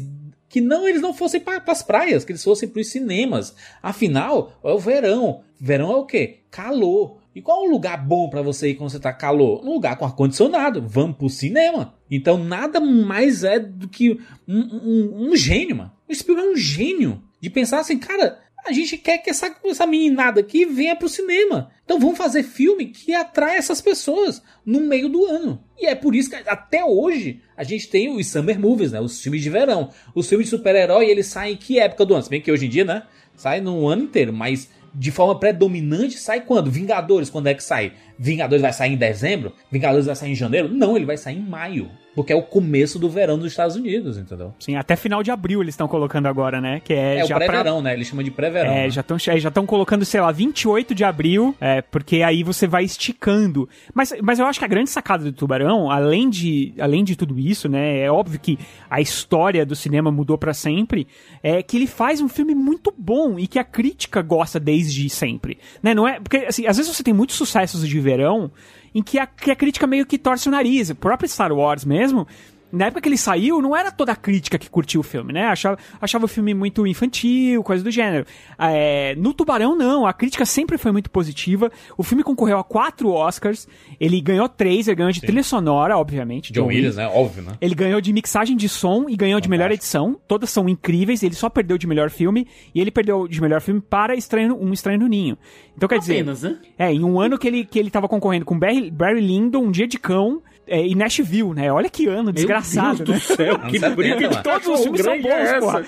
[0.49, 3.55] que não eles não fossem para as praias, que eles fossem para os cinemas.
[3.81, 5.41] Afinal, é o verão.
[5.59, 6.39] Verão é o quê?
[6.49, 7.17] Calor.
[7.35, 9.61] E qual é um lugar bom para você ir quando você tá calor?
[9.63, 10.83] Um lugar com ar condicionado.
[10.85, 11.93] Vamos pro cinema.
[12.09, 15.91] Então nada mais é do que um, um- um gênio, mano.
[16.09, 19.87] O Spielberg é um gênio de pensar assim, cara, a gente quer que essa, essa
[19.87, 21.71] meninada aqui venha pro cinema.
[21.83, 25.63] Então vamos fazer filme que atrai essas pessoas no meio do ano.
[25.77, 28.99] E é por isso que até hoje a gente tem os summer movies, né?
[28.99, 29.89] Os filmes de verão.
[30.13, 32.23] Os filmes de super-herói, eles saem em que época do ano?
[32.23, 33.03] Se bem que hoje em dia, né?
[33.35, 36.71] Sai no ano inteiro, mas de forma predominante sai quando?
[36.71, 37.93] Vingadores, quando é que sai?
[38.19, 40.67] Vingadores vai sair em dezembro, Vingadores vai sair em janeiro.
[40.67, 41.89] Não, ele vai sair em maio.
[42.15, 44.53] Porque é o começo do verão dos Estados Unidos, entendeu?
[44.59, 46.81] Sim, até final de abril eles estão colocando agora, né?
[46.83, 47.93] Que é, É, o já pra- pré-verão, né?
[47.93, 48.71] Eles chamam de pré-verão.
[48.71, 48.89] É, né?
[48.89, 52.83] já estão já estão colocando, sei lá, 28 de abril, é, porque aí você vai
[52.83, 53.69] esticando.
[53.93, 57.39] Mas, mas eu acho que a grande sacada do Tubarão, além de, além de tudo
[57.39, 58.57] isso, né, é óbvio que
[58.89, 61.07] a história do cinema mudou pra sempre,
[61.41, 65.57] é que ele faz um filme muito bom e que a crítica gosta desde sempre,
[65.81, 65.93] né?
[65.93, 68.51] Não é, porque assim, às vezes você tem muitos sucessos de verão
[68.93, 70.89] em que a, que a crítica meio que torce o nariz.
[70.89, 72.27] O próprio Star Wars mesmo,
[72.71, 75.47] na época que ele saiu, não era toda a crítica que curtiu o filme, né?
[75.47, 78.25] Achava, achava o filme muito infantil, coisa do gênero.
[78.57, 80.05] É, no Tubarão, não.
[80.05, 81.71] A crítica sempre foi muito positiva.
[81.97, 83.67] O filme concorreu a quatro Oscars.
[83.99, 84.87] Ele ganhou três.
[84.87, 86.53] Ele ganhou de trilha sonora, obviamente.
[86.53, 87.07] John Williams, né?
[87.07, 87.53] Óbvio, né?
[87.59, 90.19] Ele ganhou de mixagem de som e ganhou de melhor edição.
[90.27, 91.23] Todas são incríveis.
[91.23, 92.47] Ele só perdeu de melhor filme.
[92.73, 95.37] E ele perdeu de melhor filme para Estranho, Um Estranho no Ninho.
[95.75, 96.15] Então, quer dizer...
[96.15, 96.57] Apenas, né?
[96.77, 99.71] É, em um ano que ele, que ele tava concorrendo com Barry, Barry Lyndon, Um
[99.71, 101.71] Dia de Cão é, e Nashville, né?
[101.71, 103.35] Olha que ano, desgraçado, Deus do né?
[103.35, 104.43] céu, que briga 70, de.
[104.43, 105.85] Todos os filmes são é bons, porra.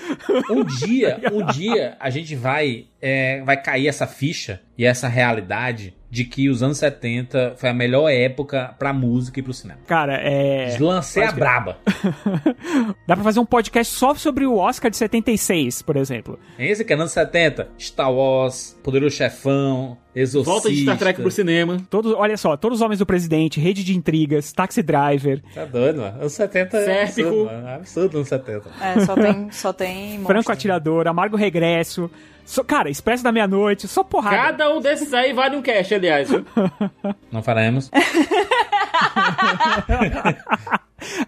[0.50, 5.94] Um dia, um dia a gente vai, é, vai cair essa ficha e essa realidade
[6.12, 9.80] de que os anos 70 foi a melhor época pra música e pro cinema.
[9.86, 10.76] Cara, é...
[10.78, 11.78] Lancei a braba.
[13.08, 16.38] Dá pra fazer um podcast só sobre o Oscar de 76, por exemplo.
[16.58, 20.52] Esse que é anos 70, Star Wars, Poderoso Chefão, Exorcista.
[20.52, 21.78] Volta de Star Trek pro cinema.
[21.88, 26.02] Todos, olha só, Todos os Homens do Presidente, Rede de Intrigas, Taxi Driver, Tá doido,
[26.02, 26.20] mano.
[26.20, 27.68] Anos 70 é absurdo, mano.
[27.68, 28.70] É absurdo anos 70.
[28.82, 30.22] É, só tem, só tem.
[30.24, 32.10] Franco Atirador, Amargo Regresso.
[32.44, 34.36] Só- cara, Expresso da Meia-Noite, só porrada.
[34.36, 36.28] Cada um desses aí vale um cash, aliás.
[37.30, 37.90] Não faremos.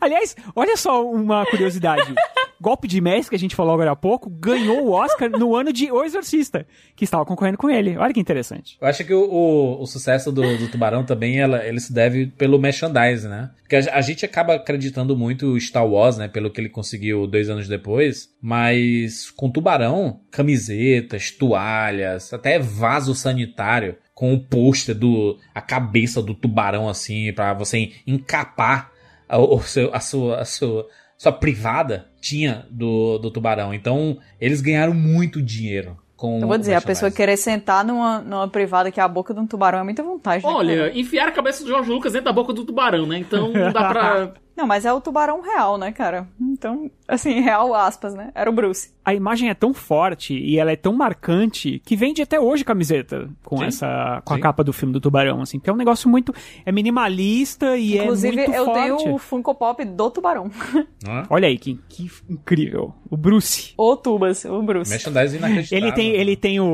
[0.01, 2.15] Aliás, olha só uma curiosidade.
[2.61, 5.73] Golpe de Mestre, que a gente falou agora há pouco, ganhou o Oscar no ano
[5.73, 7.97] de O Exorcista, que estava concorrendo com ele.
[7.99, 8.79] Olha que interessante.
[8.81, 12.27] Eu acho que o, o, o sucesso do, do Tubarão também ela, ele se deve
[12.27, 13.51] pelo merchandising, né?
[13.61, 16.27] Porque a, a gente acaba acreditando muito em Star Wars, né?
[16.27, 18.31] Pelo que ele conseguiu dois anos depois.
[18.41, 26.35] Mas com Tubarão, camisetas, toalhas, até vaso sanitário com o pôster do a cabeça do
[26.35, 28.94] tubarão assim pra você encapar
[29.35, 30.87] a, o seu, a sua a sua
[31.17, 33.73] sua privada tinha do, do tubarão.
[33.73, 38.49] Então eles ganharam muito dinheiro com Eu vou dizer, a pessoa querer sentar numa, numa
[38.49, 40.53] privada que é a boca de um tubarão é muita vontade, né?
[40.53, 40.99] Olha, cara?
[40.99, 43.19] enfiaram a cabeça do Jorge Lucas dentro da boca do tubarão, né?
[43.19, 44.33] Então não dá pra.
[44.57, 46.29] Não, mas é o tubarão real, né, cara?
[46.41, 48.31] Então, assim, real aspas, né?
[48.35, 48.93] Era o Bruce.
[49.05, 53.29] A imagem é tão forte e ela é tão marcante que vende até hoje camiseta
[53.45, 53.65] com Sim.
[53.65, 54.43] essa com a Sim.
[54.43, 56.33] capa do filme do Tubarão, assim, que é um negócio muito
[56.65, 58.81] é minimalista e Inclusive, é muito eu forte.
[59.03, 60.51] tenho o Funko Pop do tubarão.
[61.07, 61.23] É?
[61.29, 62.95] Olha aí que, que incrível.
[63.11, 63.75] O Bruce.
[63.77, 64.91] o Tubas, o Bruce.
[64.91, 65.87] Merchandising inacreditável.
[65.87, 66.65] Ele tem, ele tem o,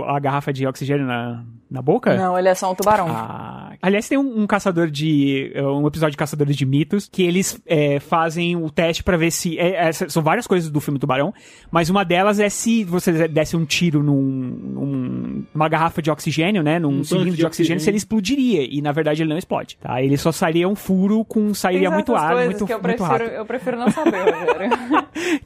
[0.00, 2.14] o- a garrafa de oxigênio na, na boca?
[2.16, 3.06] Não, ele é só um tubarão.
[3.08, 5.52] Ah, aliás, tem um, um caçador de.
[5.56, 9.58] um episódio de Caçadores de Mitos que eles é, fazem o teste pra ver se.
[9.58, 11.32] é, é, são várias coisas do filme Tubarão,
[11.70, 16.62] mas uma delas é se você desse um tiro num, num- numa garrafa de oxigênio,
[16.62, 16.78] né?
[16.78, 17.80] Num Um cilindro de, de oxigênio, oxigênio.
[17.80, 18.66] se ele explodiria.
[18.70, 19.76] E na verdade ele não explode.
[19.80, 20.02] Tá?
[20.02, 21.54] Ele só sairia um furo com.
[21.54, 23.30] sairia muito ar, muito, que eu muito prefiro, rápido.
[23.30, 24.70] eu prefiro não saber, Rogério.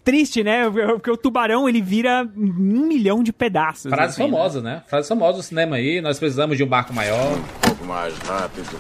[0.05, 0.69] Triste, né?
[0.71, 3.91] Porque o tubarão ele vira um milhão de pedaços.
[3.91, 4.29] Frase assim, né?
[4.31, 4.83] famosa, né?
[4.87, 6.01] Frase famosa do cinema aí.
[6.01, 7.33] Nós precisamos de um barco maior.
[7.33, 8.79] Um pouco mais rápido.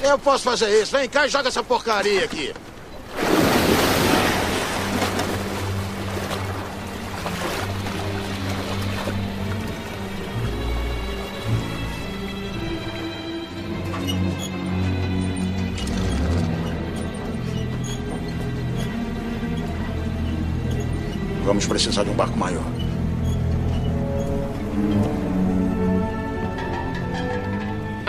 [0.00, 0.96] Eu posso fazer isso.
[0.96, 2.52] Vem cá e joga essa porcaria aqui.
[21.44, 22.89] Vamos precisar de um barco maior.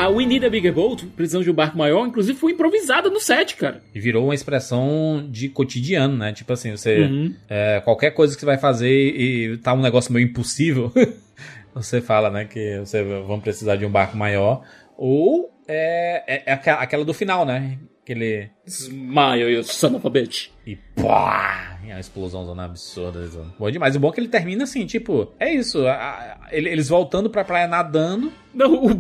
[0.02, 3.20] A We Need a Bigger Boat, precisamos de um barco maior, inclusive foi improvisada no
[3.20, 3.84] set, cara.
[3.94, 6.34] E virou uma expressão de cotidiano, né?
[6.34, 7.02] Tipo assim, você.
[7.02, 7.36] Uhum.
[7.48, 10.92] é, qualquer coisa que você vai fazer e tá um negócio meio impossível,
[11.76, 12.46] você fala, né?
[12.46, 14.64] Que você vão precisar de um barco maior.
[14.98, 17.78] Ou é, é, é aquela do final, né?
[18.04, 18.50] Aquele.
[18.66, 20.50] Smile, you son of a bitch.
[20.66, 21.80] E pá!
[21.86, 23.28] É uma explosão zona absurda.
[23.60, 23.96] Bom demais.
[23.96, 25.86] O bom é que ele termina assim, tipo, é isso.
[25.88, 28.32] a- a- ele- eles voltando pra praia nadando.
[28.54, 28.92] Não, o,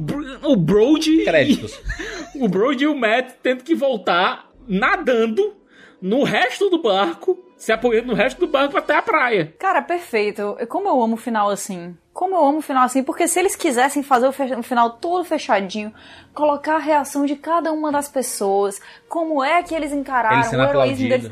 [0.51, 1.23] o Brody.
[1.23, 1.79] Créditos.
[2.35, 5.55] o Brody e o Matt tendo que voltar nadando
[6.01, 9.53] no resto do barco, se apoiando no resto do barco até a praia.
[9.59, 10.57] Cara, perfeito.
[10.67, 11.95] Como eu amo o final assim.
[12.11, 14.89] Como eu amo o final assim, porque se eles quisessem fazer o, fe- o final
[14.89, 15.93] todo fechadinho,
[16.33, 20.59] colocar a reação de cada uma das pessoas, como é que eles encararam Ele sendo
[20.61, 21.09] o heroísmo aplaudido.
[21.09, 21.31] deles.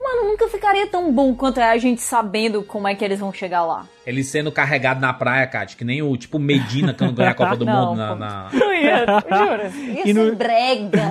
[0.00, 3.32] Mano, nunca ficaria tão bom quanto é a gente sabendo como é que eles vão
[3.32, 3.86] chegar lá.
[4.08, 7.56] Ele sendo carregado na praia, Kat, que nem o tipo Medina quando ganha a Copa
[7.56, 8.14] do Não, Mundo na.
[8.16, 9.70] na- Não ia, jura?
[9.76, 11.02] Ia E ser no- brega.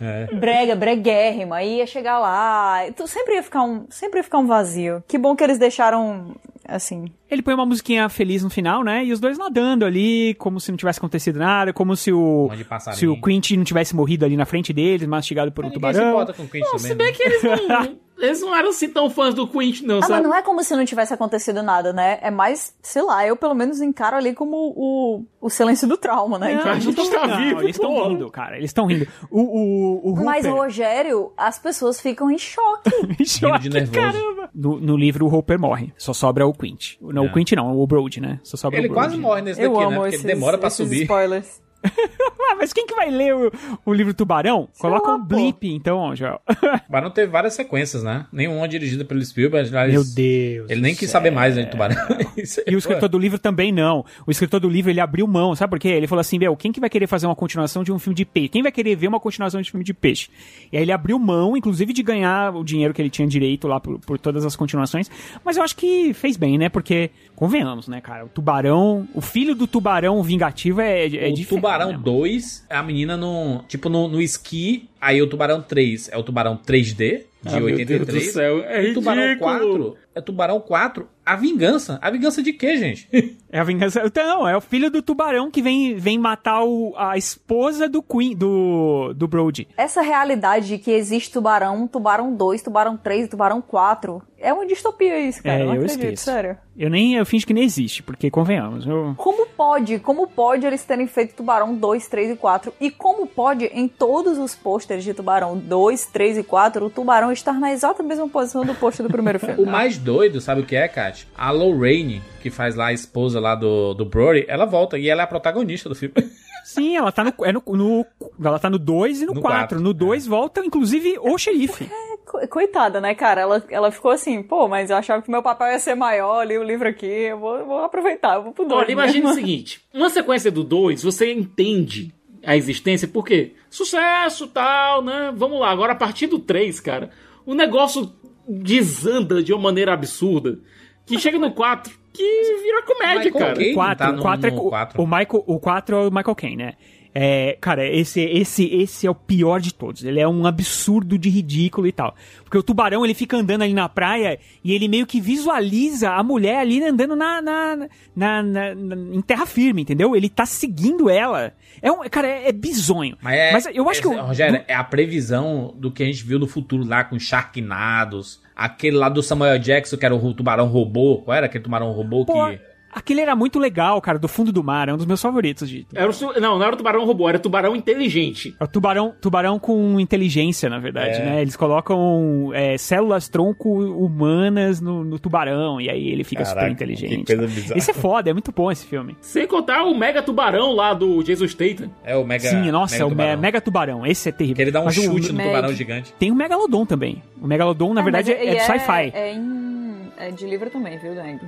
[0.00, 0.26] É.
[0.34, 1.56] Brega, breguérrima.
[1.56, 2.82] Aí ia chegar lá.
[2.96, 5.02] Tu sempre ia ficar um, sempre ia ficar um vazio.
[5.08, 6.34] Que bom que eles deixaram
[6.68, 7.06] assim.
[7.30, 9.04] Ele põe uma musiquinha feliz no final, né?
[9.04, 12.48] E os dois nadando ali, como se não tivesse acontecido nada, como se o.
[12.94, 16.10] Se o Quint não tivesse morrido ali na frente deles, mastigado por um se tubarão.
[16.10, 16.86] importa com o Quint Não, também.
[16.86, 17.12] se bem né?
[17.12, 20.22] que eles não, eles não eram assim tão fãs do Quint, não, Ah, mas sabe?
[20.22, 22.18] não é como se não tivesse acontecido nada, né?
[22.22, 26.38] É mais, sei lá, eu pelo menos encaro ali como o, o silêncio do trauma,
[26.38, 26.54] né?
[26.54, 28.56] Não, Então, a gente não, tá não, vivo, eles estão rindo, cara.
[28.56, 29.06] Eles estão rindo.
[29.30, 32.90] O, o, o Mas Rogério, as pessoas ficam em choque.
[33.26, 33.92] Choque, de nervoso.
[33.92, 34.50] caramba.
[34.54, 35.92] No, no livro, o Hooper morre.
[35.98, 36.96] Só sobra o Quint.
[37.00, 37.28] Não, É.
[37.28, 38.40] o Quint não, o Brody, né?
[38.42, 39.06] Só sobra Ele o Brody.
[39.08, 39.86] quase morre nesse eu daqui, né?
[39.86, 41.02] amo Porque esses, ele demora pra esses subir.
[41.02, 41.60] spoilers.
[42.48, 43.50] Ah, mas quem que vai ler o,
[43.84, 44.68] o livro Tubarão?
[44.78, 45.34] Coloca lá, um pô.
[45.34, 46.40] blip, então, Joel.
[46.86, 48.24] Tubarão teve várias sequências, né?
[48.32, 49.68] Nenhuma dirigida pelo Spielberg.
[49.68, 50.70] aliás, Meu Deus.
[50.70, 51.18] Ele nem quis céu.
[51.18, 51.96] saber mais né, de Tubarão.
[52.36, 54.04] Aí, E o escritor do livro também não.
[54.24, 55.88] O escritor do livro, ele abriu mão, sabe por quê?
[55.88, 58.24] Ele falou assim, meu, quem que vai querer fazer uma continuação de um filme de
[58.24, 58.48] peixe?
[58.48, 60.28] Quem vai querer ver uma continuação de filme de peixe?
[60.70, 63.80] E aí ele abriu mão, inclusive, de ganhar o dinheiro que ele tinha direito lá
[63.80, 65.10] por, por todas as continuações.
[65.44, 66.68] Mas eu acho que fez bem, né?
[66.68, 68.24] Porque, convenhamos, né, cara?
[68.24, 72.04] O tubarão, o filho do tubarão vingativo é, é o diferente, Tubarão né, mano?
[72.04, 73.62] 2, a menina no.
[73.68, 74.88] Tipo, no, no esqui.
[75.00, 78.06] Aí o Tubarão 3 é o Tubarão 3D, de Ah, meu 83.
[78.06, 79.92] Deus do céu, é o Tubarão ridículo.
[79.92, 81.98] 4 é Tubarão 4, a vingança.
[82.00, 83.06] A vingança de quê, gente?
[83.48, 84.02] É a vingança.
[84.04, 88.36] Então, é o filho do tubarão que vem, vem matar o, a esposa do Queen,
[88.36, 89.68] do, do Brody.
[89.78, 95.18] Essa realidade de que existe tubarão, tubarão 2, tubarão 3, tubarão 4, é uma distopia
[95.20, 95.60] isso, cara.
[95.60, 96.24] É, eu não eu acredito, esqueço.
[96.24, 96.58] sério.
[96.76, 98.84] Eu nem eu finge que nem existe, porque convenhamos.
[98.84, 99.14] Eu...
[99.16, 100.00] Como pode?
[100.00, 102.72] Como pode eles terem feito Tubarão 2, 3 e 4?
[102.80, 107.32] E como pode, em todos os pôsteres de Tubarão 2, 3 e 4, o Tubarão
[107.38, 109.56] estar na exata mesma posição do pôster do primeiro filme?
[109.62, 111.26] O mais doido, sabe o que é, Kat?
[111.36, 115.22] A Lorraine, que faz lá a esposa lá do, do Brody, ela volta e ela
[115.22, 116.14] é a protagonista do filme.
[116.64, 118.06] Sim, ela tá no, é no, no-
[118.44, 119.58] ela tá no 2 e no No 4.
[119.58, 121.88] quatro, No 2 volta, inclusive, o xerife.
[122.26, 123.40] Co- Coitada, né, cara?
[123.42, 126.58] Ela, ela ficou assim, pô, mas eu achava que meu papel ia ser maior, li
[126.58, 128.80] o livro aqui, eu vou, vou aproveitar, eu vou pro 2.
[128.82, 132.12] Olha, imagine o seguinte: uma sequência do 2, você entende
[132.44, 135.32] a existência, porque sucesso, tal, né?
[135.36, 137.10] Vamos lá, agora a partir do 3, cara,
[137.46, 138.12] o negócio
[138.48, 140.58] desanda de uma maneira absurda.
[141.06, 142.22] Que chega no 4, que
[142.62, 143.54] vira comédia, Michael cara.
[143.54, 146.10] Caine O 4, tá no- o 4 é no o- Michael, o 4 é o
[146.10, 146.74] Michael Caine, né?
[147.18, 150.04] É, cara, esse, esse, esse é o pior de todos.
[150.04, 152.14] Ele é um absurdo de ridículo e tal.
[152.44, 156.22] Porque o tubarão, ele fica andando ali na praia e ele meio que visualiza a
[156.22, 157.76] mulher ali andando na, na,
[158.14, 160.14] na, na- na- em terra firme, entendeu?
[160.14, 161.54] Ele tá seguindo ela.
[161.80, 163.16] É um, cara, é, é bizonho.
[163.22, 164.08] Mas, é, eu acho que...
[164.08, 168.42] o- Rogério, é a previsão do que a gente viu no futuro lá com Sharknados.
[168.54, 171.22] Aquele lá do Samuel Jackson, que era o tubarão robô.
[171.24, 172.60] Qual era aquele tubarão robô Pô, que.
[172.96, 174.88] Aquele era muito legal, cara, do fundo do mar.
[174.88, 177.28] É um dos meus favoritos, de Era o su- não, não era o tubarão robô,
[177.28, 178.56] era o tubarão inteligente.
[178.58, 181.24] É o tubarão, tubarão com inteligência, na verdade, É.
[181.24, 181.42] né?
[181.42, 186.72] Eles colocam é, células tronco humanas no, no tubarão e aí ele fica Caraca, super
[186.72, 187.24] inteligente.
[187.24, 187.78] que coisa bizarra.
[187.78, 189.16] Esse é foda, é muito bom esse filme.
[189.20, 191.90] Sem contar o mega tubarão lá do Jesus Statham.
[192.04, 192.48] É o Mega.
[192.48, 193.40] Sim, nossa, mega é o tubarão.
[193.40, 194.06] mega tubarão.
[194.06, 194.56] Esse é terrível.
[194.56, 196.12] Que ele dá um Mas o- chute no tubarão gigante.
[196.18, 197.22] Tem o Megalodon também.
[197.40, 199.10] O Megalodon, na verdade, mas é, ele de sci-fi.
[199.14, 201.40] É, em, é de livro também, viu, Dang?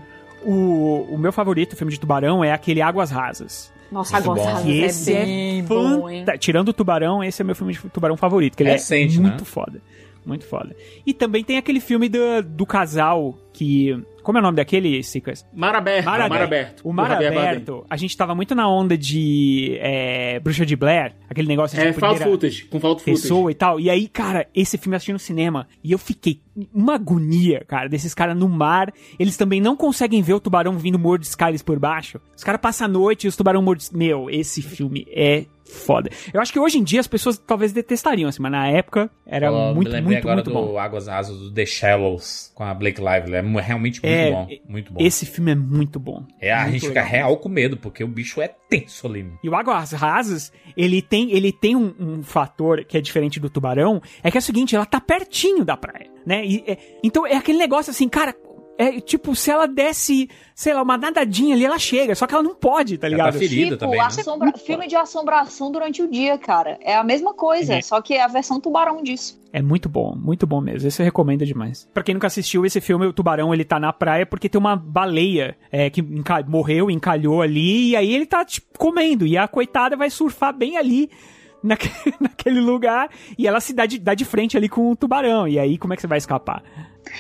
[0.50, 3.70] O, o meu favorito filme de tubarão é aquele Águas Rasas.
[3.92, 4.46] Nossa, Muito Águas.
[4.46, 6.24] Rasas Que é esse é bem bom, hein?
[6.38, 9.20] Tirando o tubarão, esse é meu filme de tubarão favorito, que ele É é, recente,
[9.20, 9.44] muito né?
[9.44, 9.80] foda.
[10.26, 10.74] Muito foda.
[11.06, 13.98] E também tem aquele filme do, do casal que.
[14.22, 15.46] Como é o nome daquele, Sicas?
[15.54, 16.42] Mar aberto, Mar mar aberto.
[16.44, 16.80] aberto.
[16.84, 17.10] O Mar.
[17.12, 21.82] Aberto, a gente tava muito na onda de é, Bruxa de Blair, aquele negócio de
[21.82, 23.22] É, found primeira footage, com found footage.
[23.22, 23.80] pessoa e tal.
[23.80, 26.42] E aí, cara, esse filme eu assisti no cinema e eu fiquei
[26.74, 28.92] uma agonia, cara, desses caras no mar.
[29.18, 32.20] Eles também não conseguem ver o tubarão vindo mordiscar eles por baixo.
[32.36, 33.98] Os caras passam a noite e os tubarão mordiscam.
[33.98, 36.10] Meu, esse filme é foda.
[36.32, 39.50] Eu acho que hoje em dia as pessoas talvez detestariam, assim, mas na época era
[39.74, 40.78] muito, muito, agora muito do bom.
[40.78, 43.34] Águas Rasas do The Shallows com a Blake Lively.
[43.36, 44.48] É realmente muito É, bom.
[44.68, 45.00] Muito bom.
[45.00, 46.24] Esse filme é muito bom.
[46.40, 47.10] É, a Muito gente fica legal.
[47.10, 49.26] real com medo, porque o bicho é tenso ali.
[49.42, 53.48] E o Águas Rasas, ele tem, ele tem um, um fator que é diferente do
[53.50, 56.44] tubarão, é que é o seguinte, ela tá pertinho da praia, né?
[56.44, 58.34] E, é- então é aquele negócio assim, cara,
[58.78, 62.42] é tipo, se ela desse, sei lá, uma nadadinha ali, ela chega, só que ela
[62.44, 63.32] não pode, tá Ela ligado?
[63.32, 64.04] tá ferida Tipo, também, né?
[64.06, 66.78] assombra- filme de assombração durante o dia, cara.
[66.80, 67.82] É a mesma coisa, É.
[67.82, 69.38] só que é a versão tubarão disso.
[69.52, 70.86] É muito bom, muito bom mesmo.
[70.86, 71.88] Esse eu recomendo demais.
[71.92, 74.76] Pra quem nunca assistiu esse filme, o tubarão ele tá na praia porque tem uma
[74.76, 79.26] baleia é, que enca- morreu, encalhou ali, e aí ele tá tipo, comendo.
[79.26, 81.10] E a coitada vai surfar bem ali
[81.64, 81.90] naque-
[82.20, 85.48] naquele lugar e ela se dá de, dá de frente ali com o tubarão.
[85.48, 86.62] E aí, como é que você vai escapar?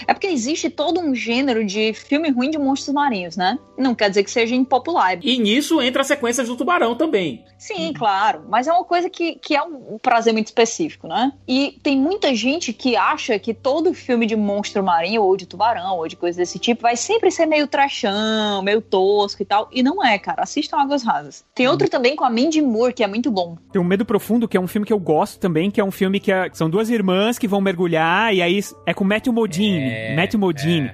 [0.06, 3.58] É porque existe todo um gênero de filme ruim de monstros marinhos, né?
[3.76, 5.18] Não quer dizer que seja impopular.
[5.22, 7.44] E nisso entra as sequências do tubarão também.
[7.58, 8.42] Sim, claro.
[8.48, 11.32] Mas é uma coisa que, que é um prazer muito específico, né?
[11.46, 15.96] E tem muita gente que acha que todo filme de monstro marinho, ou de tubarão,
[15.96, 19.68] ou de coisa desse tipo, vai sempre ser meio trashão, meio tosco e tal.
[19.72, 20.42] E não é, cara.
[20.42, 21.44] Assistam Águas Rasas.
[21.54, 23.56] Tem outro também com a Mandy Moore, que é muito bom.
[23.72, 25.90] Tem o Medo Profundo, que é um filme que eu gosto também, que é um
[25.90, 29.67] filme que é- são duas irmãs que vão mergulhar, e aí é com Matthew Modine.
[30.36, 30.90] Modine.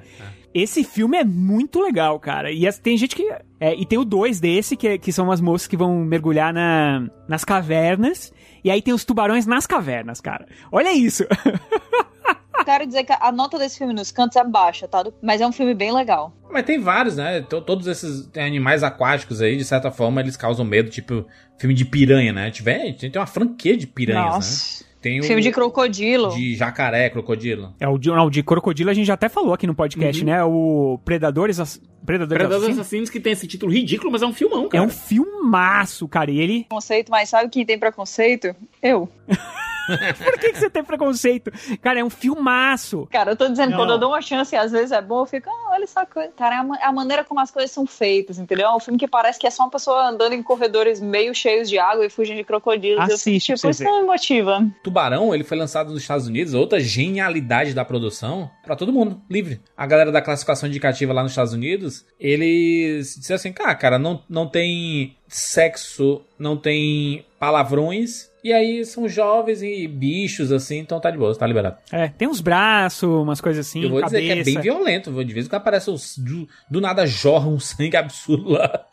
[0.53, 2.53] Esse filme é muito legal, cara.
[2.53, 3.29] E as- tem gente que.
[3.59, 6.53] é, e tem o dois desse, que, é- que são umas moças que vão mergulhar
[6.53, 8.33] na, nas cavernas.
[8.63, 10.47] E aí tem os tubarões nas cavernas, cara.
[10.71, 11.25] Olha isso.
[12.65, 15.05] Quero dizer que a nota desse filme nos cantos é baixa, tá?
[15.23, 16.35] Mas é um filme bem legal.
[16.51, 17.43] Mas tem vários, né?
[17.43, 21.27] To- Todos esses animais aquáticos aí, de certa forma, eles causam medo, tipo
[21.59, 22.51] filme de piranha, né?
[22.51, 24.84] Tiver, tem tem uma franquia de piranhas, Nossa.
[24.84, 24.84] né?
[25.05, 26.31] Tem o Filme de crocodilo.
[26.35, 27.75] de jacaré, crocodilo.
[27.79, 30.27] É o de, não, de crocodilo a gente já até falou aqui no podcast, Uhum.
[30.31, 30.43] né?
[30.43, 32.79] O Predadores, Ass- Predadores, Predadores Assassinos.
[32.81, 34.85] Assassinos que tem esse título ridículo, mas é um filmão, É cara.
[34.85, 36.31] um filmaço, cara.
[36.31, 36.61] E ele.
[36.61, 38.57] Preconceito, mas sabe quem tem preconceito?
[38.83, 39.07] Eu.
[40.23, 41.51] Por que, que você tem preconceito?
[41.81, 43.07] Cara, é um filmaço.
[43.11, 43.79] Cara, eu tô dizendo, Não.
[43.79, 46.07] quando eu dou uma chance e às vezes é bom, eu fico, ah, olha essa
[46.07, 46.33] coisa.
[46.37, 48.67] Cara, é a, é a maneira como as coisas são feitas, entendeu?
[48.67, 51.69] É um filme que parece que é só uma pessoa andando em corredores meio cheios
[51.69, 52.99] de água e fugindo de crocodilos.
[52.99, 54.67] Eu fico, Assiste tipo, isso não me motiva.
[54.83, 59.61] Tubarão, ele foi lançado nos Estados Unidos, outra genialidade da produção, pra todo mundo, livre.
[59.77, 64.23] A galera da classificação indicativa lá nos Estados Unidos, eles disseram assim, cara, cara, não,
[64.29, 71.11] não tem sexo, não tem palavrões, e aí são jovens e bichos, assim, então tá
[71.11, 71.79] de boa, tá liberado.
[71.91, 74.21] É, tem uns braços, umas coisas assim, Eu vou cabeça.
[74.21, 77.49] dizer que é bem violento, de vez em quando aparece os, do, do nada jorra
[77.49, 78.85] um sangue absurdo lá,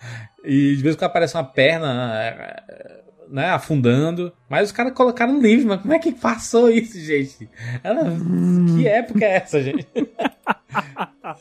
[0.45, 2.55] e de vez em quando aparece uma perna...
[3.31, 4.33] Né, afundando.
[4.49, 7.49] Mas os caras colocaram no livro, mas como é que passou isso, gente?
[7.81, 8.03] Ela-
[8.77, 9.87] Que época é essa, gente?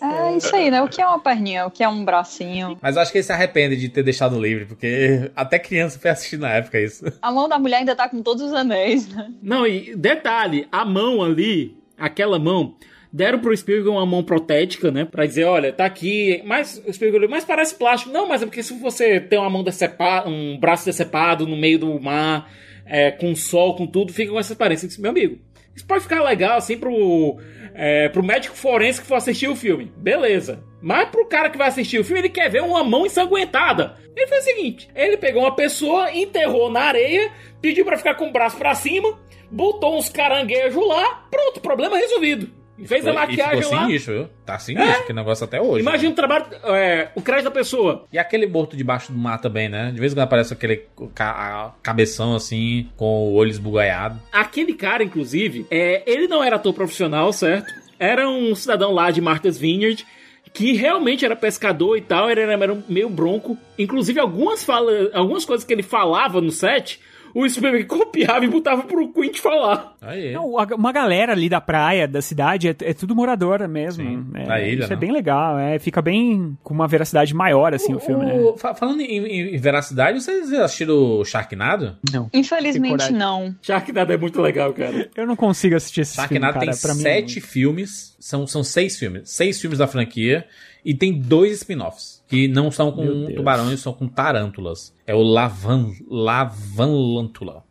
[0.03, 0.83] É isso aí, né?
[0.83, 1.67] O que é uma perninha?
[1.67, 2.77] O que é um bracinho?
[2.81, 5.99] Mas eu acho que ele se arrepende de ter deixado o livro, porque até criança
[5.99, 7.05] foi assistir na época isso.
[7.23, 9.29] A mão da mulher ainda tá com todos os anéis, né?
[9.43, 12.75] Não, e detalhe, a mão ali, aquela mão,
[13.13, 15.05] deram pro Spielberg uma mão protética, né?
[15.05, 18.13] Pra dizer, olha, tá aqui, mas o Spielberg, mas parece plástico.
[18.13, 21.79] Não, mas é porque se você tem uma mão decepada, um braço decepado no meio
[21.79, 22.51] do mar,
[22.87, 24.87] é, com sol, com tudo, fica com essa aparência.
[24.87, 25.39] Eu disse, meu amigo,
[25.75, 27.39] isso pode ficar legal assim pro,
[27.75, 29.93] é, pro médico forense que for assistir o filme.
[29.97, 30.63] Beleza.
[30.81, 33.97] Mas pro cara que vai assistir o filme, ele quer ver uma mão ensanguentada.
[34.17, 37.31] Ele fez o seguinte: ele pegou uma pessoa, enterrou na areia,
[37.61, 39.19] pediu pra ficar com o braço pra cima,
[39.51, 42.60] botou uns caranguejos lá, pronto, problema resolvido.
[42.81, 43.87] E fez a E maquiagem ficou lá.
[43.87, 44.29] sinistro, viu?
[44.47, 45.81] Tá sinistro, que negócio até hoje.
[45.83, 48.07] Imagina o trabalho, é, o crédito da pessoa.
[48.13, 49.91] E aquele morto debaixo do mar também, né?
[49.93, 50.85] De vez em quando aparece aquele
[51.15, 54.19] ca- a- cabeção assim, com o olho esbugalhado.
[54.33, 57.73] Aquele cara, inclusive, é, ele não era ator profissional, certo?
[57.99, 60.07] Era um cidadão lá de Martha's Vineyard
[60.53, 63.57] que realmente era pescador e tal, ele era era meio bronco.
[63.79, 66.99] Inclusive, algumas, fala, algumas coisas que ele falava no set,
[67.35, 69.95] o Spielberg copiava e botava pro Quint falar.
[70.01, 70.33] Aí.
[70.33, 70.47] Não,
[70.77, 74.29] uma galera ali da praia, da cidade, é, é tudo moradora mesmo.
[74.35, 75.01] É, da ilha, isso é não?
[75.01, 78.35] bem legal, é, fica bem com uma veracidade maior, assim, o, filme, né?
[78.35, 81.97] O- fa- falando em, em- em veracidade, vocês assistiram o Sharknado?
[82.13, 82.29] Não.
[82.33, 83.55] Infelizmente não.
[83.63, 85.09] Sharknado é muito legal, cara.
[85.17, 89.31] Eu não consigo assistir esse filme, Sharknado tem mim, sete filmes, são, são seis filmes,
[89.31, 90.47] seis filmes da franquia,
[90.85, 94.95] e tem dois spin-offs, que não são com tubarões, são com tarântulas.
[95.05, 97.65] É o Lavan, Lavanlântula.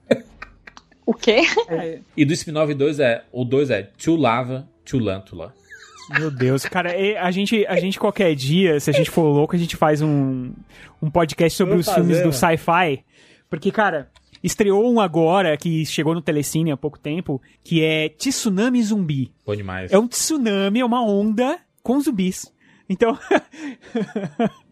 [1.05, 1.43] O quê?
[2.15, 5.55] E do spin-off 2 é, o 2 é To Lava, To Lântula.
[6.19, 6.91] Meu Deus, cara,
[7.21, 10.51] a gente, a gente qualquer dia, se a gente for louco, a gente faz um,
[11.01, 12.57] um podcast sobre Vamos os filmes fazer, do mano.
[12.57, 13.05] sci-fi.
[13.49, 14.09] Porque, cara,
[14.43, 19.31] estreou um agora, que chegou no Telecine há pouco tempo, que é Tsunami Zumbi.
[19.45, 19.91] Bom demais.
[19.91, 22.51] É um tsunami, é uma onda com zumbis.
[22.89, 23.17] Então.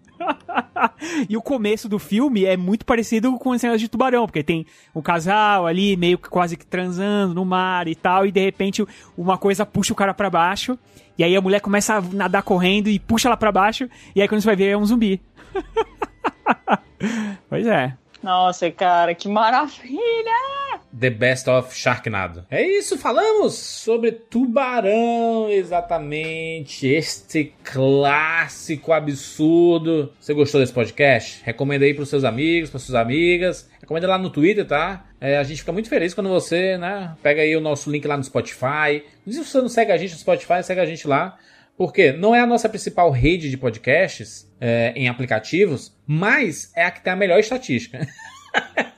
[1.30, 4.66] e o começo do filme é muito parecido com as cenas de tubarão, porque tem
[4.96, 8.86] um casal ali meio que quase que transando no mar e tal, e de repente
[9.18, 10.78] uma coisa puxa o cara pra baixo,
[11.18, 14.28] e aí a mulher começa a nadar correndo e puxa ela pra baixo, e aí
[14.28, 15.22] quando você vai ver é um zumbi.
[17.50, 17.96] pois é.
[18.28, 20.82] Nossa, cara, que maravilha!
[21.00, 22.46] The Best of Sharknado.
[22.52, 26.86] É isso, falamos sobre Tubarão, exatamente.
[26.86, 30.12] Este clássico absurdo.
[30.20, 31.42] Você gostou desse podcast?
[31.46, 33.70] Recomenda aí pros seus amigos, pras suas amigas.
[33.80, 35.06] Recomenda lá no Twitter, tá?
[35.22, 38.18] É, a gente fica muito feliz quando você, né, pega aí o nosso link lá
[38.18, 39.06] no Spotify.
[39.26, 41.38] Se você não segue a gente no Spotify, segue a gente lá.
[41.78, 46.92] Porque não é a nossa principal rede de podcasts é, em aplicativos, mas é a
[46.92, 48.08] que tem a melhor estatística.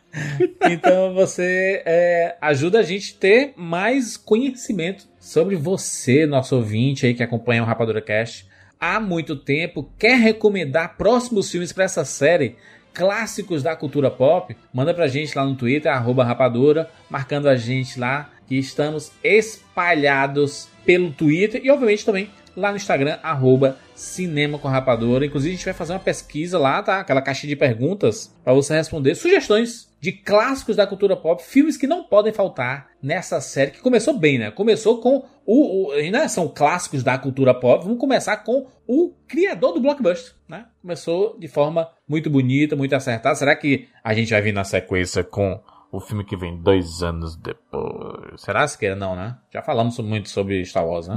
[0.69, 7.13] Então você é, ajuda a gente a ter mais conhecimento sobre você, nosso ouvinte aí
[7.13, 8.47] que acompanha o Rapadura Cast.
[8.79, 12.55] Há muito tempo, quer recomendar próximos filmes para essa série,
[12.93, 18.29] clássicos da cultura pop, manda pra gente lá no Twitter, rapadura, marcando a gente lá,
[18.47, 25.25] que estamos espalhados pelo Twitter e obviamente também lá no Instagram, arroba Cinema com Rapadura.
[25.25, 26.99] Inclusive, a gente vai fazer uma pesquisa lá, tá?
[26.99, 31.85] Aquela caixa de perguntas para você responder sugestões de clássicos da cultura pop, filmes que
[31.85, 34.51] não podem faltar nessa série que começou bem, né?
[34.51, 37.83] Começou com o, o ainda são clássicos da cultura pop.
[37.83, 40.67] Vamos começar com o criador do blockbuster, né?
[40.81, 43.35] Começou de forma muito bonita, muito acertada.
[43.35, 45.61] Será que a gente vai vir na sequência com
[45.91, 48.41] o filme que vem dois anos depois.
[48.41, 48.95] Será que é?
[48.95, 49.35] Não, né?
[49.51, 51.15] Já falamos muito sobre Star Wars, né?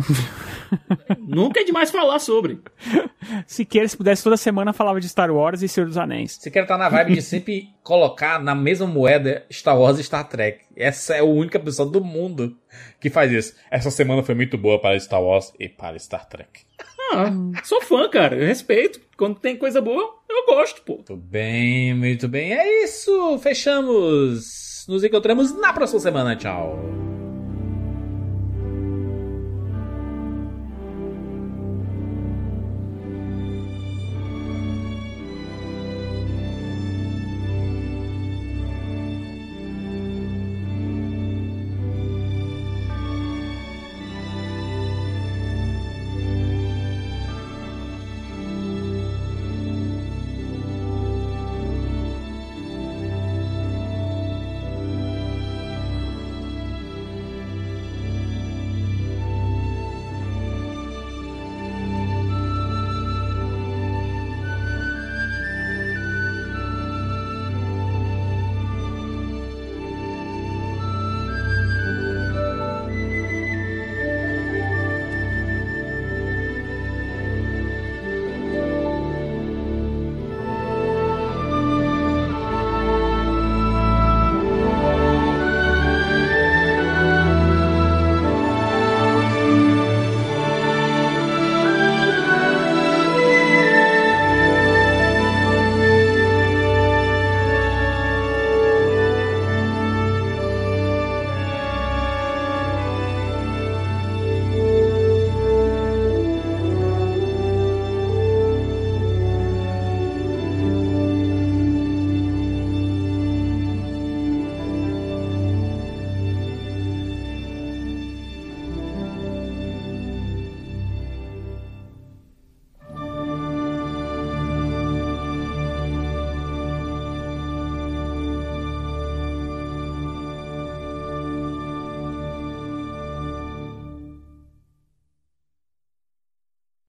[1.20, 2.61] Nunca é demais falar sobre.
[3.47, 6.39] Se queira, se pudesse, toda semana falava de Star Wars e Senhor dos Anéis.
[6.40, 10.05] Se quer estar tá na vibe de sempre colocar na mesma moeda Star Wars e
[10.05, 10.65] Star Trek.
[10.74, 12.57] Essa é a única pessoa do mundo
[12.99, 13.55] que faz isso.
[13.70, 16.62] Essa semana foi muito boa para Star Wars e para Star Trek.
[17.12, 17.31] Ah,
[17.62, 18.36] sou fã, cara.
[18.36, 19.01] Eu respeito.
[19.19, 20.94] Quando tem coisa boa, eu gosto, pô.
[20.94, 22.52] Muito bem, muito bem.
[22.52, 23.38] É isso.
[23.38, 24.84] Fechamos.
[24.88, 26.36] Nos encontramos na próxima semana.
[26.36, 27.22] Tchau.